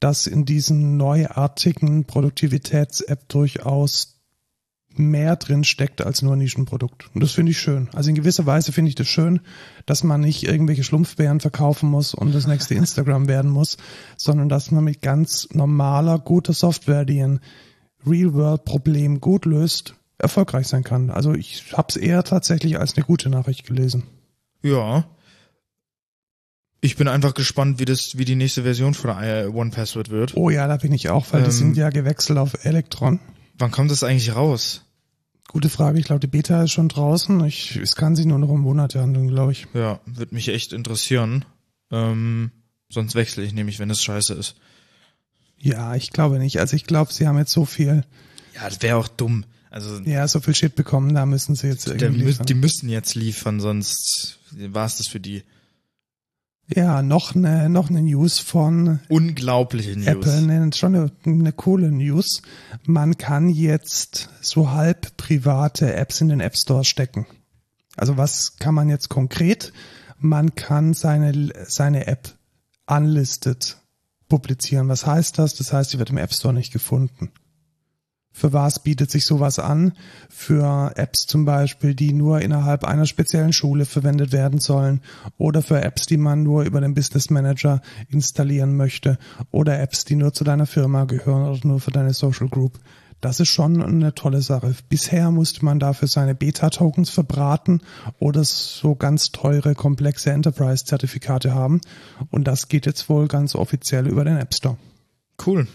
dass 0.00 0.26
in 0.26 0.44
diesen 0.44 0.96
neuartigen 0.96 2.04
Produktivitäts-App 2.04 3.28
durchaus 3.28 4.13
mehr 4.98 5.36
drin 5.36 5.64
steckt 5.64 6.04
als 6.04 6.22
nur 6.22 6.34
ein 6.34 6.38
Nischenprodukt. 6.38 7.10
Und 7.14 7.22
das 7.22 7.32
finde 7.32 7.52
ich 7.52 7.58
schön. 7.58 7.88
Also 7.92 8.10
in 8.10 8.14
gewisser 8.14 8.46
Weise 8.46 8.72
finde 8.72 8.88
ich 8.88 8.94
das 8.94 9.08
schön, 9.08 9.40
dass 9.86 10.04
man 10.04 10.20
nicht 10.20 10.44
irgendwelche 10.44 10.84
Schlumpfbären 10.84 11.40
verkaufen 11.40 11.90
muss 11.90 12.14
und 12.14 12.34
das 12.34 12.46
nächste 12.46 12.74
Instagram 12.76 13.28
werden 13.28 13.50
muss, 13.50 13.76
sondern 14.16 14.48
dass 14.48 14.70
man 14.70 14.84
mit 14.84 15.02
ganz 15.02 15.48
normaler, 15.52 16.18
guter 16.18 16.52
Software, 16.52 17.04
die 17.04 17.20
ein 17.22 17.40
Real-World-Problem 18.06 19.20
gut 19.20 19.46
löst, 19.46 19.94
erfolgreich 20.18 20.68
sein 20.68 20.84
kann. 20.84 21.10
Also 21.10 21.34
ich 21.34 21.72
habe 21.72 21.88
es 21.88 21.96
eher 21.96 22.22
tatsächlich 22.24 22.78
als 22.78 22.96
eine 22.96 23.04
gute 23.04 23.28
Nachricht 23.28 23.66
gelesen. 23.66 24.04
Ja. 24.62 25.04
Ich 26.80 26.96
bin 26.96 27.08
einfach 27.08 27.34
gespannt, 27.34 27.78
wie 27.78 27.86
das, 27.86 28.18
wie 28.18 28.26
die 28.26 28.36
nächste 28.36 28.62
Version 28.62 28.92
von 28.92 29.10
äh, 29.10 29.48
OnePassword 29.52 30.10
wird. 30.10 30.36
Oh 30.36 30.50
ja, 30.50 30.68
da 30.68 30.76
bin 30.76 30.92
ich 30.92 31.08
auch, 31.08 31.26
weil 31.32 31.40
die 31.40 31.46
Ähm, 31.46 31.52
sind 31.52 31.76
ja 31.76 31.88
gewechselt 31.88 32.38
auf 32.38 32.64
Electron. 32.64 33.20
Wann 33.58 33.70
kommt 33.70 33.90
das 33.90 34.02
eigentlich 34.02 34.34
raus? 34.34 34.83
Gute 35.48 35.68
Frage. 35.68 35.98
Ich 35.98 36.04
glaube, 36.06 36.20
die 36.20 36.26
Beta 36.26 36.62
ist 36.64 36.72
schon 36.72 36.88
draußen. 36.88 37.44
Ich, 37.44 37.76
es 37.76 37.94
kann 37.96 38.16
sich 38.16 38.26
nur 38.26 38.38
noch 38.38 38.48
um 38.48 38.60
Monate 38.60 39.00
handeln, 39.00 39.28
glaube 39.28 39.52
ich. 39.52 39.66
Ja, 39.74 40.00
wird 40.06 40.32
mich 40.32 40.48
echt 40.48 40.72
interessieren. 40.72 41.44
Ähm, 41.90 42.50
sonst 42.88 43.14
wechsle 43.14 43.44
ich 43.44 43.52
nämlich, 43.52 43.78
wenn 43.78 43.90
es 43.90 44.02
scheiße 44.02 44.34
ist. 44.34 44.56
Ja, 45.58 45.94
ich 45.94 46.10
glaube 46.10 46.38
nicht. 46.38 46.58
Also 46.58 46.76
ich 46.76 46.84
glaube, 46.84 47.12
sie 47.12 47.26
haben 47.26 47.38
jetzt 47.38 47.52
so 47.52 47.64
viel, 47.64 48.04
Ja, 48.54 48.68
das 48.68 48.82
wäre 48.82 48.96
auch 48.96 49.08
dumm. 49.08 49.44
Also 49.70 49.98
ja, 50.00 50.26
so 50.28 50.40
viel 50.40 50.54
Shit 50.54 50.76
bekommen, 50.76 51.14
da 51.14 51.26
müssen 51.26 51.56
sie 51.56 51.66
jetzt 51.66 51.88
irgendwie 51.88 52.22
mü 52.22 52.26
liefern. 52.26 52.46
die 52.46 52.54
müssen 52.54 52.88
jetzt 52.88 53.16
liefern, 53.16 53.58
sonst 53.58 54.38
war 54.52 54.86
es 54.86 54.98
das 54.98 55.08
für 55.08 55.18
die. 55.18 55.42
Ja, 56.68 57.02
noch 57.02 57.34
eine, 57.34 57.68
noch 57.68 57.90
eine 57.90 58.02
News 58.02 58.38
von 58.38 59.00
Unglaubliche 59.08 59.96
News. 59.98 60.06
Apple, 60.06 60.42
ne, 60.42 60.70
schon 60.74 60.94
eine, 60.94 61.10
eine 61.24 61.52
coole 61.52 61.90
News. 61.92 62.42
Man 62.84 63.18
kann 63.18 63.50
jetzt 63.50 64.30
so 64.40 64.70
halb 64.70 65.16
private 65.16 65.94
Apps 65.94 66.20
in 66.20 66.28
den 66.28 66.40
App 66.40 66.56
Store 66.56 66.84
stecken. 66.84 67.26
Also 67.96 68.16
was 68.16 68.56
kann 68.56 68.74
man 68.74 68.88
jetzt 68.88 69.08
konkret? 69.08 69.72
Man 70.18 70.54
kann 70.54 70.94
seine, 70.94 71.52
seine 71.66 72.06
App 72.06 72.34
unlisted 72.86 73.76
publizieren. 74.28 74.88
Was 74.88 75.06
heißt 75.06 75.38
das? 75.38 75.54
Das 75.54 75.72
heißt, 75.72 75.90
sie 75.90 75.98
wird 75.98 76.10
im 76.10 76.18
App 76.18 76.32
Store 76.32 76.54
nicht 76.54 76.72
gefunden. 76.72 77.30
Für 78.36 78.52
was 78.52 78.80
bietet 78.80 79.12
sich 79.12 79.24
sowas 79.24 79.60
an? 79.60 79.92
Für 80.28 80.92
Apps 80.96 81.28
zum 81.28 81.44
Beispiel, 81.44 81.94
die 81.94 82.12
nur 82.12 82.40
innerhalb 82.40 82.82
einer 82.82 83.06
speziellen 83.06 83.52
Schule 83.52 83.84
verwendet 83.84 84.32
werden 84.32 84.58
sollen 84.58 85.02
oder 85.38 85.62
für 85.62 85.80
Apps, 85.80 86.06
die 86.06 86.16
man 86.16 86.42
nur 86.42 86.64
über 86.64 86.80
den 86.80 86.94
Business 86.94 87.30
Manager 87.30 87.80
installieren 88.08 88.76
möchte 88.76 89.18
oder 89.52 89.78
Apps, 89.78 90.04
die 90.04 90.16
nur 90.16 90.32
zu 90.32 90.42
deiner 90.42 90.66
Firma 90.66 91.04
gehören 91.04 91.48
oder 91.48 91.60
nur 91.62 91.78
für 91.78 91.92
deine 91.92 92.12
Social 92.12 92.48
Group. 92.48 92.80
Das 93.20 93.38
ist 93.38 93.50
schon 93.50 93.80
eine 93.80 94.16
tolle 94.16 94.42
Sache. 94.42 94.74
Bisher 94.88 95.30
musste 95.30 95.64
man 95.64 95.78
dafür 95.78 96.08
seine 96.08 96.34
Beta-Tokens 96.34 97.10
verbraten 97.10 97.82
oder 98.18 98.42
so 98.42 98.96
ganz 98.96 99.30
teure, 99.30 99.76
komplexe 99.76 100.32
Enterprise-Zertifikate 100.32 101.54
haben. 101.54 101.80
Und 102.30 102.48
das 102.48 102.66
geht 102.66 102.84
jetzt 102.84 103.08
wohl 103.08 103.28
ganz 103.28 103.54
offiziell 103.54 104.08
über 104.08 104.24
den 104.24 104.38
App 104.38 104.52
Store 104.52 104.76
Cool. 105.44 105.68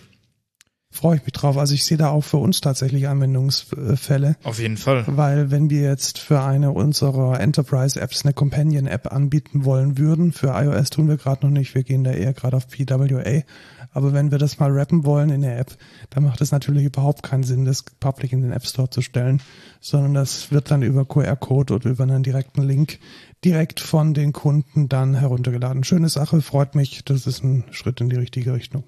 Freue 0.92 1.18
ich 1.18 1.24
mich 1.24 1.34
drauf. 1.34 1.58
Also 1.58 1.76
ich 1.76 1.86
sehe 1.86 1.98
da 1.98 2.10
auch 2.10 2.24
für 2.24 2.38
uns 2.38 2.62
tatsächlich 2.62 3.08
Anwendungsfälle, 3.08 4.36
Auf 4.44 4.60
jeden 4.60 4.78
Fall. 4.78 5.04
weil 5.08 5.52
wenn 5.52 5.70
wir 5.70 5.82
jetzt 5.82 6.18
für 6.18 6.42
eine 6.42 6.72
unserer 6.72 7.40
Enterprise-Apps 7.40 8.26
eine 8.26 8.34
Companion-App 8.34 9.12
anbieten 9.12 9.66
wollen 9.66 9.98
würden, 9.98 10.32
für 10.34 10.48
iOS 10.48 10.90
tun 10.90 11.08
wir 11.08 11.18
gerade 11.18 11.46
noch 11.46 11.54
nicht, 11.54 11.76
wir 11.76 11.84
gehen 11.84 12.04
da 12.04 12.12
eher 12.12 12.34
gerade 12.34 12.58
auf 12.58 12.68
PWA, 12.68 13.44
aber 13.92 14.14
wenn 14.14 14.32
wir 14.32 14.40
das 14.40 14.60
mal 14.60 14.72
rappen 14.72 15.06
wollen 15.06 15.30
in 15.30 15.42
der 15.42 15.60
App, 15.60 15.78
dann 16.10 16.24
macht 16.24 16.42
es 16.42 16.52
natürlich 16.52 16.86
überhaupt 16.86 17.22
keinen 17.24 17.44
Sinn, 17.44 17.66
das 17.66 17.84
public 17.84 18.34
in 18.34 18.42
den 18.42 18.52
App 18.52 18.66
Store 18.66 18.90
zu 18.90 19.02
stellen, 19.02 19.42
sondern 19.80 20.16
das 20.16 20.52
wird 20.52 20.72
dann 20.72 20.82
über 20.82 21.06
QR-Code 21.06 21.76
oder 21.76 21.90
über 21.90 22.04
einen 22.04 22.24
direkten 22.24 22.64
Link 22.64 23.00
direkt 23.46 23.80
von 23.80 24.14
den 24.14 24.34
Kunden 24.34 24.90
dann 24.90 25.16
heruntergeladen. 25.16 25.84
Schöne 25.84 26.10
Sache, 26.10 26.42
freut 26.42 26.76
mich, 26.76 27.06
das 27.06 27.26
ist 27.28 27.44
ein 27.44 27.64
Schritt 27.72 28.02
in 28.02 28.10
die 28.10 28.16
richtige 28.18 28.54
Richtung. 28.54 28.84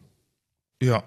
Ja. 0.81 1.03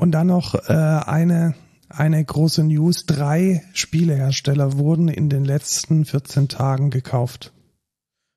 Und 0.00 0.12
dann 0.12 0.28
noch 0.28 0.54
äh, 0.54 0.72
eine, 0.72 1.54
eine 1.90 2.24
große 2.24 2.64
News. 2.64 3.04
Drei 3.04 3.62
Spielehersteller 3.74 4.78
wurden 4.78 5.08
in 5.08 5.28
den 5.28 5.44
letzten 5.44 6.06
14 6.06 6.48
Tagen 6.48 6.88
gekauft. 6.88 7.52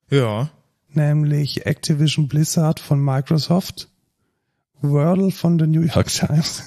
Ja. 0.09 0.49
Nämlich 0.89 1.65
Activision 1.65 2.27
Blizzard 2.27 2.81
von 2.81 3.01
Microsoft, 3.01 3.87
Wordle 4.81 5.31
von 5.31 5.57
der 5.57 5.67
New 5.67 5.83
York 5.83 6.07
Times. 6.07 6.63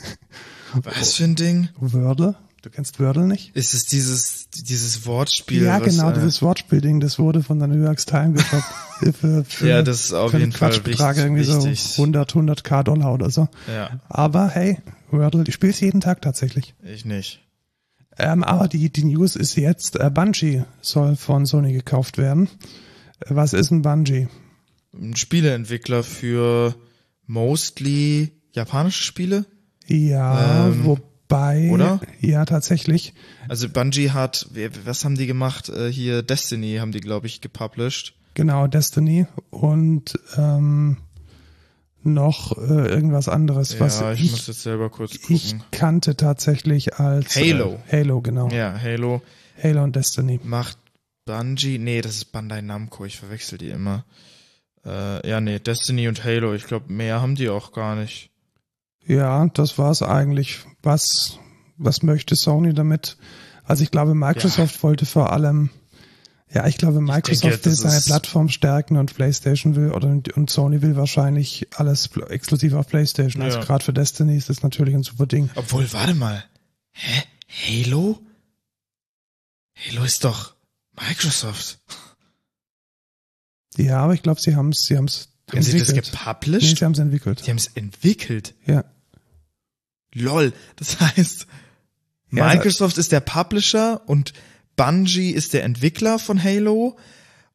Was 0.72 1.16
für 1.16 1.24
ein 1.24 1.36
Ding? 1.36 1.68
Wordle? 1.76 2.34
Du 2.66 2.70
kennst 2.72 2.98
Wordle 2.98 3.28
nicht? 3.28 3.54
Ist 3.54 3.74
es 3.74 3.84
dieses, 3.84 4.48
dieses 4.50 5.06
Wortspiel? 5.06 5.62
ja, 5.62 5.80
was, 5.80 5.88
genau, 5.88 6.10
äh, 6.10 6.14
dieses 6.14 6.42
Wortspielding, 6.42 6.98
das 6.98 7.16
wurde 7.16 7.44
von 7.44 7.60
der 7.60 7.68
New 7.68 7.80
York 7.80 8.04
Times 8.04 8.42
gekauft. 8.42 8.64
für, 9.20 9.44
für, 9.44 9.68
Ja, 9.68 9.82
das 9.82 10.06
ist 10.06 10.12
auf 10.12 10.32
jeden 10.32 10.50
Fall 10.50 10.72
wichtig- 10.84 10.98
irgendwie 11.00 11.46
wichtig. 11.46 11.80
so 11.80 12.02
100, 12.02 12.32
100k 12.34 12.82
Dollar 12.82 13.14
oder 13.14 13.30
so. 13.30 13.46
Ja, 13.72 14.00
Aber 14.08 14.48
hey, 14.48 14.78
Wordle, 15.12 15.44
ich 15.46 15.54
spiele 15.54 15.70
es 15.70 15.78
jeden 15.78 16.00
Tag 16.00 16.22
tatsächlich. 16.22 16.74
ich 16.82 17.04
nicht. 17.04 17.40
Ähm, 18.18 18.42
aber 18.42 18.66
die, 18.66 18.90
die 18.90 19.04
News 19.04 19.36
ist 19.36 19.54
jetzt, 19.54 19.94
äh, 20.00 20.10
Bungie 20.10 20.64
soll 20.80 21.14
von 21.14 21.46
Sony 21.46 21.72
gekauft 21.72 22.18
werden. 22.18 22.48
Äh, 23.20 23.26
Was 23.36 23.52
ist 23.52 23.70
ein 23.70 23.82
Bungie? 23.82 24.26
Ein 24.92 25.14
Spieleentwickler 25.14 26.02
für 26.02 26.74
mostly 27.28 28.32
japanische 28.52 29.04
Spiele. 29.04 29.44
Ja, 29.86 30.66
Ähm, 30.66 30.84
wobei. 30.84 31.02
Oder? 31.30 32.00
Ja, 32.20 32.44
tatsächlich. 32.44 33.14
Also 33.48 33.68
Bungie 33.68 34.10
hat, 34.10 34.48
was 34.84 35.04
haben 35.04 35.16
die 35.16 35.26
gemacht? 35.26 35.68
Äh, 35.68 35.90
Hier 35.90 36.22
Destiny 36.22 36.76
haben 36.76 36.92
die, 36.92 37.00
glaube 37.00 37.26
ich, 37.26 37.40
gepublished. 37.40 38.14
Genau, 38.34 38.66
Destiny 38.66 39.26
und 39.50 40.18
ähm, 40.36 40.98
noch 42.02 42.56
äh, 42.56 42.88
irgendwas 42.88 43.28
anderes, 43.28 43.80
was 43.80 44.00
ja, 44.00 44.12
ich, 44.12 44.24
ich, 44.24 44.30
muss 44.30 44.46
jetzt 44.46 44.62
selber 44.62 44.90
kurz 44.90 45.14
ich 45.28 45.52
gucken. 45.52 45.64
kannte 45.70 46.16
tatsächlich 46.16 46.94
als 46.94 47.34
Halo. 47.34 47.80
Äh, 47.88 47.98
Halo, 47.98 48.20
genau. 48.20 48.48
Ja, 48.50 48.78
Halo 48.78 49.22
Halo 49.62 49.82
und 49.82 49.96
Destiny. 49.96 50.40
macht 50.44 50.78
Bungie, 51.24 51.78
nee, 51.78 52.00
das 52.00 52.16
ist 52.16 52.26
Bandai 52.26 52.60
Namco, 52.60 53.04
ich 53.04 53.18
verwechsel 53.18 53.58
die 53.58 53.70
immer. 53.70 54.04
Äh, 54.84 55.28
ja, 55.28 55.40
nee, 55.40 55.58
Destiny 55.58 56.06
und 56.08 56.24
Halo, 56.24 56.54
ich 56.54 56.66
glaube, 56.66 56.92
mehr 56.92 57.20
haben 57.20 57.34
die 57.34 57.48
auch 57.48 57.72
gar 57.72 57.96
nicht. 57.96 58.30
Ja, 59.06 59.46
das 59.48 59.78
war's 59.78 60.02
eigentlich. 60.02 60.60
Was, 60.82 61.38
was 61.76 62.02
möchte 62.02 62.34
Sony 62.36 62.74
damit? 62.74 63.16
Also 63.64 63.82
ich 63.82 63.90
glaube, 63.90 64.14
Microsoft 64.14 64.82
wollte 64.82 65.06
vor 65.06 65.32
allem, 65.32 65.70
ja, 66.52 66.66
ich 66.66 66.76
glaube, 66.78 67.00
Microsoft 67.00 67.64
will 67.64 67.72
das 67.72 67.80
seine 67.80 67.96
ist- 67.98 68.06
Plattform 68.06 68.48
stärken 68.48 68.96
und 68.96 69.14
PlayStation 69.14 69.74
will 69.76 69.90
oder 69.92 70.08
und 70.34 70.50
Sony 70.50 70.82
will 70.82 70.96
wahrscheinlich 70.96 71.66
alles 71.76 72.10
exklusiv 72.28 72.74
auf 72.74 72.88
PlayStation. 72.88 73.42
Also 73.42 73.58
Ja. 73.58 73.64
gerade 73.64 73.84
für 73.84 73.92
Destiny 73.92 74.36
ist 74.36 74.48
das 74.48 74.62
natürlich 74.62 74.94
ein 74.94 75.02
super 75.02 75.26
Ding. 75.26 75.50
Obwohl, 75.56 75.92
warte 75.92 76.14
mal. 76.14 76.44
Hä? 76.92 77.22
Halo? 77.84 78.18
Halo 79.76 80.04
ist 80.04 80.24
doch 80.24 80.54
Microsoft. 80.98 81.78
Ja, 83.76 83.98
aber 84.00 84.14
ich 84.14 84.22
glaube, 84.22 84.40
sie 84.40 84.56
haben 84.56 84.70
es, 84.70 84.82
sie 84.82 84.96
haben 84.96 85.04
es 85.04 85.28
Haben 85.52 85.62
sie 85.62 85.78
das 85.78 85.90
entwickelt. 85.90 86.12
Nee, 86.14 86.18
gepublished? 86.32 86.78
sie 86.78 86.84
haben 86.84 86.92
es 86.92 86.98
entwickelt. 86.98 87.40
Sie 87.44 87.50
haben 87.50 87.58
es 87.58 87.66
entwickelt. 87.68 88.54
Ja. 88.64 88.84
Lol. 90.20 90.52
Das 90.76 91.00
heißt, 91.00 91.46
Ja, 92.32 92.44
also- 92.44 92.56
Microsoft 92.56 92.98
ist 92.98 93.12
der 93.12 93.20
Publisher 93.20 94.00
und 94.06 94.32
Bungie 94.76 95.30
ist 95.30 95.54
der 95.54 95.64
Entwickler 95.64 96.18
von 96.18 96.42
Halo 96.42 96.96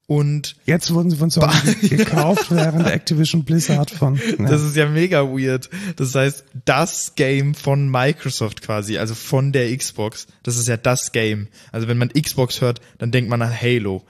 und 0.07 0.55
Jetzt 0.65 0.93
wurden 0.93 1.09
sie 1.09 1.15
von 1.17 1.29
Sony 1.29 1.53
ge- 1.81 1.97
gekauft, 1.97 2.47
während 2.49 2.85
Activision 2.87 3.43
Blizzard 3.45 3.91
von. 3.91 4.15
Ja. 4.39 4.45
das 4.49 4.61
ist 4.63 4.75
ja 4.75 4.87
mega 4.89 5.21
weird. 5.23 5.69
Das 5.95 6.13
heißt, 6.15 6.43
das 6.65 7.13
Game 7.15 7.53
von 7.55 7.89
Microsoft 7.89 8.61
quasi, 8.61 8.97
also 8.97 9.15
von 9.15 9.51
der 9.53 9.75
Xbox, 9.77 10.27
das 10.43 10.57
ist 10.57 10.67
ja 10.67 10.75
das 10.77 11.11
Game. 11.13 11.47
Also 11.71 11.87
wenn 11.87 11.97
man 11.97 12.09
Xbox 12.09 12.59
hört, 12.59 12.81
dann 12.97 13.11
denkt 13.11 13.29
man 13.29 13.41
an 13.41 13.53
Halo. 13.53 14.03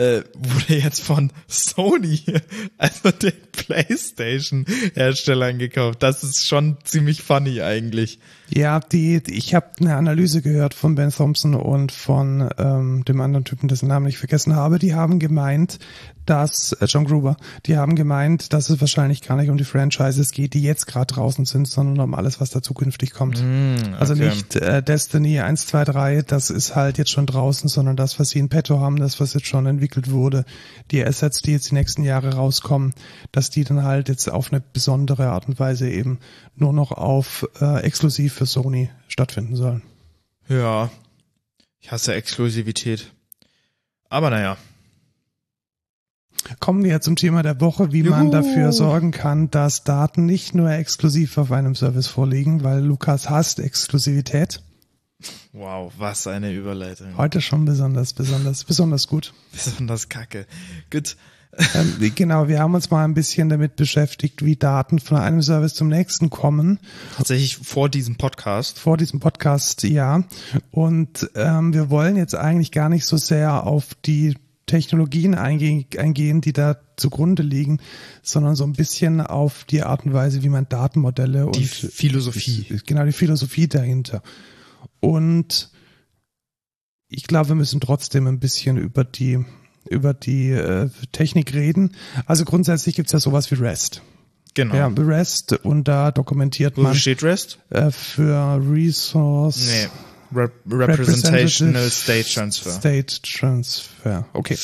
Äh, 0.00 0.24
wurde 0.32 0.76
jetzt 0.76 1.02
von 1.02 1.30
Sony, 1.46 2.22
also 2.78 3.10
den 3.10 3.34
PlayStation-Herstellern 3.52 5.58
gekauft. 5.58 6.02
Das 6.02 6.24
ist 6.24 6.46
schon 6.46 6.78
ziemlich 6.84 7.20
funny 7.20 7.60
eigentlich. 7.60 8.18
Ja, 8.52 8.80
die, 8.80 9.22
ich 9.28 9.54
habe 9.54 9.66
eine 9.80 9.96
Analyse 9.96 10.42
gehört 10.42 10.74
von 10.74 10.94
Ben 10.96 11.10
Thompson 11.10 11.54
und 11.54 11.92
von 11.92 12.50
ähm, 12.58 13.04
dem 13.04 13.20
anderen 13.20 13.44
Typen, 13.44 13.68
dessen 13.68 13.88
Namen 13.88 14.06
ich 14.06 14.18
vergessen 14.18 14.56
habe. 14.56 14.78
Die 14.78 14.94
haben 14.94 15.18
gemeint, 15.18 15.78
dass 16.26 16.72
äh, 16.72 16.84
John 16.86 17.06
Gruber, 17.06 17.36
die 17.66 17.76
haben 17.76 17.96
gemeint, 17.96 18.52
dass 18.52 18.70
es 18.70 18.80
wahrscheinlich 18.80 19.22
gar 19.22 19.36
nicht 19.36 19.50
um 19.50 19.56
die 19.56 19.64
Franchises 19.64 20.30
geht, 20.30 20.54
die 20.54 20.62
jetzt 20.62 20.86
gerade 20.86 21.12
draußen 21.12 21.44
sind, 21.44 21.66
sondern 21.66 22.00
um 22.04 22.14
alles, 22.14 22.40
was 22.40 22.50
da 22.50 22.62
zukünftig 22.62 23.12
kommt. 23.12 23.42
Also 23.98 24.14
okay. 24.14 24.26
nicht 24.26 24.56
äh, 24.56 24.82
Destiny 24.82 25.40
1, 25.40 25.66
2, 25.66 25.84
3, 25.84 26.22
das 26.22 26.50
ist 26.50 26.76
halt 26.76 26.98
jetzt 26.98 27.10
schon 27.10 27.26
draußen, 27.26 27.68
sondern 27.68 27.96
das, 27.96 28.20
was 28.20 28.30
sie 28.30 28.38
in 28.38 28.48
petto 28.48 28.80
haben, 28.80 28.96
das, 28.96 29.20
was 29.20 29.34
jetzt 29.34 29.46
schon 29.46 29.66
entwickelt 29.66 30.10
wurde, 30.10 30.44
die 30.90 31.04
Assets, 31.04 31.42
die 31.42 31.52
jetzt 31.52 31.70
die 31.70 31.74
nächsten 31.74 32.04
Jahre 32.04 32.34
rauskommen, 32.34 32.94
dass 33.32 33.50
die 33.50 33.64
dann 33.64 33.82
halt 33.82 34.08
jetzt 34.08 34.30
auf 34.30 34.52
eine 34.52 34.60
besondere 34.60 35.30
Art 35.30 35.48
und 35.48 35.58
Weise 35.58 35.88
eben 35.88 36.18
nur 36.56 36.72
noch 36.72 36.92
auf 36.92 37.48
äh, 37.60 37.80
exklusiv 37.82 38.39
für 38.40 38.46
Sony 38.46 38.88
stattfinden 39.08 39.54
sollen. 39.54 39.82
Ja. 40.48 40.90
Ich 41.78 41.92
hasse 41.92 42.14
Exklusivität. 42.14 43.12
Aber 44.08 44.30
naja. 44.30 44.56
Kommen 46.58 46.82
wir 46.82 47.02
zum 47.02 47.16
Thema 47.16 47.42
der 47.42 47.60
Woche, 47.60 47.92
wie 47.92 48.02
man 48.02 48.28
Juhu. 48.28 48.32
dafür 48.32 48.72
sorgen 48.72 49.10
kann, 49.10 49.50
dass 49.50 49.84
Daten 49.84 50.24
nicht 50.24 50.54
nur 50.54 50.70
exklusiv 50.70 51.36
auf 51.36 51.52
einem 51.52 51.74
Service 51.74 52.06
vorliegen, 52.06 52.64
weil 52.64 52.82
Lukas 52.82 53.28
hasst 53.28 53.60
Exklusivität. 53.60 54.62
Wow, 55.52 55.92
was 55.98 56.26
eine 56.26 56.50
Überleitung. 56.50 57.18
Heute 57.18 57.42
schon 57.42 57.66
besonders, 57.66 58.14
besonders, 58.14 58.64
besonders 58.64 59.06
gut. 59.06 59.34
Besonders 59.52 60.08
kacke. 60.08 60.46
Gut. 60.90 61.18
Ähm, 61.74 62.12
genau, 62.14 62.48
wir 62.48 62.60
haben 62.60 62.74
uns 62.74 62.90
mal 62.90 63.04
ein 63.04 63.14
bisschen 63.14 63.48
damit 63.48 63.76
beschäftigt, 63.76 64.44
wie 64.44 64.56
Daten 64.56 64.98
von 65.00 65.18
einem 65.18 65.42
Service 65.42 65.74
zum 65.74 65.88
nächsten 65.88 66.30
kommen. 66.30 66.78
Tatsächlich 67.16 67.56
vor 67.56 67.88
diesem 67.88 68.16
Podcast. 68.16 68.78
Vor 68.78 68.96
diesem 68.96 69.18
Podcast, 69.20 69.82
ja. 69.82 70.24
Und 70.70 71.28
ähm, 71.34 71.74
wir 71.74 71.90
wollen 71.90 72.16
jetzt 72.16 72.34
eigentlich 72.34 72.70
gar 72.70 72.88
nicht 72.88 73.04
so 73.04 73.16
sehr 73.16 73.66
auf 73.66 73.94
die 74.06 74.36
Technologien 74.66 75.34
eingehen, 75.34 75.86
eingehen, 75.98 76.40
die 76.40 76.52
da 76.52 76.76
zugrunde 76.96 77.42
liegen, 77.42 77.80
sondern 78.22 78.54
so 78.54 78.62
ein 78.62 78.74
bisschen 78.74 79.20
auf 79.20 79.64
die 79.64 79.82
Art 79.82 80.06
und 80.06 80.12
Weise, 80.12 80.44
wie 80.44 80.48
man 80.48 80.68
Datenmodelle 80.68 81.46
und 81.46 81.56
Die 81.56 81.64
Philosophie. 81.64 82.80
genau 82.86 83.04
die 83.04 83.12
Philosophie 83.12 83.66
dahinter. 83.66 84.22
Und 85.00 85.72
ich 87.08 87.24
glaube, 87.24 87.48
wir 87.48 87.56
müssen 87.56 87.80
trotzdem 87.80 88.28
ein 88.28 88.38
bisschen 88.38 88.76
über 88.76 89.02
die 89.02 89.44
über 89.88 90.14
die 90.14 90.50
äh, 90.50 90.88
Technik 91.12 91.54
reden. 91.54 91.94
Also 92.26 92.44
grundsätzlich 92.44 92.96
gibt's 92.96 93.12
ja 93.12 93.20
sowas 93.20 93.50
wie 93.50 93.56
REST. 93.56 94.02
Genau. 94.54 94.74
Ja, 94.74 94.88
REST 94.88 95.52
und 95.64 95.86
da 95.86 96.10
dokumentiert 96.10 96.76
Wo 96.76 96.82
man 96.82 96.94
steht 96.94 97.22
REST? 97.22 97.58
äh, 97.70 97.90
für 97.90 98.60
Resource 98.70 99.68
Nee. 99.68 99.88
Rep 100.32 100.52
Representational 100.70 101.90
State 101.90 102.28
Transfer. 102.32 102.70
State 102.70 103.20
Transfer. 103.22 104.26
Okay. 104.32 104.56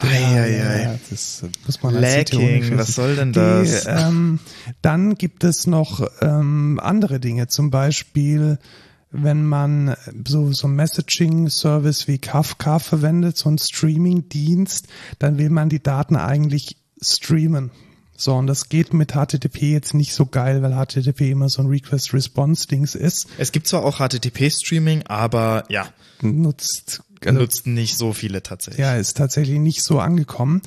Eieiei. 0.00 0.82
Ja, 0.82 0.98
das 1.08 1.42
äh, 1.42 1.48
muss 1.64 1.82
man 1.82 1.94
Lacking, 1.94 2.76
was 2.76 2.94
soll 2.94 3.16
denn 3.16 3.32
Die, 3.32 3.38
das? 3.38 3.86
ähm, 3.86 4.38
dann 4.82 5.14
gibt 5.14 5.44
es 5.44 5.66
noch 5.66 6.06
ähm, 6.20 6.78
andere 6.82 7.20
Dinge, 7.20 7.48
zum 7.48 7.70
Beispiel 7.70 8.58
wenn 9.10 9.44
man 9.44 9.96
so 10.26 10.52
so 10.52 10.68
Messaging-Service 10.68 12.08
wie 12.08 12.18
Kafka 12.18 12.78
verwendet, 12.78 13.36
so 13.36 13.50
ein 13.50 13.58
Streaming-Dienst, 13.58 14.88
dann 15.18 15.38
will 15.38 15.50
man 15.50 15.68
die 15.68 15.82
Daten 15.82 16.16
eigentlich 16.16 16.76
streamen. 17.00 17.70
So, 18.16 18.34
und 18.34 18.48
das 18.48 18.68
geht 18.68 18.92
mit 18.92 19.12
HTTP 19.12 19.62
jetzt 19.72 19.94
nicht 19.94 20.12
so 20.12 20.26
geil, 20.26 20.60
weil 20.62 20.72
HTTP 20.72 21.30
immer 21.30 21.48
so 21.48 21.62
ein 21.62 21.68
Request-Response-Dings 21.68 22.96
ist. 22.96 23.28
Es 23.38 23.52
gibt 23.52 23.68
zwar 23.68 23.84
auch 23.84 23.98
HTTP-Streaming, 23.98 25.04
aber 25.06 25.64
ja, 25.68 25.86
Nutzt, 26.20 27.02
also 27.24 27.38
nutzt 27.38 27.66
nicht 27.66 27.96
so 27.96 28.12
viele 28.12 28.42
tatsächlich. 28.42 28.80
Ja, 28.80 28.96
ist 28.96 29.16
tatsächlich 29.16 29.58
nicht 29.58 29.82
so 29.82 30.00
angekommen. 30.00 30.62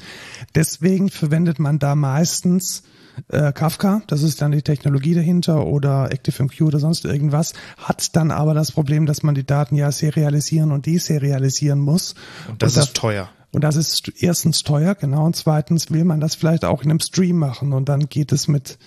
Deswegen 0.55 1.09
verwendet 1.09 1.59
man 1.59 1.79
da 1.79 1.95
meistens 1.95 2.83
äh, 3.29 3.51
Kafka, 3.51 4.01
das 4.07 4.23
ist 4.23 4.41
dann 4.41 4.51
die 4.51 4.61
Technologie 4.61 5.13
dahinter 5.13 5.65
oder 5.65 6.05
ActiveMQ 6.05 6.61
oder 6.61 6.79
sonst 6.79 7.05
irgendwas, 7.05 7.53
hat 7.77 8.15
dann 8.15 8.31
aber 8.31 8.53
das 8.53 8.71
Problem, 8.71 9.05
dass 9.05 9.23
man 9.23 9.35
die 9.35 9.45
Daten 9.45 9.75
ja 9.75 9.91
serialisieren 9.91 10.71
und 10.71 10.85
deserialisieren 10.85 11.79
muss. 11.79 12.15
Und 12.47 12.61
das 12.61 12.75
und 12.75 12.83
ist 12.83 12.93
teuer. 12.95 13.29
und 13.51 13.63
das 13.63 13.75
ist 13.75 14.11
erstens 14.21 14.63
teuer, 14.63 14.95
genau, 14.95 15.25
und 15.25 15.35
zweitens 15.35 15.91
will 15.91 16.05
man 16.05 16.19
das 16.19 16.35
vielleicht 16.35 16.65
auch 16.65 16.83
in 16.83 16.89
einem 16.89 16.99
Stream 16.99 17.37
machen 17.37 17.73
und 17.73 17.89
dann 17.89 18.09
geht 18.09 18.31
es 18.31 18.47
mit, 18.47 18.77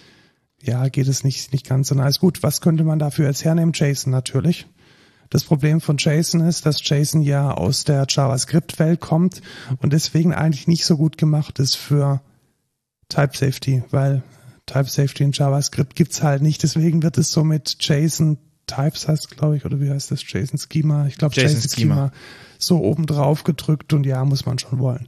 ja, 0.61 0.89
geht 0.89 1.09
es 1.09 1.25
nicht, 1.25 1.53
nicht 1.53 1.69
ganz 1.69 1.89
so 1.89 1.95
nice. 1.95 2.21
Gut, 2.21 2.43
was 2.43 2.61
könnte 2.61 2.85
man 2.85 2.99
dafür 2.99 3.27
jetzt 3.27 3.45
hernehmen? 3.45 3.73
JSON 3.75 4.11
natürlich. 4.11 4.67
Das 5.31 5.43
Problem 5.43 5.81
von 5.81 5.97
JSON 5.99 6.43
ist, 6.43 6.67
dass 6.67 6.89
JSON 6.89 7.23
ja 7.23 7.51
aus 7.51 7.85
der 7.85 8.07
JavaScript-Welt 8.09 9.01
kommt 9.01 9.43
und 9.81 9.93
deswegen 9.93 10.33
eigentlich 10.33 10.69
nicht 10.69 10.85
so 10.85 10.97
gut 10.97 11.19
gemacht 11.19 11.59
ist 11.59 11.77
für 11.77 12.21
Type 13.09 13.37
Safety, 13.37 13.83
weil 13.91 14.23
Type 14.67 14.89
Safety 14.89 15.25
in 15.25 15.33
JavaScript 15.33 15.95
gibt's 15.95 16.23
halt 16.23 16.43
nicht. 16.43 16.63
Deswegen 16.63 17.03
wird 17.03 17.19
es 17.19 17.31
so 17.31 17.45
mit 17.45 17.77
JSON 17.81 18.39
Types 18.67 19.09
heißt, 19.09 19.37
glaube 19.37 19.57
ich, 19.59 19.65
oder 19.67 19.79
wie 19.81 19.91
heißt 19.91 20.11
das? 20.11 20.23
JSON 20.27 20.59
Schema. 20.59 21.07
Ich 21.07 21.17
glaube, 21.19 21.35
JSON 21.35 21.57
JSON 21.59 21.71
Schema 21.71 21.95
Schema. 21.95 22.13
so 22.59 22.79
oben 22.83 23.05
drauf 23.07 23.45
gedrückt 23.45 23.93
und 23.93 24.07
ja, 24.07 24.25
muss 24.25 24.47
man 24.47 24.59
schon 24.59 24.79
wollen. 24.79 25.07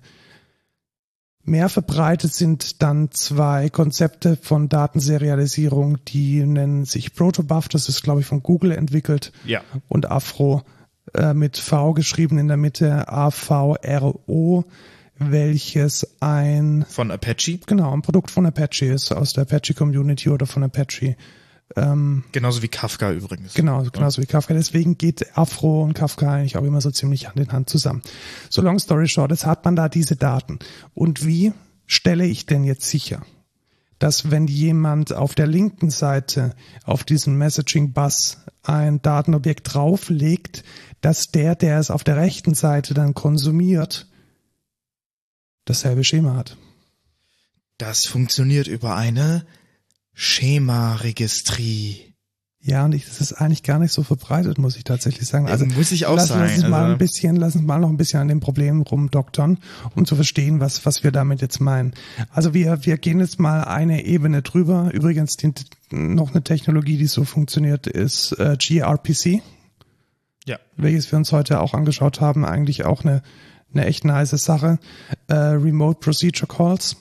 Mehr 1.43 1.69
verbreitet 1.69 2.35
sind 2.35 2.83
dann 2.83 3.13
zwei 3.13 3.71
Konzepte 3.71 4.37
von 4.37 4.69
Datenserialisierung, 4.69 6.05
die 6.05 6.45
nennen 6.45 6.85
sich 6.85 7.15
Protobuf, 7.15 7.69
das 7.69 7.89
ist 7.89 8.03
glaube 8.03 8.21
ich 8.21 8.27
von 8.27 8.43
Google 8.43 8.73
entwickelt, 8.73 9.33
Ja. 9.45 9.63
und 9.87 10.11
Afro 10.11 10.63
äh, 11.15 11.35
mit 11.35 11.57
V 11.57 11.93
geschrieben 11.95 12.39
in 12.39 12.49
der 12.49 12.57
Mitte, 12.57 13.09
AVRO, 13.09 14.65
welches 15.19 16.17
ein 16.21 16.85
Von 16.89 17.11
Apache. 17.11 17.59
genau 17.67 17.93
ein 17.93 18.03
Produkt 18.03 18.31
von 18.31 18.47
Apache 18.47 18.87
ist, 18.87 19.13
aus 19.13 19.33
der 19.33 19.43
Apache 19.43 19.75
Community 19.75 20.29
oder 20.29 20.47
von 20.47 20.63
Apache. 20.63 21.17
Ähm, 21.75 22.23
Genauso 22.33 22.63
wie 22.63 22.69
Kafka 22.69 23.11
übrigens. 23.11 23.55
Genau, 23.55 23.83
genauso 23.93 24.23
wie 24.23 24.27
Kafka. 24.27 24.55
Deswegen 24.55 24.99
geht 24.99 25.37
Afro 25.37 25.83
und 25.83 25.95
Kafka 25.95 26.33
eigentlich 26.33 26.57
auch 26.57 26.63
immer 26.63 26.81
so 26.81 26.91
ziemlich 26.91 27.29
Hand 27.29 27.41
in 27.41 27.51
Hand 27.51 27.69
zusammen. 27.69 28.03
So 28.51 28.63
long 28.63 28.79
story 28.79 29.09
short, 29.09 29.31
jetzt 29.31 29.47
hat 29.47 29.65
man 29.65 29.75
da 29.75 29.89
diese 29.89 30.17
Daten. 30.17 30.59
Und 30.95 31.27
wie 31.27 31.53
stelle 31.87 32.25
ich 32.25 32.47
denn 32.47 32.63
jetzt 32.65 32.87
sicher, 32.89 33.23
dass 33.99 34.31
wenn 34.31 34.47
jemand 34.47 35.13
auf 35.13 35.35
der 35.35 35.47
linken 35.47 35.91
Seite 35.91 36.55
auf 36.85 37.03
diesem 37.03 37.37
Messaging-Bus 37.39 38.39
ein 38.63 39.01
Datenobjekt 39.03 39.75
drauflegt, 39.75 40.63
dass 41.01 41.31
der, 41.31 41.55
der 41.55 41.79
es 41.79 41.91
auf 41.91 42.05
der 42.05 42.17
rechten 42.17 42.55
Seite 42.55 42.95
dann 42.95 43.15
konsumiert, 43.15 44.07
dasselbe 45.67 46.03
Schema 46.05 46.35
hat? 46.35 46.57
Das 47.79 48.07
funktioniert 48.07 48.67
über 48.69 48.97
eine 48.97 49.45
Schema-Registrie. 50.15 52.03
Ja, 52.63 52.85
und 52.85 52.95
ich, 52.97 53.05
das 53.05 53.21
ist 53.21 53.33
eigentlich 53.35 53.63
gar 53.63 53.79
nicht 53.79 53.93
so 53.93 54.03
verbreitet, 54.03 54.59
muss 54.59 54.77
ich 54.77 54.83
tatsächlich 54.83 55.29
sagen. 55.29 55.47
Also 55.47 55.67
Muss 55.67 55.93
ich 55.93 56.07
auch 56.07 56.17
lass, 56.17 56.29
sagen. 56.29 56.41
Lass 56.43 56.55
uns 56.59 56.69
mal 56.69 56.81
also- 56.83 56.93
ein 56.95 56.99
bisschen, 56.99 57.37
lass 57.37 57.55
uns 57.55 57.65
mal 57.65 57.79
noch 57.79 57.89
ein 57.91 57.97
bisschen 57.97 58.19
an 58.21 58.27
dem 58.29 58.41
Problem 58.41 58.81
rumdoktern, 58.83 59.59
um 59.95 60.05
zu 60.05 60.17
verstehen, 60.17 60.59
was, 60.59 60.85
was 60.85 61.05
wir 61.05 61.13
damit 61.13 61.41
jetzt 61.43 61.61
meinen. 61.61 61.95
Also 62.31 62.55
wir, 62.55 62.85
wir 62.85 62.99
gehen 62.99 63.21
jetzt 63.21 63.39
mal 63.39 63.63
eine 63.63 64.05
Ebene 64.05 64.43
drüber. 64.43 64.91
Übrigens, 64.93 65.37
die, 65.37 65.53
noch 65.93 66.31
eine 66.33 66.43
Technologie, 66.43 66.97
die 66.97 67.07
so 67.07 67.25
funktioniert, 67.25 67.87
ist 67.87 68.33
äh, 68.33 68.57
gRPC, 68.59 69.43
Ja. 70.47 70.59
welches 70.77 71.13
wir 71.13 71.19
uns 71.19 71.31
heute 71.31 71.61
auch 71.61 71.73
angeschaut 71.73 72.21
haben. 72.21 72.45
Eigentlich 72.45 72.85
auch 72.85 73.05
eine, 73.05 73.23
eine 73.79 73.87
echt 73.87 74.05
nice 74.05 74.31
Sache. 74.31 74.79
Äh, 75.29 75.35
Remote 75.35 76.01
Procedure 76.01 76.47
Calls. 76.47 76.97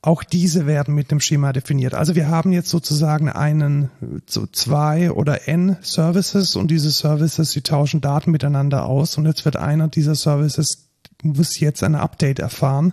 Auch 0.00 0.22
diese 0.22 0.66
werden 0.66 0.94
mit 0.94 1.10
dem 1.10 1.20
Schema 1.20 1.52
definiert. 1.52 1.94
Also 1.94 2.14
wir 2.14 2.28
haben 2.28 2.52
jetzt 2.52 2.70
sozusagen 2.70 3.28
einen, 3.28 3.90
so 4.26 4.46
zwei 4.46 5.10
oder 5.10 5.48
n 5.48 5.76
Services 5.82 6.54
und 6.54 6.70
diese 6.70 6.90
Services, 6.90 7.50
die 7.50 7.62
tauschen 7.62 8.00
Daten 8.00 8.30
miteinander 8.30 8.86
aus 8.86 9.18
und 9.18 9.26
jetzt 9.26 9.44
wird 9.44 9.56
einer 9.56 9.88
dieser 9.88 10.14
Services, 10.14 10.88
muss 11.22 11.58
jetzt 11.58 11.82
ein 11.82 11.96
Update 11.96 12.38
erfahren, 12.38 12.92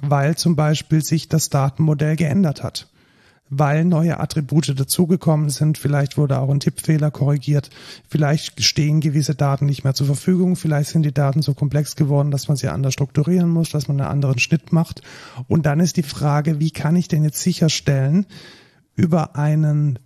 weil 0.00 0.36
zum 0.36 0.56
Beispiel 0.56 1.02
sich 1.02 1.28
das 1.28 1.50
Datenmodell 1.50 2.16
geändert 2.16 2.62
hat. 2.62 2.88
Weil 3.50 3.84
neue 3.84 4.20
Attribute 4.20 4.78
dazugekommen 4.78 5.48
sind, 5.48 5.78
vielleicht 5.78 6.16
wurde 6.16 6.38
auch 6.38 6.50
ein 6.50 6.60
Tippfehler 6.60 7.10
korrigiert, 7.10 7.70
vielleicht 8.08 8.62
stehen 8.62 9.00
gewisse 9.00 9.34
Daten 9.34 9.66
nicht 9.66 9.84
mehr 9.84 9.94
zur 9.94 10.06
Verfügung, 10.06 10.56
vielleicht 10.56 10.90
sind 10.90 11.02
die 11.02 11.14
Daten 11.14 11.42
so 11.42 11.54
komplex 11.54 11.96
geworden, 11.96 12.30
dass 12.30 12.48
man 12.48 12.56
sie 12.56 12.68
anders 12.68 12.92
strukturieren 12.92 13.48
muss, 13.48 13.70
dass 13.70 13.88
man 13.88 14.00
einen 14.00 14.10
anderen 14.10 14.38
Schnitt 14.38 14.72
macht. 14.72 15.02
Und 15.46 15.66
dann 15.66 15.80
ist 15.80 15.96
die 15.96 16.02
Frage, 16.02 16.60
wie 16.60 16.70
kann 16.70 16.96
ich 16.96 17.08
denn 17.08 17.24
jetzt 17.24 17.40
sicherstellen, 17.40 18.26
über 18.94 19.36
einen 19.36 19.98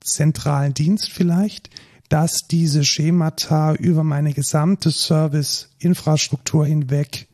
zentralen 0.00 0.74
Dienst 0.74 1.10
vielleicht, 1.10 1.70
dass 2.10 2.38
diese 2.50 2.84
Schemata 2.84 3.74
über 3.74 4.02
meine 4.02 4.34
gesamte 4.34 4.90
Service-Infrastruktur 4.90 6.66
hinweg 6.66 7.28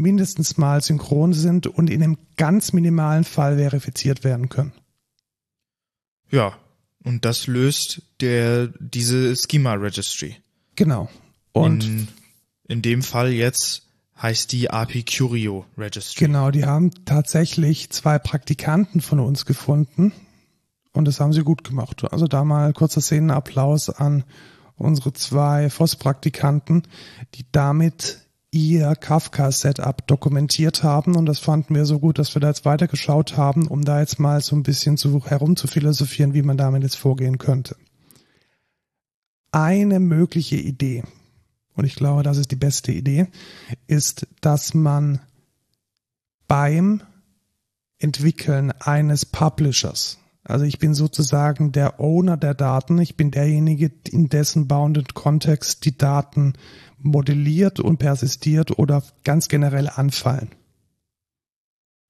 mindestens 0.00 0.56
mal 0.56 0.82
synchron 0.82 1.32
sind 1.32 1.66
und 1.66 1.90
in 1.90 2.02
einem 2.02 2.18
ganz 2.36 2.72
minimalen 2.72 3.24
Fall 3.24 3.56
verifiziert 3.56 4.24
werden 4.24 4.48
können. 4.48 4.72
Ja. 6.30 6.56
Und 7.02 7.24
das 7.24 7.46
löst 7.46 8.02
der, 8.20 8.68
diese 8.78 9.34
Schema 9.34 9.72
Registry. 9.74 10.36
Genau. 10.76 11.08
Und 11.52 11.84
in, 11.84 12.08
in 12.68 12.82
dem 12.82 13.02
Fall 13.02 13.30
jetzt 13.30 13.88
heißt 14.20 14.52
die 14.52 14.70
API 14.70 15.02
Curio 15.02 15.64
Registry. 15.78 16.26
genau, 16.26 16.50
die 16.50 16.66
haben 16.66 16.90
tatsächlich 17.06 17.90
zwei 17.90 18.18
Praktikanten 18.18 19.00
von 19.00 19.18
uns 19.18 19.46
gefunden 19.46 20.12
und 20.92 21.06
das 21.06 21.20
haben 21.20 21.32
sie 21.32 21.42
gut 21.42 21.64
gemacht. 21.64 22.04
Also 22.12 22.26
da 22.26 22.44
mal 22.44 22.72
kurzer 22.74 23.00
Szenenapplaus 23.00 23.88
an 23.88 24.24
unsere 24.76 25.12
zwei 25.12 25.70
FOSS-Praktikanten, 25.70 26.82
die 27.34 27.46
damit 27.52 28.18
ihr 28.52 28.94
Kafka-Setup 28.96 30.06
dokumentiert 30.06 30.82
haben 30.82 31.16
und 31.16 31.26
das 31.26 31.38
fanden 31.38 31.74
wir 31.74 31.86
so 31.86 32.00
gut, 32.00 32.18
dass 32.18 32.34
wir 32.34 32.40
da 32.40 32.48
jetzt 32.48 32.64
weitergeschaut 32.64 33.36
haben, 33.36 33.68
um 33.68 33.84
da 33.84 34.00
jetzt 34.00 34.18
mal 34.18 34.40
so 34.40 34.56
ein 34.56 34.64
bisschen 34.64 34.96
zu, 34.96 35.24
herum 35.24 35.56
wie 36.34 36.42
man 36.42 36.56
damit 36.56 36.82
jetzt 36.82 36.96
vorgehen 36.96 37.38
könnte. 37.38 37.76
eine 39.52 40.00
mögliche 40.00 40.56
Idee, 40.56 41.04
und 41.74 41.84
ich 41.84 41.94
glaube, 41.94 42.22
das 42.22 42.38
ist 42.38 42.50
die 42.50 42.56
beste 42.56 42.92
Idee, 42.92 43.28
ist, 43.86 44.26
dass 44.40 44.74
man 44.74 45.20
beim 46.48 47.02
Entwickeln 47.98 48.72
eines 48.72 49.26
Publishers, 49.26 50.18
also 50.42 50.64
ich 50.64 50.78
bin 50.78 50.94
sozusagen 50.94 51.70
der 51.70 52.00
Owner 52.00 52.36
der 52.36 52.54
Daten, 52.54 52.98
ich 52.98 53.16
bin 53.16 53.30
derjenige, 53.30 53.92
in 54.08 54.28
dessen 54.28 54.66
Bounded 54.66 55.14
Kontext 55.14 55.84
die 55.84 55.96
Daten 55.96 56.54
modelliert 57.02 57.80
und 57.80 57.98
persistiert 57.98 58.78
oder 58.78 59.02
ganz 59.24 59.48
generell 59.48 59.88
anfallen. 59.88 60.50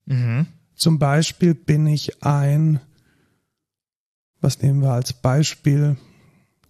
Mhm. 0.07 0.47
Zum 0.75 0.99
Beispiel 0.99 1.55
bin 1.55 1.87
ich 1.87 2.23
ein, 2.25 2.81
was 4.41 4.63
nehmen 4.63 4.83
wir 4.83 4.93
als 4.93 5.13
Beispiel? 5.13 5.97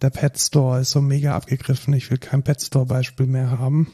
Der 0.01 0.09
Pet 0.09 0.39
Store 0.39 0.81
ist 0.81 0.91
so 0.91 1.01
mega 1.01 1.35
abgegriffen. 1.35 1.93
Ich 1.93 2.09
will 2.09 2.17
kein 2.17 2.43
Pet 2.43 2.61
Store 2.61 2.85
Beispiel 2.85 3.27
mehr 3.27 3.51
haben. 3.51 3.91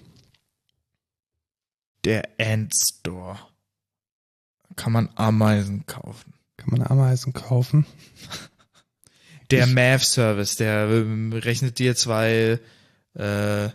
Der 2.06 2.30
Ant 2.40 2.74
Store. 2.74 3.38
Kann 4.76 4.94
man 4.94 5.10
Ameisen 5.16 5.86
kaufen. 5.86 6.34
Kann 6.56 6.70
man 6.72 6.82
Ameisen 6.84 7.34
kaufen. 7.34 7.86
Der 9.52 9.68
Math 9.68 10.04
Service, 10.04 10.56
der 10.56 10.90
ähm, 10.90 11.32
rechnet 11.32 11.80
dir 11.80 11.96
zwei, 11.96 12.60
äh, 13.14 13.70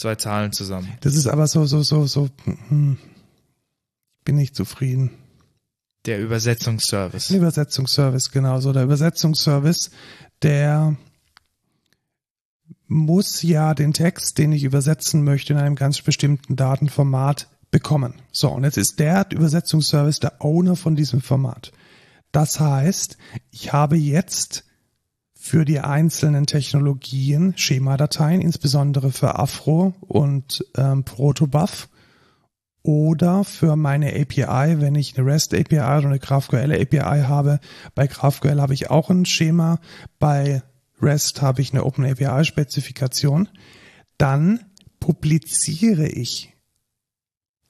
zwei 0.00 0.16
Zahlen 0.16 0.52
zusammen. 0.52 0.88
Das 1.00 1.14
ist 1.14 1.26
aber 1.26 1.46
so, 1.46 1.66
so, 1.66 1.82
so, 1.82 2.06
so, 2.06 2.28
hm, 2.44 2.98
bin 4.24 4.36
nicht 4.36 4.56
zufrieden. 4.56 5.10
Der 6.06 6.20
Übersetzungsservice. 6.20 7.28
Der 7.28 7.36
Übersetzungsservice, 7.36 8.30
genau 8.30 8.60
so. 8.60 8.72
Der 8.72 8.84
Übersetzungsservice, 8.84 9.90
der 10.42 10.96
muss 12.86 13.42
ja 13.42 13.74
den 13.74 13.92
Text, 13.92 14.38
den 14.38 14.52
ich 14.52 14.64
übersetzen 14.64 15.22
möchte, 15.22 15.52
in 15.52 15.58
einem 15.58 15.76
ganz 15.76 16.00
bestimmten 16.00 16.56
Datenformat 16.56 17.48
bekommen. 17.70 18.14
So, 18.32 18.50
und 18.50 18.64
jetzt 18.64 18.78
ist 18.78 18.98
der 18.98 19.26
Übersetzungsservice 19.30 20.20
der 20.20 20.42
Owner 20.42 20.74
von 20.74 20.96
diesem 20.96 21.20
Format. 21.20 21.70
Das 22.32 22.58
heißt, 22.58 23.18
ich 23.50 23.72
habe 23.72 23.96
jetzt 23.96 24.64
für 25.42 25.64
die 25.64 25.80
einzelnen 25.80 26.44
Technologien 26.44 27.54
Schemadateien, 27.56 28.42
insbesondere 28.42 29.10
für 29.10 29.38
Afro 29.38 29.94
und 30.00 30.66
ähm, 30.76 31.02
Protobuf 31.04 31.88
oder 32.82 33.42
für 33.44 33.74
meine 33.74 34.10
API, 34.10 34.80
wenn 34.80 34.94
ich 34.94 35.16
eine 35.16 35.26
REST 35.26 35.54
API 35.54 35.78
oder 35.78 36.04
eine 36.04 36.18
GraphQL 36.18 36.72
API 36.72 37.22
habe. 37.22 37.58
Bei 37.94 38.06
GraphQL 38.06 38.60
habe 38.60 38.74
ich 38.74 38.90
auch 38.90 39.08
ein 39.08 39.24
Schema, 39.24 39.80
bei 40.18 40.62
REST 41.00 41.40
habe 41.40 41.62
ich 41.62 41.72
eine 41.72 41.84
Open 41.84 42.04
API 42.04 42.44
Spezifikation. 42.44 43.48
Dann 44.18 44.60
publiziere 45.00 46.06
ich 46.06 46.49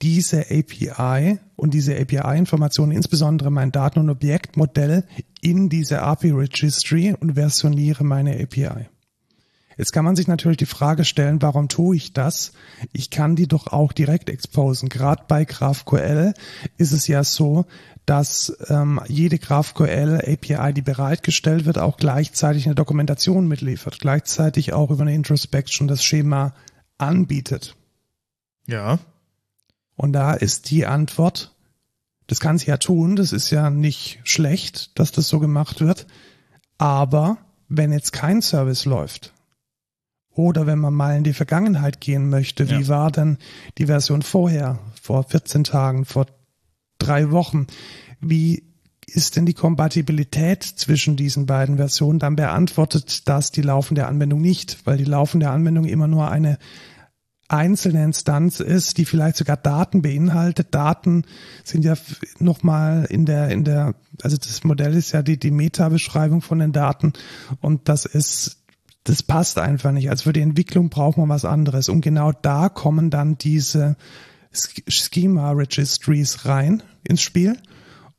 diese 0.01 0.45
API 0.49 1.39
und 1.55 1.73
diese 1.73 1.99
API-Informationen, 1.99 2.91
insbesondere 2.91 3.51
mein 3.51 3.71
Daten- 3.71 3.99
und 3.99 4.09
Objektmodell, 4.09 5.05
in 5.41 5.69
diese 5.69 6.01
API 6.01 6.31
Registry 6.31 7.15
und 7.19 7.35
versioniere 7.35 8.03
meine 8.03 8.39
API. 8.41 8.87
Jetzt 9.77 9.93
kann 9.93 10.05
man 10.05 10.15
sich 10.15 10.27
natürlich 10.27 10.57
die 10.57 10.65
Frage 10.65 11.05
stellen, 11.05 11.41
warum 11.41 11.67
tue 11.67 11.95
ich 11.95 12.13
das? 12.13 12.51
Ich 12.91 13.09
kann 13.09 13.35
die 13.35 13.47
doch 13.47 13.67
auch 13.67 13.93
direkt 13.93 14.29
exposen. 14.29 14.89
Gerade 14.89 15.23
bei 15.27 15.45
GraphQL 15.45 16.33
ist 16.77 16.91
es 16.91 17.07
ja 17.07 17.23
so, 17.23 17.65
dass 18.05 18.55
ähm, 18.67 18.99
jede 19.07 19.39
GraphQL 19.39 20.21
API, 20.27 20.73
die 20.73 20.81
bereitgestellt 20.81 21.65
wird, 21.65 21.77
auch 21.77 21.97
gleichzeitig 21.97 22.65
eine 22.65 22.75
Dokumentation 22.75 23.47
mitliefert, 23.47 23.99
gleichzeitig 23.99 24.73
auch 24.73 24.91
über 24.91 25.01
eine 25.01 25.15
Introspection 25.15 25.87
das 25.87 26.03
Schema 26.03 26.53
anbietet. 26.97 27.75
Ja. 28.67 28.99
Und 29.95 30.13
da 30.13 30.33
ist 30.33 30.69
die 30.71 30.85
Antwort, 30.85 31.55
das 32.27 32.39
kann 32.39 32.57
sie 32.57 32.67
ja 32.67 32.77
tun, 32.77 33.15
das 33.15 33.33
ist 33.33 33.49
ja 33.51 33.69
nicht 33.69 34.19
schlecht, 34.23 34.97
dass 34.99 35.11
das 35.11 35.27
so 35.27 35.39
gemacht 35.39 35.81
wird, 35.81 36.07
aber 36.77 37.37
wenn 37.67 37.91
jetzt 37.91 38.13
kein 38.13 38.41
Service 38.41 38.85
läuft, 38.85 39.33
oder 40.33 40.65
wenn 40.65 40.79
man 40.79 40.93
mal 40.93 41.17
in 41.17 41.23
die 41.23 41.33
Vergangenheit 41.33 41.99
gehen 41.99 42.29
möchte, 42.29 42.69
wie 42.69 42.83
ja. 42.83 42.87
war 42.87 43.11
denn 43.11 43.37
die 43.77 43.87
Version 43.87 44.21
vorher, 44.21 44.79
vor 45.01 45.23
14 45.23 45.65
Tagen, 45.65 46.05
vor 46.05 46.25
drei 46.97 47.31
Wochen? 47.31 47.67
Wie 48.21 48.63
ist 49.07 49.35
denn 49.35 49.45
die 49.45 49.53
Kompatibilität 49.53 50.63
zwischen 50.63 51.17
diesen 51.17 51.45
beiden 51.45 51.77
Versionen? 51.77 52.19
Dann 52.19 52.37
beantwortet 52.37 53.27
das 53.27 53.51
die 53.51 53.61
laufende 53.61 54.07
Anwendung 54.07 54.39
nicht, 54.39 54.85
weil 54.85 54.97
die 54.97 55.05
laufende 55.05 55.49
Anwendung 55.49 55.85
immer 55.85 56.07
nur 56.07 56.29
eine 56.29 56.57
einzelne 57.51 58.03
Instanz 58.03 58.59
ist, 58.59 58.97
die 58.97 59.05
vielleicht 59.05 59.37
sogar 59.37 59.57
Daten 59.57 60.01
beinhaltet. 60.01 60.73
Daten 60.73 61.23
sind 61.63 61.83
ja 61.83 61.95
nochmal 62.39 63.05
in 63.09 63.25
der, 63.25 63.49
in 63.49 63.63
der, 63.63 63.95
also 64.21 64.37
das 64.37 64.63
Modell 64.63 64.95
ist 64.95 65.11
ja 65.11 65.21
die, 65.21 65.37
die 65.37 65.51
Meta-Beschreibung 65.51 66.41
von 66.41 66.59
den 66.59 66.71
Daten 66.71 67.13
und 67.59 67.89
das 67.89 68.05
ist 68.05 68.57
das 69.03 69.23
passt 69.23 69.57
einfach 69.57 69.91
nicht. 69.91 70.11
Also 70.11 70.25
für 70.25 70.33
die 70.33 70.41
Entwicklung 70.41 70.89
braucht 70.89 71.17
man 71.17 71.27
was 71.27 71.43
anderes. 71.43 71.89
Und 71.89 72.01
genau 72.01 72.31
da 72.31 72.69
kommen 72.69 73.09
dann 73.09 73.35
diese 73.35 73.95
Schema 74.51 75.51
Registries 75.53 76.45
rein 76.45 76.83
ins 77.03 77.23
Spiel. 77.23 77.57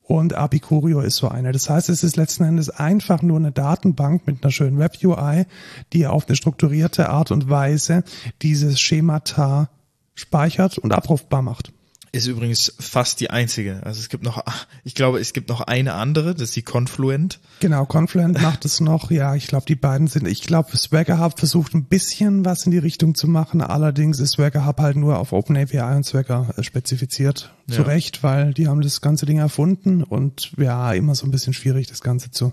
Und 0.02 0.34
Apicurio 0.34 1.00
ist 1.00 1.16
so 1.16 1.28
eine. 1.28 1.52
Das 1.52 1.70
heißt, 1.70 1.88
es 1.88 2.02
ist 2.02 2.16
letzten 2.16 2.44
Endes 2.44 2.70
einfach 2.70 3.22
nur 3.22 3.38
eine 3.38 3.52
Datenbank 3.52 4.26
mit 4.26 4.42
einer 4.42 4.50
schönen 4.50 4.78
Web-UI, 4.78 5.46
die 5.92 6.06
auf 6.06 6.26
eine 6.26 6.36
strukturierte 6.36 7.08
Art 7.08 7.30
und 7.30 7.48
Weise 7.48 8.02
dieses 8.42 8.80
Schemata 8.80 9.70
speichert 10.14 10.78
und 10.78 10.92
abrufbar 10.92 11.42
macht. 11.42 11.72
Ist 12.14 12.26
übrigens 12.26 12.74
fast 12.78 13.20
die 13.20 13.30
einzige. 13.30 13.80
Also 13.84 13.98
es 13.98 14.10
gibt 14.10 14.22
noch, 14.22 14.44
ich 14.84 14.94
glaube, 14.94 15.18
es 15.18 15.32
gibt 15.32 15.48
noch 15.48 15.62
eine 15.62 15.94
andere, 15.94 16.34
das 16.34 16.50
ist 16.50 16.56
die 16.56 16.62
Confluent. 16.62 17.40
Genau, 17.60 17.86
Confluent 17.86 18.42
macht 18.42 18.66
es 18.66 18.80
noch. 18.80 19.10
Ja, 19.10 19.34
ich 19.34 19.46
glaube, 19.46 19.64
die 19.66 19.76
beiden 19.76 20.08
sind, 20.08 20.28
ich 20.28 20.42
glaube, 20.42 20.76
Swagger 20.76 21.18
Hub 21.20 21.38
versucht 21.38 21.72
ein 21.72 21.84
bisschen 21.84 22.44
was 22.44 22.66
in 22.66 22.70
die 22.70 22.76
Richtung 22.76 23.14
zu 23.14 23.28
machen. 23.28 23.62
Allerdings 23.62 24.20
ist 24.20 24.32
Swagger 24.32 24.66
Hub 24.66 24.78
halt 24.78 24.96
nur 24.96 25.18
auf 25.18 25.32
OpenAPI 25.32 25.96
und 25.96 26.04
Swagger 26.04 26.52
äh, 26.58 26.62
spezifiziert. 26.62 27.50
Ja. 27.66 27.76
Zu 27.76 27.82
Recht, 27.82 28.22
weil 28.22 28.52
die 28.52 28.68
haben 28.68 28.82
das 28.82 29.00
ganze 29.00 29.24
Ding 29.24 29.38
erfunden 29.38 30.02
und 30.02 30.52
ja, 30.58 30.92
immer 30.92 31.14
so 31.14 31.26
ein 31.26 31.30
bisschen 31.30 31.54
schwierig, 31.54 31.86
das 31.86 32.02
Ganze 32.02 32.30
zu 32.30 32.52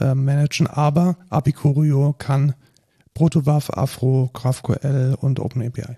äh, 0.00 0.14
managen. 0.14 0.66
Aber 0.66 1.16
Apicurio 1.30 2.12
kann 2.12 2.52
Protobuf, 3.14 3.70
Afro, 3.70 4.28
GraphQL 4.34 5.16
und 5.18 5.40
OpenAPI. 5.40 5.96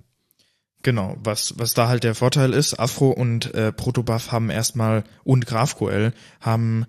Genau, 0.84 1.16
was, 1.18 1.54
was 1.58 1.74
da 1.74 1.88
halt 1.88 2.04
der 2.04 2.14
Vorteil 2.14 2.52
ist, 2.52 2.78
Afro 2.78 3.10
und 3.10 3.52
äh, 3.54 3.72
Protobuf 3.72 4.30
haben 4.30 4.50
erstmal 4.50 5.02
und 5.24 5.46
GraphQL 5.46 6.12
haben 6.40 6.86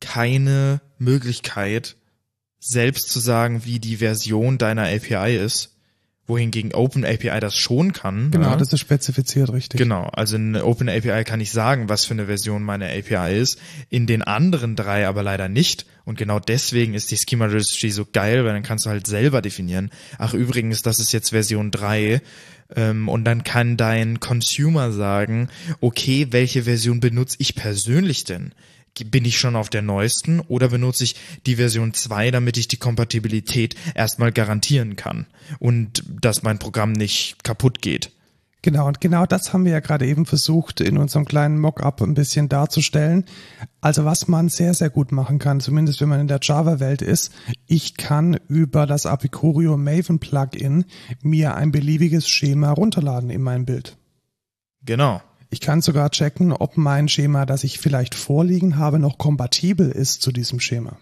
keine 0.00 0.82
Möglichkeit, 0.98 1.96
selbst 2.58 3.08
zu 3.08 3.20
sagen, 3.20 3.64
wie 3.64 3.78
die 3.78 3.96
Version 3.96 4.58
deiner 4.58 4.82
API 4.82 5.36
ist 5.36 5.76
wohingegen 6.26 6.74
Open 6.74 7.04
API 7.04 7.38
das 7.40 7.56
schon 7.56 7.92
kann. 7.92 8.30
Genau, 8.30 8.50
ja. 8.50 8.56
das 8.56 8.72
ist 8.72 8.80
spezifiziert, 8.80 9.52
richtig. 9.52 9.78
Genau, 9.78 10.08
also 10.12 10.36
in 10.36 10.56
Open 10.56 10.88
API 10.88 11.24
kann 11.24 11.40
ich 11.40 11.52
sagen, 11.52 11.88
was 11.88 12.04
für 12.04 12.14
eine 12.14 12.26
Version 12.26 12.62
meine 12.62 12.88
API 12.88 13.38
ist, 13.38 13.58
in 13.90 14.06
den 14.06 14.22
anderen 14.22 14.76
drei 14.76 15.06
aber 15.06 15.22
leider 15.22 15.48
nicht. 15.48 15.86
Und 16.06 16.16
genau 16.16 16.38
deswegen 16.38 16.94
ist 16.94 17.10
die 17.10 17.18
Schema 17.18 17.46
Registry 17.46 17.90
so 17.90 18.06
geil, 18.10 18.44
weil 18.44 18.54
dann 18.54 18.62
kannst 18.62 18.86
du 18.86 18.90
halt 18.90 19.06
selber 19.06 19.42
definieren. 19.42 19.90
Ach 20.18 20.32
übrigens, 20.32 20.80
das 20.80 21.00
ist 21.00 21.12
jetzt 21.12 21.30
Version 21.30 21.70
3 21.70 22.22
ähm, 22.74 23.08
und 23.08 23.24
dann 23.24 23.44
kann 23.44 23.76
dein 23.76 24.20
Consumer 24.20 24.92
sagen, 24.92 25.48
okay, 25.80 26.28
welche 26.30 26.62
Version 26.62 27.00
benutze 27.00 27.36
ich 27.40 27.54
persönlich 27.54 28.24
denn? 28.24 28.54
bin 29.04 29.26
ich 29.26 29.38
schon 29.38 29.56
auf 29.56 29.68
der 29.68 29.82
neuesten 29.82 30.40
oder 30.40 30.68
benutze 30.68 31.04
ich 31.04 31.16
die 31.44 31.56
Version 31.56 31.92
2, 31.92 32.30
damit 32.30 32.56
ich 32.56 32.66
die 32.66 32.78
Kompatibilität 32.78 33.74
erstmal 33.94 34.32
garantieren 34.32 34.96
kann 34.96 35.26
und 35.58 36.02
dass 36.08 36.42
mein 36.42 36.58
Programm 36.58 36.92
nicht 36.92 37.44
kaputt 37.44 37.82
geht. 37.82 38.10
Genau, 38.66 38.88
und 38.88 39.00
genau 39.00 39.26
das 39.26 39.52
haben 39.52 39.64
wir 39.64 39.70
ja 39.70 39.78
gerade 39.78 40.08
eben 40.08 40.26
versucht, 40.26 40.80
in 40.80 40.98
unserem 40.98 41.24
kleinen 41.24 41.60
Mockup 41.60 42.02
ein 42.02 42.14
bisschen 42.14 42.48
darzustellen. 42.48 43.24
Also 43.80 44.04
was 44.04 44.26
man 44.26 44.48
sehr, 44.48 44.74
sehr 44.74 44.90
gut 44.90 45.12
machen 45.12 45.38
kann, 45.38 45.60
zumindest 45.60 46.00
wenn 46.00 46.08
man 46.08 46.18
in 46.18 46.26
der 46.26 46.40
Java-Welt 46.42 47.00
ist, 47.00 47.32
ich 47.68 47.96
kann 47.96 48.40
über 48.48 48.86
das 48.86 49.06
Apicurio 49.06 49.76
Maven 49.76 50.18
Plugin 50.18 50.84
mir 51.22 51.54
ein 51.54 51.70
beliebiges 51.70 52.28
Schema 52.28 52.72
runterladen 52.72 53.30
in 53.30 53.40
mein 53.40 53.66
Bild. 53.66 53.98
Genau. 54.82 55.22
Ich 55.48 55.60
kann 55.60 55.80
sogar 55.80 56.10
checken, 56.10 56.52
ob 56.52 56.76
mein 56.76 57.06
Schema, 57.06 57.46
das 57.46 57.62
ich 57.62 57.78
vielleicht 57.78 58.16
vorliegen 58.16 58.78
habe, 58.78 58.98
noch 58.98 59.16
kompatibel 59.16 59.92
ist 59.92 60.22
zu 60.22 60.32
diesem 60.32 60.58
Schema. 60.58 60.96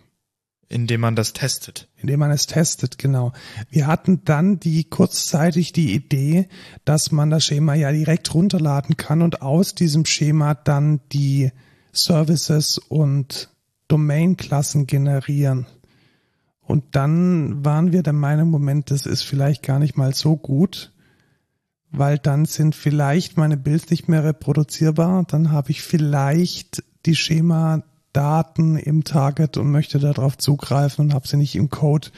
Indem 0.69 1.03
man 1.03 1.15
das 1.15 1.33
testet. 1.33 1.89
Indem 1.97 2.21
man 2.21 2.31
es 2.31 2.47
testet, 2.47 2.99
genau. 2.99 3.33
Wir 3.71 3.87
hatten 3.87 4.23
dann 4.25 4.59
die 4.59 4.85
kurzzeitig 4.85 5.73
die 5.73 5.95
Idee, 5.95 6.49
dass 6.85 7.13
man 7.13 7.31
das 7.31 7.45
Schema 7.45 7.75
ja 7.75 7.93
direkt 7.93 8.35
runterladen 8.35 8.97
kann 8.97 9.23
und 9.23 9.43
aus 9.43 9.75
diesem 9.75 10.05
Schema 10.05 10.55
dann 10.55 11.01
die 11.13 11.53
Services 11.93 12.79
und 12.79 13.51
Domain-Klassen 13.89 14.87
generieren. 14.87 15.67
Und 16.61 16.97
dann 16.97 17.65
waren 17.65 17.93
wir 17.93 18.03
der 18.03 18.15
Meinung, 18.15 18.51
Moment, 18.51 18.91
das 18.91 19.07
ist 19.07 19.23
vielleicht 19.23 19.63
gar 19.63 19.79
nicht 19.79 19.97
mal 19.97 20.15
so 20.15 20.37
gut, 20.37 20.93
weil 21.91 22.19
dann 22.19 22.47
sind 22.47 22.75
vielleicht 22.75 23.37
meine 23.37 23.57
Builds 23.57 23.91
nicht 23.91 24.09
mehr 24.09 24.25
reproduzierbar. 24.25 25.25
Dann 25.29 25.53
habe 25.53 25.71
ich 25.71 25.83
vielleicht 25.83 26.83
die 27.07 27.15
Schema-Daten 28.15 28.77
im 28.77 29.05
Target 29.05 29.57
und 29.57 29.71
möchte 29.71 29.99
darauf 29.99 30.39
zugreifen 30.39 31.07
und 31.07 31.15
habe 31.15 31.27
sie 31.29 31.37
nicht 31.37 31.57
im 31.57 31.69
Code. 31.69 32.09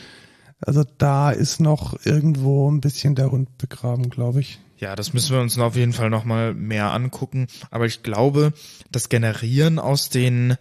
Also 0.60 0.84
da 0.98 1.30
ist 1.30 1.60
noch 1.60 1.98
irgendwo 2.04 2.70
ein 2.70 2.80
bisschen 2.80 3.14
der 3.14 3.30
Hund 3.30 3.58
begraben, 3.58 4.08
glaube 4.08 4.40
ich. 4.40 4.58
Ja, 4.78 4.94
das 4.94 5.12
müssen 5.14 5.34
wir 5.34 5.40
uns 5.40 5.58
auf 5.58 5.76
jeden 5.76 5.92
Fall 5.92 6.10
nochmal 6.10 6.54
mehr 6.54 6.92
angucken. 6.92 7.46
Aber 7.70 7.86
ich 7.86 8.02
glaube, 8.02 8.52
das 8.90 9.08
Generieren 9.08 9.78
aus 9.78 10.10
den 10.10 10.56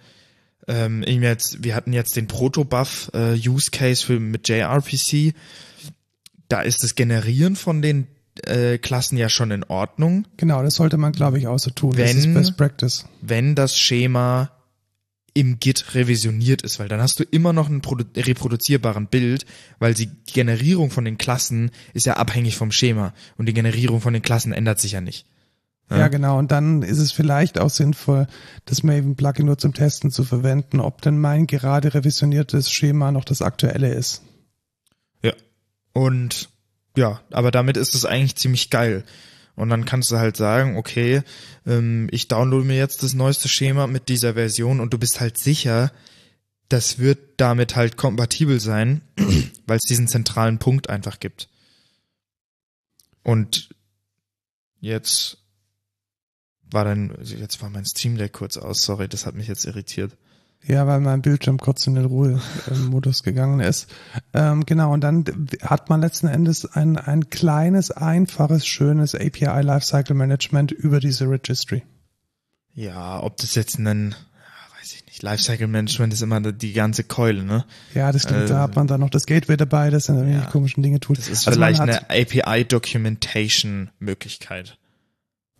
ähm, 0.68 1.04
jetzt, 1.04 1.64
wir 1.64 1.76
hatten 1.76 1.94
jetzt 1.94 2.16
den 2.16 2.28
Protobuf 2.28 3.12
äh, 3.14 3.34
Use 3.36 3.70
Case 3.72 4.06
für 4.06 4.20
mit 4.20 4.48
JRPC. 4.50 5.36
Da 6.48 6.62
ist 6.62 6.84
das 6.84 6.96
Generieren 6.96 7.56
von 7.56 7.82
den 7.82 8.08
äh, 8.44 8.78
Klassen 8.78 9.18
ja 9.18 9.30
schon 9.30 9.52
in 9.52 9.64
Ordnung. 9.64 10.26
Genau, 10.38 10.64
das 10.64 10.76
sollte 10.76 10.98
man, 10.98 11.12
glaube 11.12 11.38
ich, 11.38 11.48
auch 11.48 11.60
so 11.60 11.70
tun. 11.72 11.96
Wenn, 11.96 12.08
das 12.08 12.26
ist 12.26 12.34
Best 12.34 12.58
Practice. 12.58 13.06
Wenn 13.22 13.56
das 13.56 13.78
Schema 13.78 14.55
im 15.36 15.60
Git 15.60 15.94
revisioniert 15.94 16.62
ist, 16.62 16.80
weil 16.80 16.88
dann 16.88 17.02
hast 17.02 17.20
du 17.20 17.24
immer 17.24 17.52
noch 17.52 17.68
einen 17.68 17.82
reproduzierbaren 17.84 19.08
Bild, 19.08 19.46
weil 19.80 19.94
die 19.94 20.10
Generierung 20.32 20.90
von 20.90 21.04
den 21.04 21.18
Klassen 21.18 21.72
ist 21.94 22.06
ja 22.06 22.14
abhängig 22.16 22.56
vom 22.56 22.72
Schema 22.72 23.14
und 23.38 23.46
die 23.46 23.54
Generierung 23.54 24.00
von 24.00 24.14
den 24.14 24.22
Klassen 24.22 24.54
ändert 24.54 24.80
sich 24.80 24.94
ja 24.94 25.02
nicht. 25.02 25.28
Ja. 25.90 25.98
ja, 25.98 26.08
genau. 26.08 26.40
Und 26.40 26.52
dann 26.52 26.82
ist 26.82 27.00
es 27.00 27.12
vielleicht 27.12 27.60
auch 27.60 27.70
sinnvoll, 27.70 28.28
das 28.64 28.82
Maven-Plugin 28.82 29.46
nur 29.46 29.58
zum 29.58 29.74
Testen 29.74 30.10
zu 30.10 30.24
verwenden, 30.24 30.80
ob 30.80 31.02
denn 31.02 31.20
mein 31.20 31.48
gerade 31.48 31.94
revisioniertes 31.94 32.72
Schema 32.72 33.12
noch 33.12 33.26
das 33.26 33.42
aktuelle 33.42 33.94
ist. 33.94 34.24
Ja. 35.22 35.34
Und 35.92 36.50
ja, 36.96 37.20
aber 37.30 37.52
damit 37.52 37.76
ist 37.76 37.94
es 37.94 38.06
eigentlich 38.06 38.38
ziemlich 38.38 38.70
geil. 38.70 39.04
Und 39.56 39.70
dann 39.70 39.86
kannst 39.86 40.12
du 40.12 40.18
halt 40.18 40.36
sagen, 40.36 40.78
okay, 40.78 41.22
ähm, 41.66 42.08
ich 42.12 42.28
downloade 42.28 42.66
mir 42.66 42.78
jetzt 42.78 43.04
das 43.04 43.14
neueste 43.14 43.48
Schema 43.48 43.88
mit 43.88 44.10
dieser 44.10 44.34
Version 44.34 44.80
und 44.80 44.94
du 44.94 44.98
bist 44.98 45.22
halt 45.22 45.38
sicher, 45.38 45.92
das 46.70 47.00
wird 47.00 47.20
damit 47.38 47.76
halt 47.76 47.96
kompatibel 47.96 48.60
sein, 48.60 49.02
weil 49.68 49.78
es 49.78 49.88
diesen 49.88 50.08
zentralen 50.08 50.60
Punkt 50.60 50.90
einfach 50.90 51.20
gibt. 51.20 51.48
Und 53.24 53.70
jetzt 54.80 55.38
war 56.64 56.84
dann, 56.84 57.16
jetzt 57.24 57.62
war 57.62 57.70
mein 57.70 57.86
Steam 57.86 58.18
Deck 58.18 58.34
kurz 58.34 58.58
aus, 58.58 58.84
sorry, 58.84 59.08
das 59.08 59.26
hat 59.26 59.36
mich 59.36 59.48
jetzt 59.48 59.66
irritiert. 59.66 60.18
Ja, 60.68 60.88
weil 60.88 61.00
mein 61.00 61.22
Bildschirm 61.22 61.60
kurz 61.60 61.86
in 61.86 61.94
den 61.94 62.06
Ruhemodus 62.06 63.22
gegangen 63.22 63.60
ist. 63.60 63.88
Ähm, 64.34 64.66
genau, 64.66 64.94
und 64.94 65.02
dann 65.02 65.24
hat 65.62 65.90
man 65.90 66.02
letzten 66.02 66.28
Endes 66.28 66.66
ein, 66.66 66.98
ein 66.98 67.30
kleines, 67.30 67.92
einfaches, 67.92 68.66
schönes 68.66 69.14
API 69.14 69.62
Lifecycle 69.62 70.16
Management 70.16 70.72
über 70.72 71.00
diese 71.00 71.30
Registry. 71.30 71.84
Ja, 72.74 73.22
ob 73.22 73.38
das 73.38 73.54
jetzt 73.54 73.78
ein, 73.78 74.16
weiß 74.80 74.94
ich 74.94 75.06
nicht, 75.06 75.22
Lifecycle 75.22 75.68
Management 75.68 76.14
ist 76.14 76.22
immer 76.22 76.42
die 76.42 76.74
ganze 76.74 77.04
Keule, 77.04 77.44
ne? 77.44 77.66
Ja, 77.94 78.12
das 78.12 78.24
stimmt, 78.24 78.46
äh, 78.46 78.48
da 78.48 78.62
hat 78.62 78.76
man 78.76 78.88
dann 78.88 79.02
noch 79.02 79.12
das 79.12 79.28
Gateway 79.28 79.58
dabei, 79.58 79.92
das 79.92 80.08
dann 80.08 80.16
irgendwelche 80.18 80.46
ja, 80.46 80.52
komischen 80.52 80.82
Dinge 80.82 81.00
tut. 81.00 81.20
Das 81.20 81.30
ist 81.30 81.48
also 81.48 81.58
vielleicht 81.58 81.80
eine 81.80 82.10
API 82.10 82.66
Documentation 82.66 83.92
Möglichkeit. 84.00 84.80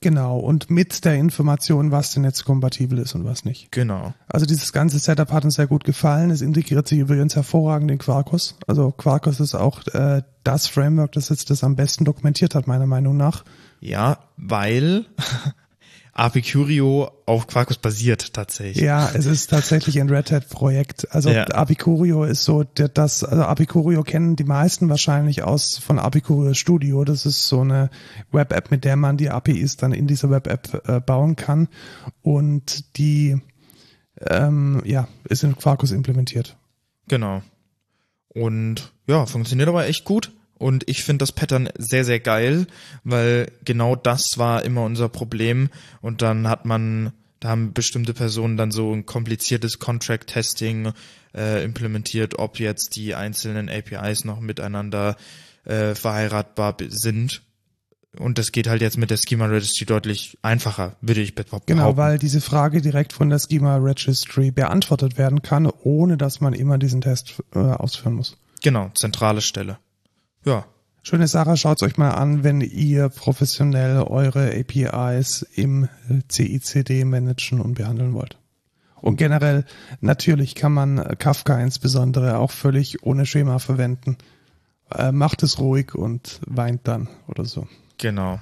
Genau, 0.02 0.38
und 0.38 0.70
mit 0.70 1.04
der 1.06 1.16
Information, 1.16 1.92
was 1.92 2.12
denn 2.12 2.24
jetzt 2.24 2.46
kompatibel 2.46 3.00
ist 3.00 3.16
und 3.16 3.26
was 3.26 3.44
nicht. 3.44 3.72
Genau. 3.72 4.14
Also 4.28 4.46
dieses 4.46 4.72
ganze 4.72 5.00
Setup 5.00 5.32
hat 5.32 5.46
uns 5.46 5.56
sehr 5.56 5.68
gut 5.68 5.84
gefallen. 5.84 6.30
Es 6.30 6.42
integriert 6.42 6.88
sich 6.88 7.00
übrigens 7.00 7.36
hervorragend 7.36 7.90
in 7.90 7.98
Quarkus. 7.98 8.56
Also 8.68 8.92
Quarkus 8.92 9.40
ist 9.40 9.56
auch 9.56 9.86
äh, 9.88 10.22
das 10.44 10.68
Framework, 10.68 11.14
das 11.14 11.30
jetzt 11.30 11.50
das 11.50 11.64
am 11.64 11.76
besten 11.76 12.06
dokumentiert 12.06 12.54
hat, 12.54 12.68
meiner 12.68 12.86
Meinung 12.86 13.18
nach. 13.18 13.46
Ja, 13.80 14.20
weil 14.38 15.06
Apicurio 16.18 17.12
auf 17.26 17.46
Quarkus 17.46 17.78
basiert 17.78 18.34
tatsächlich. 18.34 18.82
Ja, 18.82 19.12
es 19.14 19.26
ist 19.26 19.50
tatsächlich 19.50 20.00
ein 20.00 20.10
Red 20.10 20.32
Hat 20.32 20.50
Projekt. 20.50 21.14
Also 21.14 21.30
ja. 21.30 21.44
Apicurio 21.48 22.24
ist 22.24 22.46
so 22.46 22.64
das, 22.64 23.26
also 23.26 23.44
Apicurio 23.44 24.02
kennen 24.04 24.38
die 24.38 24.46
meisten 24.46 24.88
wahrscheinlich 24.88 25.44
aus 25.44 25.78
von 25.78 26.00
Apicurio 26.00 26.54
Studio. 26.54 27.04
Das 27.04 27.26
ist 27.26 27.50
so 27.50 27.60
eine 27.60 27.90
Web-App, 28.32 28.72
mit 28.72 28.86
der 28.86 28.96
man 28.96 29.18
die 29.18 29.30
APIs 29.30 29.76
dann 29.76 29.92
in 29.92 30.08
dieser 30.08 30.30
Web-App 30.30 30.88
äh, 30.88 31.02
bauen 31.02 31.36
kann. 31.36 31.68
Und 32.22 32.98
die, 32.98 33.42
ähm, 34.22 34.82
ja, 34.86 35.10
ist 35.26 35.44
in 35.44 35.58
Quarkus 35.58 35.92
implementiert. 35.92 36.56
Genau. 37.10 37.42
Und 38.30 38.94
ja, 39.06 39.26
funktioniert 39.26 39.68
aber 39.68 39.86
echt 39.86 40.06
gut. 40.06 40.32
Und 40.58 40.88
ich 40.88 41.04
finde 41.04 41.24
das 41.24 41.32
Pattern 41.32 41.70
sehr, 41.78 42.06
sehr 42.06 42.20
geil, 42.20 42.68
weil 43.04 43.52
genau 43.66 43.96
das 43.96 44.38
war 44.38 44.64
immer 44.64 44.84
unser 44.84 45.10
Problem. 45.10 45.70
Und 46.02 46.22
dann 46.22 46.48
hat 46.48 46.66
man, 46.66 47.12
da 47.40 47.50
haben 47.50 47.74
bestimmte 47.74 48.14
Personen 48.14 48.56
dann 48.56 48.72
so 48.72 48.94
ein 48.94 49.06
kompliziertes 49.06 49.80
Contract-Testing 49.80 50.94
äh, 51.36 51.64
implementiert, 51.64 52.40
ob 52.40 52.60
jetzt 52.60 52.96
die 52.96 53.16
einzelnen 53.16 53.70
APIs 53.70 54.24
noch 54.24 54.40
miteinander 54.40 55.18
äh, 55.66 55.94
verheiratbar 55.94 56.78
sind. 56.88 57.42
Und 58.18 58.38
das 58.38 58.54
geht 58.54 58.68
halt 58.68 58.82
jetzt 58.82 58.98
mit 58.98 59.10
der 59.12 59.18
Schema 59.18 59.48
Registry 59.48 59.86
deutlich 59.86 60.38
einfacher, 60.42 60.96
würde 61.02 61.20
ich 61.20 61.36
behaupten. 61.36 61.74
Genau, 61.74 61.98
weil 61.98 62.18
diese 62.18 62.40
Frage 62.40 62.82
direkt 62.82 63.12
von 63.12 63.30
der 63.30 63.40
Schema 63.40 63.76
Registry 63.76 64.52
beantwortet 64.52 65.18
werden 65.18 65.42
kann, 65.42 65.66
ohne 65.66 66.16
dass 66.16 66.40
man 66.40 66.54
immer 66.54 66.78
diesen 66.78 67.02
Test 67.02 67.44
äh, 67.54 67.60
ausführen 67.60 68.14
muss. 68.14 68.38
Genau, 68.64 68.90
zentrale 68.96 69.42
Stelle. 69.42 69.78
Ja. 70.46 70.66
Schöne 71.04 71.28
Sache, 71.28 71.56
schaut 71.56 71.84
euch 71.84 71.98
mal 71.98 72.12
an, 72.12 72.44
wenn 72.44 72.62
ihr 72.62 73.10
professionell 73.10 74.02
eure 74.02 74.58
APIs 74.58 75.44
im 75.54 75.88
CICD 76.32 77.06
managen 77.06 77.62
und 77.62 77.76
behandeln 77.76 78.14
wollt. 78.14 78.40
Und 79.02 79.18
generell, 79.18 79.66
natürlich 80.02 80.56
kann 80.56 80.74
man 80.74 81.18
Kafka 81.20 81.62
insbesondere 81.62 82.40
auch 82.40 82.50
völlig 82.50 83.04
ohne 83.04 83.28
Schema 83.28 83.60
verwenden. 83.60 84.18
Äh, 84.92 85.12
macht 85.12 85.44
es 85.44 85.60
ruhig 85.60 85.94
und 85.94 86.40
weint 86.48 86.88
dann 86.88 87.08
oder 87.28 87.46
so. 87.46 87.68
Genau. 88.00 88.40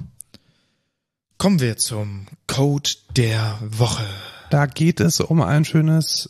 Kommen 1.37 1.59
wir 1.59 1.75
zum 1.75 2.27
Code 2.47 2.91
der 3.17 3.57
Woche. 3.61 4.05
Da 4.49 4.65
geht 4.67 5.01
es 5.01 5.19
um 5.19 5.41
ein 5.41 5.65
schönes 5.65 6.29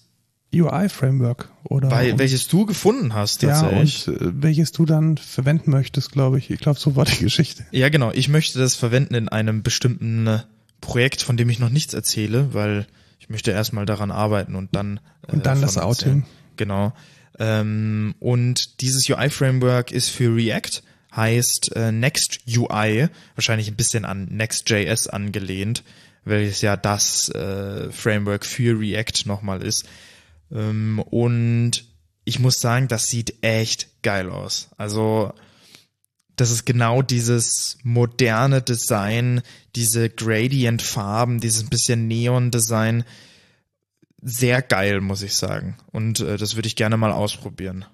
UI-Framework 0.53 1.49
oder 1.63 1.91
Weil, 1.91 2.19
welches 2.19 2.47
du 2.47 2.65
gefunden 2.65 3.13
hast 3.13 3.41
tatsächlich. 3.41 4.05
Ja, 4.05 4.13
und 4.13 4.21
äh, 4.21 4.43
welches 4.43 4.71
du 4.71 4.85
dann 4.85 5.17
verwenden 5.17 5.71
möchtest, 5.71 6.11
glaube 6.11 6.37
ich. 6.37 6.49
Ich 6.49 6.59
glaube, 6.59 6.79
so 6.79 6.95
war 6.95 7.05
die 7.05 7.17
Geschichte. 7.17 7.65
Ja, 7.71 7.89
genau. 7.89 8.11
Ich 8.11 8.29
möchte 8.29 8.59
das 8.59 8.75
verwenden 8.75 9.15
in 9.15 9.29
einem 9.29 9.63
bestimmten 9.63 10.27
äh, 10.27 10.39
Projekt, 10.81 11.21
von 11.21 11.37
dem 11.37 11.49
ich 11.49 11.59
noch 11.59 11.69
nichts 11.69 11.93
erzähle, 11.93 12.53
weil 12.53 12.85
ich 13.19 13.29
möchte 13.29 13.51
erstmal 13.51 13.85
daran 13.85 14.11
arbeiten 14.11 14.55
und 14.55 14.75
dann 14.75 14.99
äh, 15.27 15.31
und 15.31 15.45
dann 15.45 15.61
das 15.61 15.77
Outing. 15.77 16.25
Genau. 16.57 16.93
Ähm, 17.39 18.15
und 18.19 18.81
dieses 18.81 19.09
UI-Framework 19.09 19.91
ist 19.91 20.09
für 20.09 20.35
React, 20.35 20.83
heißt 21.15 21.75
äh, 21.75 21.91
Next 21.91 22.41
UI, 22.47 23.07
wahrscheinlich 23.35 23.67
ein 23.69 23.75
bisschen 23.75 24.05
an 24.05 24.25
Next.js 24.25 25.07
angelehnt, 25.07 25.83
welches 26.25 26.61
ja 26.61 26.77
das 26.77 27.29
äh, 27.29 27.91
Framework 27.91 28.45
für 28.45 28.79
React 28.79 29.25
nochmal 29.25 29.61
ist. 29.61 29.85
Ähm, 30.53 30.99
und 30.99 31.85
ich 32.25 32.39
muss 32.39 32.59
sagen, 32.59 32.87
das 32.87 33.07
sieht 33.07 33.43
echt 33.43 34.01
geil 34.01 34.29
aus. 34.29 34.69
Also, 34.77 35.33
das 36.35 36.51
ist 36.51 36.65
genau 36.65 37.01
dieses 37.01 37.77
moderne 37.83 38.61
Design, 38.61 39.41
diese 39.75 40.09
Gradient-Farben, 40.09 41.39
dieses 41.39 41.69
bisschen 41.69 42.07
Neon-Design. 42.07 43.03
Sehr 44.21 44.61
geil, 44.61 45.01
muss 45.01 45.21
ich 45.21 45.35
sagen. 45.35 45.77
Und 45.91 46.21
äh, 46.21 46.37
das 46.37 46.55
würde 46.55 46.67
ich 46.67 46.75
gerne 46.75 46.97
mal 46.97 47.11
ausprobieren. 47.11 47.85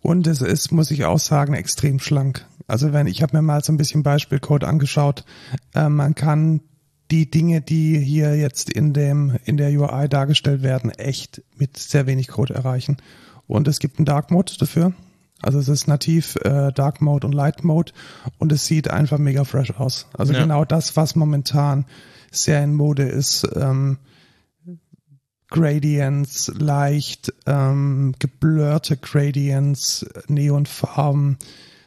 Und 0.00 0.26
es 0.26 0.40
ist, 0.40 0.72
muss 0.72 0.90
ich 0.90 1.04
auch 1.04 1.18
sagen, 1.18 1.54
extrem 1.54 1.98
schlank. 1.98 2.46
Also 2.66 2.92
wenn 2.92 3.06
ich 3.06 3.22
habe 3.22 3.36
mir 3.36 3.42
mal 3.42 3.62
so 3.62 3.72
ein 3.72 3.76
bisschen 3.76 4.02
Beispielcode 4.02 4.64
angeschaut, 4.64 5.24
äh, 5.74 5.88
man 5.88 6.14
kann 6.14 6.60
die 7.10 7.30
Dinge, 7.30 7.60
die 7.60 7.98
hier 7.98 8.36
jetzt 8.36 8.70
in 8.70 8.92
dem, 8.92 9.36
in 9.44 9.56
der 9.56 9.70
UI 9.70 10.08
dargestellt 10.08 10.62
werden, 10.62 10.90
echt 10.90 11.42
mit 11.56 11.76
sehr 11.76 12.06
wenig 12.06 12.28
Code 12.28 12.54
erreichen. 12.54 12.96
Und 13.46 13.68
es 13.68 13.78
gibt 13.78 13.98
einen 13.98 14.06
Dark 14.06 14.30
Mode 14.30 14.52
dafür. 14.58 14.92
Also 15.42 15.58
es 15.58 15.68
ist 15.68 15.86
nativ 15.86 16.36
äh, 16.36 16.72
Dark 16.72 17.00
Mode 17.00 17.26
und 17.26 17.34
Light 17.34 17.62
Mode 17.62 17.92
und 18.38 18.52
es 18.52 18.66
sieht 18.66 18.90
einfach 18.90 19.18
mega 19.18 19.44
fresh 19.44 19.70
aus. 19.72 20.06
Also 20.14 20.32
ja. 20.32 20.40
genau 20.40 20.64
das, 20.64 20.96
was 20.96 21.14
momentan 21.14 21.84
sehr 22.30 22.64
in 22.64 22.74
Mode 22.74 23.04
ist. 23.04 23.46
Ähm, 23.54 23.98
Gradients, 25.48 26.52
leicht 26.58 27.32
ähm, 27.46 28.14
geblurrte 28.18 28.96
Gradients, 28.96 30.04
Neonfarben, 30.26 31.38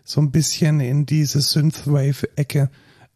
so 0.05 0.21
ein 0.21 0.31
bisschen 0.31 0.79
in 0.79 1.05
diese 1.05 1.41
Synthwave-Ecke 1.41 2.69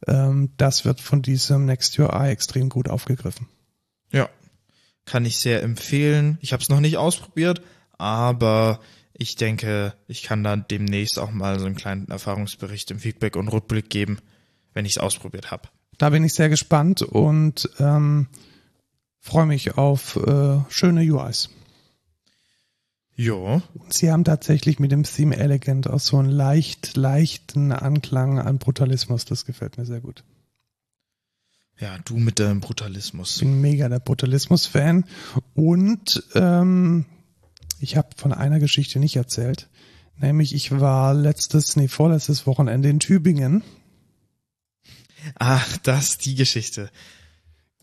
das 0.05 0.85
wird 0.85 1.01
von 1.01 1.21
diesem 1.21 1.65
Next 1.65 1.97
UI 1.97 2.29
extrem 2.29 2.69
gut 2.69 2.89
aufgegriffen. 2.89 3.47
Ja, 4.11 4.29
kann 5.05 5.25
ich 5.25 5.37
sehr 5.37 5.63
empfehlen. 5.63 6.37
Ich 6.41 6.53
habe 6.53 6.61
es 6.61 6.69
noch 6.69 6.79
nicht 6.79 6.97
ausprobiert, 6.97 7.61
aber 7.97 8.79
ich 9.13 9.35
denke, 9.35 9.93
ich 10.07 10.23
kann 10.23 10.43
da 10.43 10.55
demnächst 10.55 11.19
auch 11.19 11.31
mal 11.31 11.59
so 11.59 11.65
einen 11.65 11.75
kleinen 11.75 12.09
Erfahrungsbericht 12.09 12.91
im 12.91 12.99
Feedback 12.99 13.35
und 13.35 13.47
Rückblick 13.47 13.89
geben, 13.89 14.19
wenn 14.73 14.85
ich 14.85 14.93
es 14.93 14.97
ausprobiert 14.97 15.51
habe. 15.51 15.69
Da 15.97 16.09
bin 16.09 16.23
ich 16.23 16.33
sehr 16.33 16.49
gespannt 16.49 17.01
und 17.01 17.69
ähm, 17.79 18.27
freue 19.19 19.45
mich 19.45 19.77
auf 19.77 20.15
äh, 20.15 20.59
schöne 20.69 21.01
UIs. 21.01 21.49
Jo. 23.15 23.61
Sie 23.89 24.11
haben 24.11 24.23
tatsächlich 24.23 24.79
mit 24.79 24.91
dem 24.91 25.03
Theme 25.03 25.37
Elegant 25.37 25.87
auch 25.87 25.99
so 25.99 26.17
einen 26.17 26.31
leicht, 26.31 26.95
leichten 26.97 27.71
Anklang 27.71 28.39
an 28.39 28.57
Brutalismus. 28.57 29.25
Das 29.25 29.45
gefällt 29.45 29.77
mir 29.77 29.85
sehr 29.85 30.01
gut. 30.01 30.23
Ja, 31.79 31.97
du 32.05 32.17
mit 32.17 32.39
deinem 32.39 32.59
Brutalismus. 32.59 33.35
Ich 33.35 33.41
bin 33.41 33.61
mega 33.61 33.89
der 33.89 33.99
Brutalismus-Fan. 33.99 35.05
Und 35.53 36.23
ähm, 36.33 37.05
ich 37.79 37.97
habe 37.97 38.09
von 38.15 38.33
einer 38.33 38.59
Geschichte 38.59 38.99
nicht 38.99 39.15
erzählt. 39.15 39.69
Nämlich, 40.17 40.53
ich 40.53 40.79
war 40.79 41.13
letztes, 41.13 41.75
nee, 41.75 41.87
vorletztes 41.87 42.47
Wochenende 42.47 42.89
in 42.89 42.99
Tübingen. 42.99 43.63
Ach, 45.35 45.77
das, 45.77 46.17
die 46.17 46.35
Geschichte. 46.35 46.89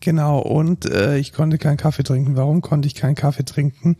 Genau, 0.01 0.39
und 0.39 0.85
äh, 0.85 1.17
ich 1.17 1.31
konnte 1.31 1.59
keinen 1.59 1.77
Kaffee 1.77 2.01
trinken. 2.01 2.35
Warum 2.35 2.61
konnte 2.61 2.87
ich 2.87 2.95
keinen 2.95 3.13
Kaffee 3.13 3.45
trinken? 3.45 3.97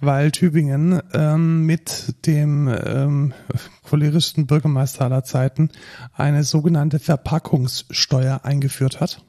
Weil 0.00 0.32
Tübingen 0.32 1.00
ähm, 1.14 1.64
mit 1.64 2.26
dem 2.26 2.66
ähm, 2.68 3.34
cholerischsten 3.84 4.48
Bürgermeister 4.48 5.04
aller 5.04 5.22
Zeiten 5.22 5.70
eine 6.12 6.42
sogenannte 6.42 6.98
Verpackungssteuer 6.98 8.40
eingeführt 8.42 9.00
hat. 9.00 9.24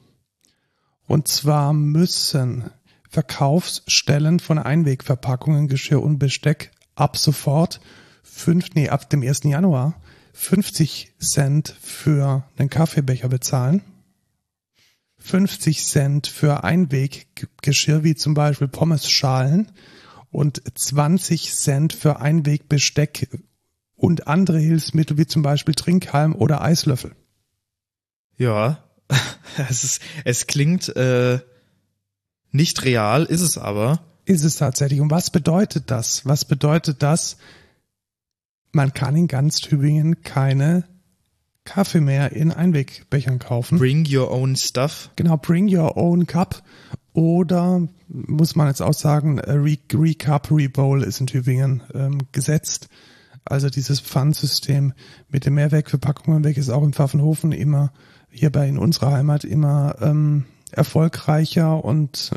Und 1.06 1.28
zwar 1.28 1.72
müssen 1.72 2.70
Verkaufsstellen 3.08 4.40
von 4.40 4.58
Einwegverpackungen, 4.58 5.68
Geschirr 5.68 6.02
und 6.02 6.18
Besteck 6.18 6.72
ab 6.96 7.16
sofort 7.16 7.80
fünf, 8.24 8.70
nee, 8.74 8.88
ab 8.88 9.08
dem 9.10 9.22
1. 9.22 9.44
Januar 9.44 9.94
50 10.32 11.14
Cent 11.20 11.76
für 11.80 12.42
einen 12.58 12.68
Kaffeebecher 12.68 13.28
bezahlen 13.28 13.82
50 15.26 15.84
Cent 15.84 16.26
für 16.28 16.62
Einweggeschirr 16.62 18.04
wie 18.04 18.14
zum 18.14 18.34
Beispiel 18.34 18.68
Pommesschalen 18.68 19.72
und 20.30 20.62
20 20.72 21.52
Cent 21.52 21.92
für 21.92 22.20
Einwegbesteck 22.20 23.28
und 23.96 24.28
andere 24.28 24.60
Hilfsmittel 24.60 25.18
wie 25.18 25.26
zum 25.26 25.42
Beispiel 25.42 25.74
Trinkhalm 25.74 26.32
oder 26.32 26.62
Eislöffel. 26.62 27.16
Ja, 28.36 28.84
es, 29.68 29.82
ist, 29.82 30.02
es 30.24 30.46
klingt 30.46 30.94
äh, 30.94 31.40
nicht 32.52 32.84
real, 32.84 33.24
ist 33.24 33.40
es 33.40 33.58
aber. 33.58 34.04
Ist 34.26 34.44
es 34.44 34.56
tatsächlich. 34.56 35.00
Und 35.00 35.10
was 35.10 35.30
bedeutet 35.30 35.90
das? 35.90 36.24
Was 36.24 36.44
bedeutet 36.44 37.02
das? 37.02 37.36
Man 38.70 38.94
kann 38.94 39.16
in 39.16 39.26
ganz 39.26 39.60
Tübingen 39.60 40.22
keine 40.22 40.84
Kaffee 41.66 42.00
mehr 42.00 42.32
in 42.32 42.52
Einwegbechern 42.52 43.38
kaufen. 43.38 43.78
Bring 43.78 44.06
your 44.10 44.30
own 44.30 44.56
stuff. 44.56 45.10
Genau, 45.16 45.36
bring 45.36 45.68
your 45.68 45.98
own 45.98 46.26
cup. 46.26 46.62
Oder 47.12 47.86
muss 48.08 48.56
man 48.56 48.68
jetzt 48.68 48.80
auch 48.80 48.94
sagen, 48.94 49.38
Re 49.38 49.76
Recup 49.92 50.50
Rebowl 50.50 51.02
ist 51.02 51.20
in 51.20 51.26
Tübingen 51.26 51.82
ähm, 51.94 52.18
gesetzt. 52.32 52.88
Also 53.44 53.70
dieses 53.70 54.00
Pfandsystem 54.00 54.92
mit 55.28 55.46
den 55.46 55.54
Mehrwegverpackungen, 55.54 56.44
welches 56.44 56.70
auch 56.70 56.82
in 56.82 56.92
Pfaffenhofen 56.92 57.52
immer 57.52 57.92
hierbei 58.28 58.68
in 58.68 58.78
unserer 58.78 59.12
Heimat 59.12 59.44
immer 59.44 59.96
ähm, 60.00 60.46
erfolgreicher 60.72 61.84
und 61.84 62.32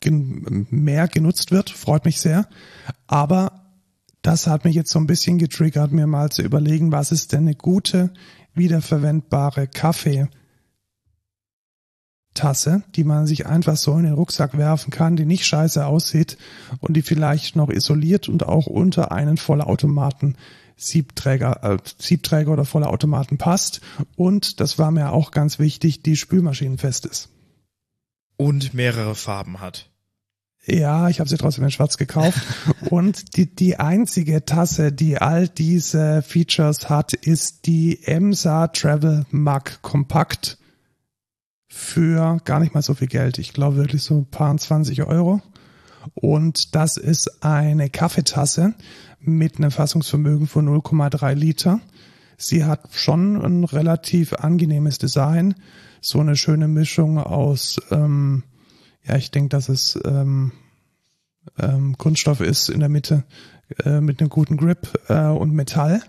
gen 0.00 0.66
mehr 0.70 1.08
genutzt 1.08 1.50
wird, 1.50 1.70
freut 1.70 2.04
mich 2.04 2.20
sehr. 2.20 2.48
Aber 3.06 3.60
das 4.22 4.46
hat 4.46 4.64
mich 4.64 4.74
jetzt 4.74 4.90
so 4.90 4.98
ein 4.98 5.06
bisschen 5.06 5.38
getriggert, 5.38 5.92
mir 5.92 6.06
mal 6.06 6.30
zu 6.30 6.42
überlegen, 6.42 6.92
was 6.92 7.12
ist 7.12 7.32
denn 7.32 7.40
eine 7.40 7.54
gute 7.54 8.12
wiederverwendbare 8.60 9.66
Kaffeetasse, 9.66 10.30
die 12.94 13.02
man 13.02 13.26
sich 13.26 13.46
einfach 13.46 13.76
so 13.76 13.96
in 13.96 14.04
den 14.04 14.12
Rucksack 14.12 14.56
werfen 14.56 14.92
kann, 14.92 15.16
die 15.16 15.24
nicht 15.24 15.44
scheiße 15.46 15.84
aussieht 15.84 16.38
und 16.78 16.96
die 16.96 17.02
vielleicht 17.02 17.56
noch 17.56 17.70
isoliert 17.70 18.28
und 18.28 18.46
auch 18.46 18.66
unter 18.66 19.10
einen 19.10 19.36
Vollautomaten 19.36 20.36
Siebträger, 20.76 21.64
äh, 21.64 21.78
Siebträger 21.98 22.52
oder 22.52 22.64
Vollautomaten 22.64 23.38
passt. 23.38 23.80
Und 24.16 24.60
das 24.60 24.78
war 24.78 24.90
mir 24.90 25.12
auch 25.12 25.30
ganz 25.30 25.58
wichtig, 25.58 26.02
die 26.02 26.16
spülmaschinenfest 26.16 27.06
ist. 27.06 27.30
Und 28.36 28.72
mehrere 28.72 29.14
Farben 29.14 29.60
hat. 29.60 29.89
Ja, 30.66 31.08
ich 31.08 31.20
habe 31.20 31.30
sie 31.30 31.36
trotzdem 31.36 31.64
in 31.64 31.70
Schwarz 31.70 31.96
gekauft. 31.96 32.38
und 32.90 33.36
die, 33.36 33.54
die 33.54 33.78
einzige 33.78 34.44
Tasse, 34.44 34.92
die 34.92 35.18
all 35.18 35.48
diese 35.48 36.22
Features 36.22 36.88
hat, 36.88 37.12
ist 37.12 37.66
die 37.66 38.02
EMSA 38.04 38.68
Travel 38.68 39.24
Mug 39.30 39.80
Kompakt 39.82 40.58
für 41.68 42.38
gar 42.44 42.60
nicht 42.60 42.74
mal 42.74 42.82
so 42.82 42.94
viel 42.94 43.08
Geld. 43.08 43.38
Ich 43.38 43.52
glaube 43.52 43.76
wirklich 43.76 44.02
so 44.02 44.18
ein 44.18 44.26
paar 44.26 44.54
20 44.56 45.02
Euro. 45.04 45.40
Und 46.14 46.74
das 46.74 46.96
ist 46.96 47.44
eine 47.44 47.88
Kaffeetasse 47.90 48.74
mit 49.20 49.58
einem 49.58 49.70
Fassungsvermögen 49.70 50.46
von 50.46 50.68
0,3 50.68 51.34
Liter. 51.34 51.80
Sie 52.36 52.64
hat 52.64 52.88
schon 52.92 53.36
ein 53.36 53.64
relativ 53.64 54.32
angenehmes 54.32 54.98
Design. 54.98 55.54
So 56.00 56.20
eine 56.20 56.36
schöne 56.36 56.68
Mischung 56.68 57.18
aus 57.18 57.80
ähm, 57.90 58.44
ja, 59.04 59.16
ich 59.16 59.30
denke, 59.30 59.48
dass 59.50 59.68
es 59.68 59.98
ähm, 60.04 60.52
ähm, 61.58 61.96
Kunststoff 61.98 62.40
ist 62.40 62.68
in 62.68 62.80
der 62.80 62.88
Mitte 62.88 63.24
äh, 63.84 64.00
mit 64.00 64.20
einem 64.20 64.30
guten 64.30 64.56
Grip 64.56 65.00
äh, 65.08 65.26
und 65.26 65.52
Metall. 65.52 66.02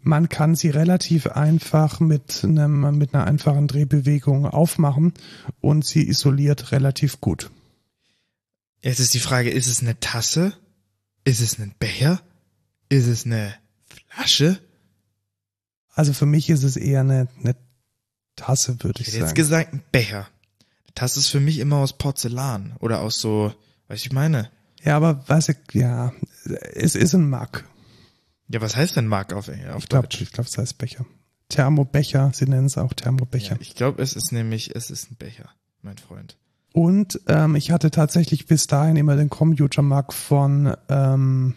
Man 0.00 0.28
kann 0.28 0.54
sie 0.54 0.70
relativ 0.70 1.26
einfach 1.26 2.00
mit 2.00 2.42
einem 2.44 2.96
mit 2.96 3.14
einer 3.14 3.26
einfachen 3.26 3.66
Drehbewegung 3.66 4.46
aufmachen 4.46 5.12
und 5.60 5.84
sie 5.84 6.08
isoliert 6.08 6.72
relativ 6.72 7.20
gut. 7.20 7.50
Jetzt 8.80 9.00
ist 9.00 9.14
die 9.14 9.20
Frage, 9.20 9.50
ist 9.50 9.66
es 9.66 9.82
eine 9.82 9.98
Tasse? 9.98 10.52
Ist 11.24 11.40
es 11.40 11.58
ein 11.58 11.74
Becher? 11.78 12.20
Ist 12.88 13.06
es 13.06 13.26
eine 13.26 13.54
Flasche? 14.08 14.58
Also 15.94 16.12
für 16.12 16.26
mich 16.26 16.48
ist 16.48 16.62
es 16.62 16.76
eher 16.76 17.00
eine, 17.00 17.26
eine 17.40 17.56
Tasse, 18.36 18.82
würde 18.84 19.02
ich, 19.02 19.08
ich 19.08 19.14
hätte 19.14 19.26
sagen. 19.26 19.28
jetzt 19.30 19.34
gesagt 19.34 19.72
ein 19.72 19.82
Becher. 19.90 20.28
Tasse 20.98 21.20
ist 21.20 21.28
für 21.28 21.38
mich 21.38 21.60
immer 21.60 21.76
aus 21.76 21.96
Porzellan 21.96 22.74
oder 22.80 23.00
aus 23.00 23.20
so, 23.20 23.54
was 23.86 24.00
ich 24.00 24.12
meine. 24.12 24.50
Ja, 24.82 24.96
aber 24.96 25.24
was 25.28 25.48
ich, 25.48 25.56
ja, 25.72 26.12
es 26.74 26.96
ist 26.96 27.14
ein 27.14 27.30
Mug. 27.30 27.64
Ja, 28.48 28.60
was 28.60 28.76
heißt 28.76 28.96
denn 28.96 29.06
Mug 29.06 29.32
auf, 29.32 29.48
auf 29.48 29.82
ich 29.82 29.88
glaub, 29.88 30.04
Deutsch? 30.04 30.20
Ich 30.20 30.32
glaube, 30.32 30.48
es 30.48 30.58
heißt 30.58 30.76
Becher. 30.78 31.06
Thermobecher, 31.50 32.32
sie 32.34 32.46
nennen 32.46 32.66
es 32.66 32.76
auch 32.78 32.92
Thermobecher. 32.94 33.54
Ja, 33.54 33.60
ich 33.60 33.76
glaube, 33.76 34.02
es 34.02 34.14
ist 34.14 34.32
nämlich, 34.32 34.74
es 34.74 34.90
ist 34.90 35.12
ein 35.12 35.16
Becher, 35.16 35.50
mein 35.82 35.98
Freund. 35.98 36.36
Und 36.72 37.20
ähm, 37.28 37.54
ich 37.54 37.70
hatte 37.70 37.92
tatsächlich 37.92 38.46
bis 38.46 38.66
dahin 38.66 38.96
immer 38.96 39.14
den 39.14 39.30
Computer-Mug 39.30 40.12
von 40.12 40.74
ähm, 40.88 41.54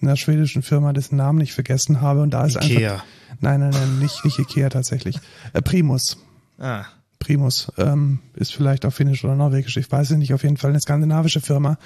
einer 0.00 0.16
schwedischen 0.16 0.62
Firma, 0.62 0.94
dessen 0.94 1.16
Namen 1.16 1.40
ich 1.42 1.52
vergessen 1.52 2.00
habe. 2.00 2.22
Und 2.22 2.30
da 2.30 2.46
ist 2.46 2.56
Ikea. 2.56 2.94
einfach. 2.94 3.06
Nein, 3.40 3.60
nein, 3.60 3.70
nein, 3.70 3.98
nicht, 3.98 4.24
nicht 4.24 4.38
Ikea 4.38 4.70
tatsächlich. 4.70 5.18
Äh, 5.52 5.60
Primus. 5.60 6.18
Ah. 6.58 6.84
Primus 7.24 7.72
ähm, 7.78 8.18
ist 8.34 8.54
vielleicht 8.54 8.84
auch 8.84 8.92
finnisch 8.92 9.24
oder 9.24 9.34
norwegisch, 9.34 9.78
ich 9.78 9.90
weiß 9.90 10.10
es 10.10 10.18
nicht, 10.18 10.34
auf 10.34 10.42
jeden 10.42 10.58
Fall 10.58 10.70
eine 10.70 10.80
skandinavische 10.80 11.40
Firma. 11.40 11.78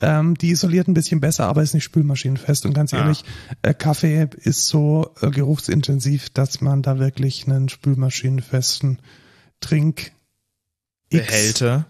Ähm, 0.00 0.36
die 0.36 0.50
isoliert 0.50 0.86
ein 0.86 0.94
bisschen 0.94 1.20
besser, 1.20 1.46
aber 1.46 1.62
ist 1.62 1.74
nicht 1.74 1.82
spülmaschinenfest. 1.82 2.64
Und 2.64 2.74
ganz 2.74 2.92
ehrlich, 2.92 3.24
ah. 3.48 3.70
äh, 3.70 3.74
Kaffee 3.74 4.28
ist 4.36 4.68
so 4.68 5.10
äh, 5.20 5.30
geruchsintensiv, 5.30 6.30
dass 6.30 6.60
man 6.60 6.82
da 6.82 7.00
wirklich 7.00 7.48
einen 7.48 7.68
spülmaschinenfesten 7.68 9.00
Trink 9.60 10.12
X 11.10 11.26
Behälter. 11.26 11.86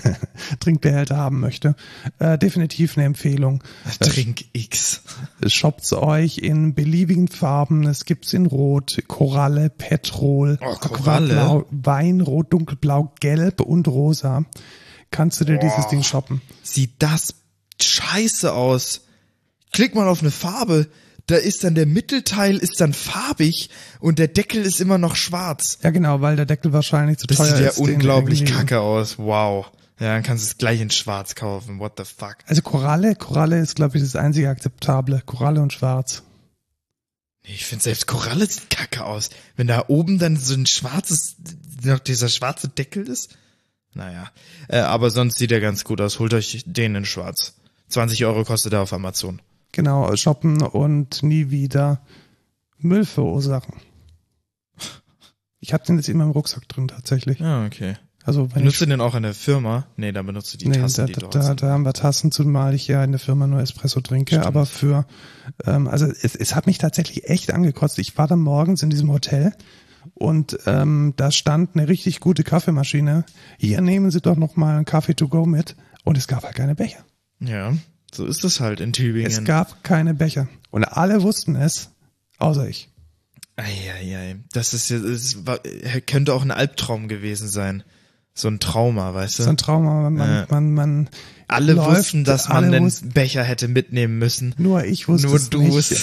Trinkbehälter 0.60 1.16
haben 1.16 1.38
möchte. 1.40 1.76
Äh, 2.18 2.36
definitiv 2.36 2.96
eine 2.96 3.06
Empfehlung. 3.06 3.62
Trink 4.00 4.44
X. 4.52 5.02
Shoppt's 5.46 5.92
euch 5.92 6.38
in 6.38 6.74
beliebigen 6.74 7.28
Farben. 7.28 7.86
Es 7.86 8.04
gibt's 8.04 8.32
in 8.32 8.46
Rot, 8.46 9.02
Koralle, 9.06 9.70
Petrol, 9.70 10.58
oh, 10.60 10.74
Koralle. 10.74 11.64
Weinrot, 11.70 12.52
Dunkelblau, 12.52 13.12
Gelb 13.20 13.60
und 13.60 13.86
Rosa. 13.86 14.44
Kannst 15.12 15.40
du 15.40 15.44
dir 15.44 15.58
oh, 15.58 15.60
dieses 15.62 15.86
Ding 15.86 16.02
shoppen? 16.02 16.42
Sieht 16.62 16.94
das 16.98 17.34
scheiße 17.80 18.52
aus. 18.52 19.02
Klick 19.72 19.94
mal 19.94 20.08
auf 20.08 20.22
eine 20.22 20.32
Farbe 20.32 20.88
da 21.26 21.36
ist 21.36 21.64
dann 21.64 21.74
der 21.74 21.86
Mittelteil 21.86 22.56
ist 22.56 22.80
dann 22.80 22.92
farbig 22.92 23.70
und 24.00 24.18
der 24.18 24.28
Deckel 24.28 24.62
ist 24.62 24.80
immer 24.80 24.98
noch 24.98 25.16
schwarz. 25.16 25.78
Ja, 25.82 25.90
genau, 25.90 26.20
weil 26.20 26.36
der 26.36 26.46
Deckel 26.46 26.72
wahrscheinlich 26.72 27.18
zu 27.18 27.26
das 27.26 27.38
teuer 27.38 27.46
ist. 27.46 27.52
Das 27.52 27.76
sieht 27.76 27.86
ja 27.86 27.94
unglaublich 27.94 28.44
kacke 28.44 28.80
aus. 28.80 29.18
Wow. 29.18 29.66
Ja, 29.98 30.14
dann 30.14 30.22
kannst 30.22 30.44
du 30.44 30.48
es 30.48 30.58
gleich 30.58 30.80
in 30.80 30.90
schwarz 30.90 31.34
kaufen. 31.34 31.78
What 31.80 31.94
the 31.96 32.04
fuck? 32.04 32.36
Also 32.46 32.62
Koralle, 32.62 33.16
Koralle 33.16 33.58
ist, 33.58 33.76
glaube 33.76 33.96
ich, 33.96 34.04
das 34.04 34.14
einzige 34.14 34.50
akzeptable. 34.50 35.22
Koralle 35.24 35.62
und 35.62 35.72
schwarz. 35.72 36.22
Nee, 37.44 37.54
ich 37.54 37.64
finde 37.64 37.84
selbst 37.84 38.06
Koralle 38.06 38.46
sieht 38.46 38.70
kacke 38.70 39.04
aus. 39.04 39.30
Wenn 39.56 39.66
da 39.66 39.84
oben 39.88 40.18
dann 40.18 40.36
so 40.36 40.54
ein 40.54 40.66
schwarzes, 40.66 41.36
noch 41.82 41.98
dieser 41.98 42.28
schwarze 42.28 42.68
Deckel 42.68 43.08
ist. 43.08 43.36
Naja. 43.94 44.30
Äh, 44.68 44.78
aber 44.78 45.10
sonst 45.10 45.38
sieht 45.38 45.50
er 45.50 45.60
ganz 45.60 45.82
gut 45.82 46.00
aus. 46.00 46.18
Holt 46.18 46.34
euch 46.34 46.62
den 46.66 46.94
in 46.94 47.06
schwarz. 47.06 47.54
20 47.88 48.24
Euro 48.26 48.44
kostet 48.44 48.74
er 48.74 48.82
auf 48.82 48.92
Amazon. 48.92 49.40
Genau, 49.76 50.16
shoppen 50.16 50.62
und 50.62 51.22
nie 51.22 51.50
wieder 51.50 52.00
Müll 52.78 53.04
verursachen. 53.04 53.74
Ich 55.60 55.74
habe 55.74 55.84
den 55.84 55.96
jetzt 55.98 56.08
immer 56.08 56.24
im 56.24 56.30
Rucksack 56.30 56.66
drin 56.66 56.88
tatsächlich. 56.88 57.40
Ja, 57.40 57.66
okay. 57.66 57.96
Also 58.24 58.46
Benutzt 58.46 58.80
du 58.80 58.86
den 58.86 59.02
auch 59.02 59.14
in 59.14 59.22
der 59.22 59.34
Firma? 59.34 59.86
Nee, 59.96 60.12
dann 60.12 60.24
benutzt 60.24 60.54
du 60.54 60.56
die 60.56 60.68
nee, 60.68 60.78
Tassen, 60.78 61.02
da, 61.02 61.06
die 61.08 61.12
da, 61.12 61.20
dort 61.20 61.34
da, 61.34 61.42
sind. 61.42 61.62
da 61.62 61.68
haben 61.68 61.84
wir 61.84 61.92
Tassen, 61.92 62.32
zumal 62.32 62.74
ich 62.74 62.88
ja 62.88 63.04
in 63.04 63.10
der 63.10 63.18
Firma 63.18 63.46
nur 63.46 63.60
Espresso 63.60 64.00
trinke. 64.00 64.36
Stimmt. 64.36 64.46
Aber 64.46 64.64
für, 64.64 65.04
ähm, 65.66 65.88
also 65.88 66.06
es, 66.06 66.34
es 66.34 66.54
hat 66.54 66.66
mich 66.66 66.78
tatsächlich 66.78 67.28
echt 67.28 67.52
angekotzt. 67.52 67.98
Ich 67.98 68.16
war 68.16 68.26
dann 68.26 68.40
morgens 68.40 68.82
in 68.82 68.88
diesem 68.88 69.12
Hotel 69.12 69.52
und 70.14 70.58
ähm, 70.64 71.12
da 71.16 71.30
stand 71.30 71.76
eine 71.76 71.86
richtig 71.86 72.20
gute 72.20 72.44
Kaffeemaschine. 72.44 73.26
Hier 73.58 73.82
nehmen 73.82 74.10
Sie 74.10 74.22
doch 74.22 74.36
noch 74.36 74.56
mal 74.56 74.76
einen 74.76 74.86
Kaffee 74.86 75.14
to 75.14 75.28
go 75.28 75.44
mit. 75.44 75.76
Und 76.02 76.16
es 76.16 76.28
gab 76.28 76.44
halt 76.44 76.54
keine 76.54 76.74
Becher. 76.74 77.04
Ja, 77.40 77.74
so 78.14 78.26
ist 78.26 78.44
es 78.44 78.60
halt 78.60 78.80
in 78.80 78.92
Tübingen. 78.92 79.30
Es 79.30 79.44
gab 79.44 79.82
keine 79.84 80.14
Becher. 80.14 80.48
Und 80.70 80.84
alle 80.84 81.22
wussten 81.22 81.56
es, 81.56 81.90
außer 82.38 82.68
ich. 82.68 82.88
Eieiei. 83.56 84.36
Das 84.52 84.74
ist 84.74 84.90
ja, 84.90 84.98
das 84.98 85.46
war, 85.46 85.60
könnte 86.06 86.34
auch 86.34 86.42
ein 86.42 86.50
Albtraum 86.50 87.08
gewesen 87.08 87.48
sein. 87.48 87.82
So 88.34 88.48
ein 88.48 88.60
Trauma, 88.60 89.14
weißt 89.14 89.38
du? 89.38 89.42
So 89.44 89.50
ein 89.50 89.56
Trauma. 89.56 90.10
Man, 90.10 90.28
Ja. 90.28 90.46
man, 90.50 90.74
man 90.74 91.08
alle 91.48 91.72
läuft, 91.72 91.98
wussten, 91.98 92.24
dass 92.24 92.50
man 92.50 92.70
den 92.70 92.92
Becher 93.14 93.42
hätte 93.42 93.66
mitnehmen 93.68 94.18
müssen. 94.18 94.54
Nur 94.58 94.84
ich 94.84 95.08
wusste 95.08 95.28
Nur 95.28 95.36
es 95.36 95.48
du 95.48 95.62
nicht. 95.62 96.02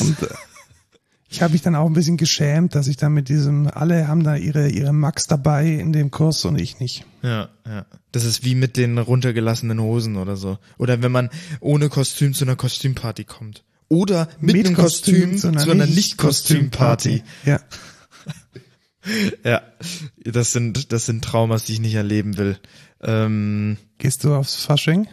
Ich 1.33 1.41
habe 1.41 1.53
mich 1.53 1.63
dann 1.63 1.75
auch 1.75 1.87
ein 1.87 1.93
bisschen 1.93 2.17
geschämt, 2.17 2.75
dass 2.75 2.87
ich 2.87 2.95
dann 2.95 3.13
mit 3.13 3.27
diesem, 3.27 3.67
alle 3.67 4.07
haben 4.07 4.23
da 4.23 4.35
ihre, 4.35 4.69
ihre 4.69 4.93
Max 4.93 5.25
dabei 5.25 5.67
in 5.67 5.91
dem 5.91 6.11
Kurs 6.11 6.45
und 6.45 6.61
ich 6.61 6.79
nicht. 6.79 7.05
Ja, 7.23 7.49
ja. 7.65 7.85
Das 8.11 8.23
ist 8.23 8.43
wie 8.43 8.53
mit 8.53 8.77
den 8.77 8.99
runtergelassenen 8.99 9.81
Hosen 9.81 10.17
oder 10.17 10.35
so. 10.35 10.59
Oder 10.77 11.01
wenn 11.01 11.11
man 11.11 11.31
ohne 11.59 11.89
Kostüm 11.89 12.35
zu 12.35 12.45
einer 12.45 12.55
Kostümparty 12.55 13.23
kommt. 13.23 13.63
Oder 13.89 14.27
mit, 14.39 14.55
einem 14.55 14.75
Kostüm, 14.75 15.37
zu 15.37 15.47
einer, 15.47 15.85
Nicht-Kostümparty. 15.85 17.23
Ja. 17.45 17.59
Ja, 19.43 19.61
das 20.23 20.53
sind, 20.53 20.93
das 20.93 21.05
sind 21.05 21.25
Traumas, 21.25 21.65
die 21.65 21.73
ich 21.73 21.81
nicht 21.81 21.95
erleben 21.95 22.37
will. 22.37 22.57
Ähm, 23.01 23.75
Gehst 23.97 24.23
du 24.23 24.33
aufs 24.33 24.63
Fasching? 24.63 25.09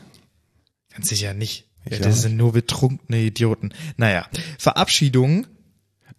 ganz 0.95 1.09
sicher 1.09 1.35
nicht. 1.35 1.67
Ich 1.85 1.93
Ja, 1.93 1.99
das 1.99 2.23
sind 2.23 2.37
nur 2.37 2.53
betrunkene 2.53 3.21
Idioten. 3.21 3.73
Naja, 3.97 4.29
Verabschiedung. 4.59 5.49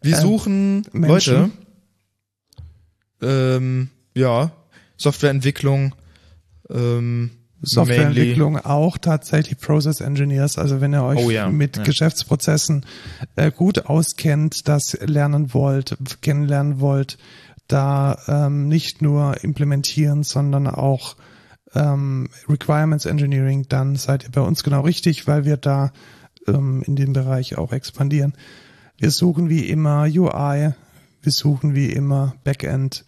Wir 0.01 0.15
Ähm, 0.15 0.21
suchen 0.21 0.81
Menschen. 0.91 1.51
Leute. 3.19 3.51
Ähm, 3.57 3.89
ja, 4.15 4.51
Softwareentwicklung. 4.97 5.95
Ähm, 6.69 7.31
Softwareentwicklung 7.61 8.57
auch 8.57 8.97
tatsächlich 8.97 9.59
Process 9.59 10.01
Engineers. 10.01 10.57
Also 10.57 10.81
wenn 10.81 10.93
ihr 10.93 11.03
euch 11.03 11.19
Oh 11.19 11.29
ja, 11.29 11.49
mit 11.49 11.77
ja. 11.77 11.83
Geschäftsprozessen 11.83 12.85
äh, 13.35 13.51
gut 13.51 13.85
auskennt, 13.85 14.67
das 14.67 14.97
lernen 15.01 15.53
wollt, 15.53 15.97
kennenlernen 16.21 16.79
wollt, 16.79 17.19
da 17.67 18.17
ähm, 18.27 18.67
nicht 18.67 19.01
nur 19.03 19.43
implementieren, 19.43 20.23
sondern 20.23 20.67
auch 20.67 21.15
ähm, 21.75 22.29
Requirements 22.49 23.05
Engineering, 23.05 23.67
dann 23.69 23.95
seid 23.95 24.23
ihr 24.23 24.31
bei 24.31 24.41
uns 24.41 24.63
genau 24.63 24.81
richtig, 24.81 25.27
weil 25.27 25.45
wir 25.45 25.57
da 25.57 25.91
ähm, 26.47 26.83
in 26.85 26.95
dem 26.95 27.13
Bereich 27.13 27.57
auch 27.59 27.71
expandieren. 27.71 28.33
Wir 29.01 29.09
suchen 29.09 29.49
wie 29.49 29.67
immer 29.67 30.03
UI, 30.03 30.73
wir 31.23 31.31
suchen 31.31 31.73
wie 31.73 31.91
immer 31.91 32.35
Backend, 32.43 33.03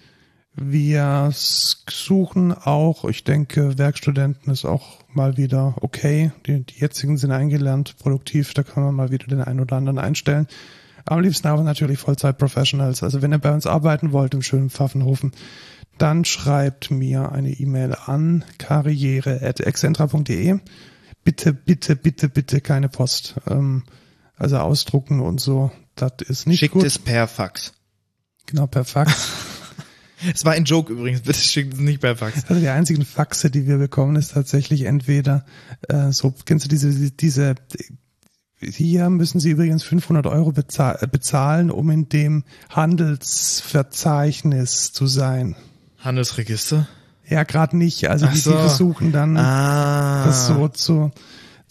wir 0.55 1.29
suchen 1.31 2.51
auch, 2.51 3.05
ich 3.05 3.23
denke, 3.23 3.77
Werkstudenten 3.77 4.51
ist 4.51 4.65
auch 4.65 4.97
mal 5.13 5.37
wieder 5.37 5.75
okay. 5.81 6.31
Die, 6.47 6.63
die 6.63 6.79
jetzigen 6.79 7.17
sind 7.17 7.31
eingelernt, 7.31 7.95
produktiv, 7.99 8.55
da 8.55 8.63
kann 8.63 8.83
man 8.83 8.95
mal 8.95 9.11
wieder 9.11 9.27
den 9.27 9.41
einen 9.41 9.59
oder 9.59 9.75
anderen 9.75 9.99
einstellen. 9.99 10.47
Am 11.05 11.19
liebsten 11.19 11.47
aber 11.47 11.61
natürlich 11.61 11.99
Vollzeit-Professionals. 11.99 13.03
Also 13.03 13.21
wenn 13.21 13.31
ihr 13.31 13.37
bei 13.37 13.53
uns 13.53 13.67
arbeiten 13.67 14.13
wollt 14.13 14.33
im 14.33 14.41
schönen 14.41 14.71
Pfaffenhofen, 14.71 15.31
dann 15.99 16.25
schreibt 16.25 16.89
mir 16.89 17.31
eine 17.31 17.51
E-Mail 17.51 17.95
an 18.07 18.43
karriere.excentra.de. 18.57 20.57
Bitte, 21.23 21.53
bitte, 21.53 21.95
bitte, 21.95 22.29
bitte 22.29 22.61
keine 22.61 22.89
Post. 22.89 23.35
Ähm, 23.47 23.83
also 24.37 24.57
ausdrucken 24.57 25.19
und 25.19 25.39
so, 25.39 25.71
das 25.95 26.11
ist 26.27 26.47
nicht 26.47 26.59
schickt 26.59 26.73
gut. 26.73 26.83
es 26.85 26.99
per 26.99 27.27
Fax. 27.27 27.73
Genau, 28.45 28.67
per 28.67 28.85
Fax. 28.85 29.13
Es 30.33 30.45
war 30.45 30.53
ein 30.53 30.63
Joke 30.63 30.93
übrigens, 30.93 31.19
bitte 31.19 31.37
schickt 31.37 31.73
es 31.73 31.79
nicht 31.81 31.99
per 31.99 32.15
Fax. 32.15 32.45
Also 32.47 32.61
die 32.61 32.69
einzigen 32.69 33.03
Faxe, 33.03 33.51
die 33.51 33.67
wir 33.67 33.77
bekommen, 33.77 34.15
ist 34.15 34.31
tatsächlich 34.31 34.83
entweder 34.83 35.43
äh, 35.89 36.13
so, 36.13 36.33
kennst 36.45 36.63
du 36.63 36.69
diese, 36.69 37.11
diese, 37.11 37.55
hier 38.61 39.09
müssen 39.09 39.41
Sie 39.41 39.49
übrigens 39.49 39.83
500 39.83 40.25
Euro 40.27 40.53
bezahl 40.53 40.97
bezahlen, 41.11 41.69
um 41.71 41.89
in 41.89 42.07
dem 42.07 42.45
Handelsverzeichnis 42.69 44.93
zu 44.93 45.07
sein. 45.07 45.57
Handelsregister? 45.99 46.87
Ja, 47.27 47.43
gerade 47.43 47.77
nicht. 47.77 48.09
Also 48.09 48.27
die, 48.27 48.37
so. 48.37 48.51
die 48.51 48.57
versuchen 48.57 49.11
dann 49.11 49.37
Ah. 49.37 50.25
das 50.25 50.47
so 50.47 50.67
zu, 50.69 51.11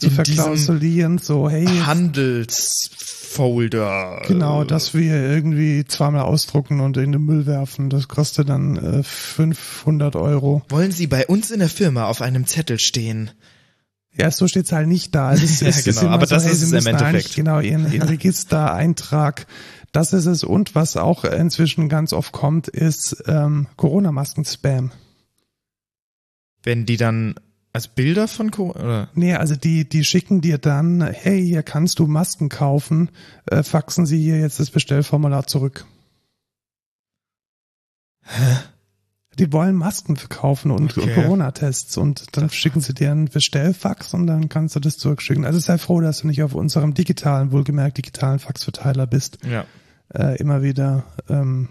zu 0.02 0.10
verklausulieren, 0.10 1.18
so 1.18 1.48
hey, 1.48 1.66
Handelsfolder. 1.66 4.22
genau, 4.26 4.64
dass 4.64 4.94
wir 4.94 5.14
irgendwie 5.14 5.84
zweimal 5.84 6.22
ausdrucken 6.22 6.80
und 6.80 6.96
in 6.96 7.12
den 7.12 7.24
Müll 7.24 7.46
werfen. 7.46 7.88
Das 7.88 8.08
kostet 8.08 8.48
dann 8.48 8.76
äh, 8.76 9.02
500 9.02 10.16
Euro. 10.16 10.62
Wollen 10.68 10.90
Sie 10.90 11.06
bei 11.06 11.26
uns 11.26 11.50
in 11.50 11.60
der 11.60 11.68
Firma 11.68 12.06
auf 12.06 12.20
einem 12.20 12.46
Zettel 12.46 12.78
stehen? 12.78 13.30
Ja, 14.14 14.30
so 14.30 14.46
steht's 14.46 14.72
halt 14.72 14.88
nicht 14.88 15.14
da. 15.14 15.32
Es, 15.32 15.60
Ja, 15.60 15.68
es 15.68 15.78
ist 15.78 15.84
genau, 15.84 16.00
immer 16.02 16.10
aber 16.12 16.26
so, 16.26 16.34
das 16.34 16.44
hey, 16.44 16.52
ist 16.52 16.62
es 16.62 16.72
im 16.72 16.86
Endeffekt. 16.86 17.34
Genau, 17.34 17.60
Ihren, 17.60 17.90
Ihren 17.92 18.08
Registereintrag. 18.08 19.46
Das 19.92 20.12
ist 20.12 20.26
es. 20.26 20.44
Und 20.44 20.74
was 20.74 20.96
auch 20.96 21.24
inzwischen 21.24 21.88
ganz 21.88 22.12
oft 22.12 22.32
kommt, 22.32 22.68
ist 22.68 23.24
ähm, 23.26 23.68
Corona-Masken-Spam. 23.76 24.90
Wenn 26.62 26.86
die 26.86 26.96
dann 26.96 27.34
als 27.72 27.88
Bilder 27.88 28.28
von 28.28 28.50
Co 28.50 28.70
oder? 28.70 29.08
Nee, 29.14 29.34
also 29.34 29.56
die, 29.56 29.88
die 29.88 30.04
schicken 30.04 30.40
dir 30.40 30.58
dann, 30.58 31.00
hey, 31.00 31.42
hier 31.42 31.62
kannst 31.62 31.98
du 31.98 32.06
Masken 32.06 32.48
kaufen, 32.48 33.10
äh, 33.46 33.62
faxen 33.62 34.04
sie 34.04 34.20
hier 34.20 34.38
jetzt 34.38 34.60
das 34.60 34.70
Bestellformular 34.70 35.46
zurück. 35.46 35.86
Die 39.38 39.52
wollen 39.52 39.74
Masken 39.74 40.16
verkaufen 40.16 40.70
und 40.70 40.96
Okay. 40.96 41.14
Corona-Tests 41.14 41.96
und 41.96 42.36
dann 42.36 42.50
schicken 42.50 42.80
sie 42.82 42.92
dir 42.92 43.10
einen 43.10 43.24
Bestellfax 43.28 44.12
und 44.12 44.26
dann 44.26 44.50
kannst 44.50 44.76
du 44.76 44.80
das 44.80 44.98
zurückschicken. 44.98 45.46
Also 45.46 45.58
sei 45.58 45.78
froh, 45.78 46.00
dass 46.00 46.18
du 46.20 46.26
nicht 46.26 46.42
auf 46.42 46.54
unserem 46.54 46.92
digitalen, 46.92 47.50
wohlgemerkt 47.52 47.96
digitalen 47.96 48.38
Faxverteiler 48.38 49.06
bist. 49.06 49.38
Ja. 49.48 49.64
Äh, 50.14 50.36
immer 50.36 50.62
wieder 50.62 51.04
ähm, 51.30 51.70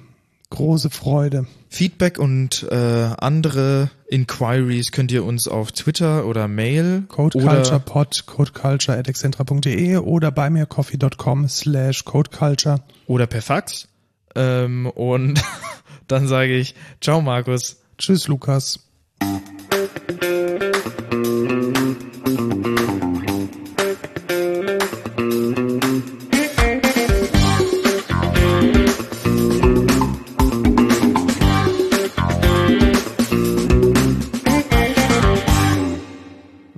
große 0.52 0.92
Freude. 0.92 1.48
Feedback 1.70 2.20
und 2.20 2.68
äh, 2.70 2.76
andere 2.76 3.90
Inquiries 4.10 4.92
könnt 4.92 5.12
ihr 5.12 5.24
uns 5.24 5.48
auf 5.48 5.72
Twitter 5.72 6.26
oder 6.26 6.48
Mail 6.48 7.04
Code 7.08 7.38
oder 7.38 7.56
Culture 7.56 7.80
Pod, 7.80 8.26
codeculture 8.28 8.98
at 8.98 9.08
excentra.de 9.08 9.98
oder 9.98 10.32
bei 10.32 10.50
mircoffee.com 10.50 11.48
slash 11.48 12.04
codeculture. 12.06 12.82
oder 13.08 13.26
per 13.26 13.42
Fax. 13.42 13.88
Ähm, 14.36 14.86
und 14.88 15.42
dann 16.08 16.28
sage 16.28 16.56
ich, 16.56 16.76
ciao 17.00 17.22
Markus. 17.22 17.78
Tschüss, 17.98 18.28
Lukas. 18.28 18.80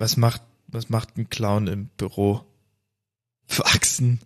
Was 0.04 0.18
macht, 0.18 0.42
was 0.68 0.90
macht 0.90 1.18
ein 1.18 1.30
Clown 1.30 1.68
im 1.68 1.86
Büro? 1.96 2.44
Faxen. 3.48 4.20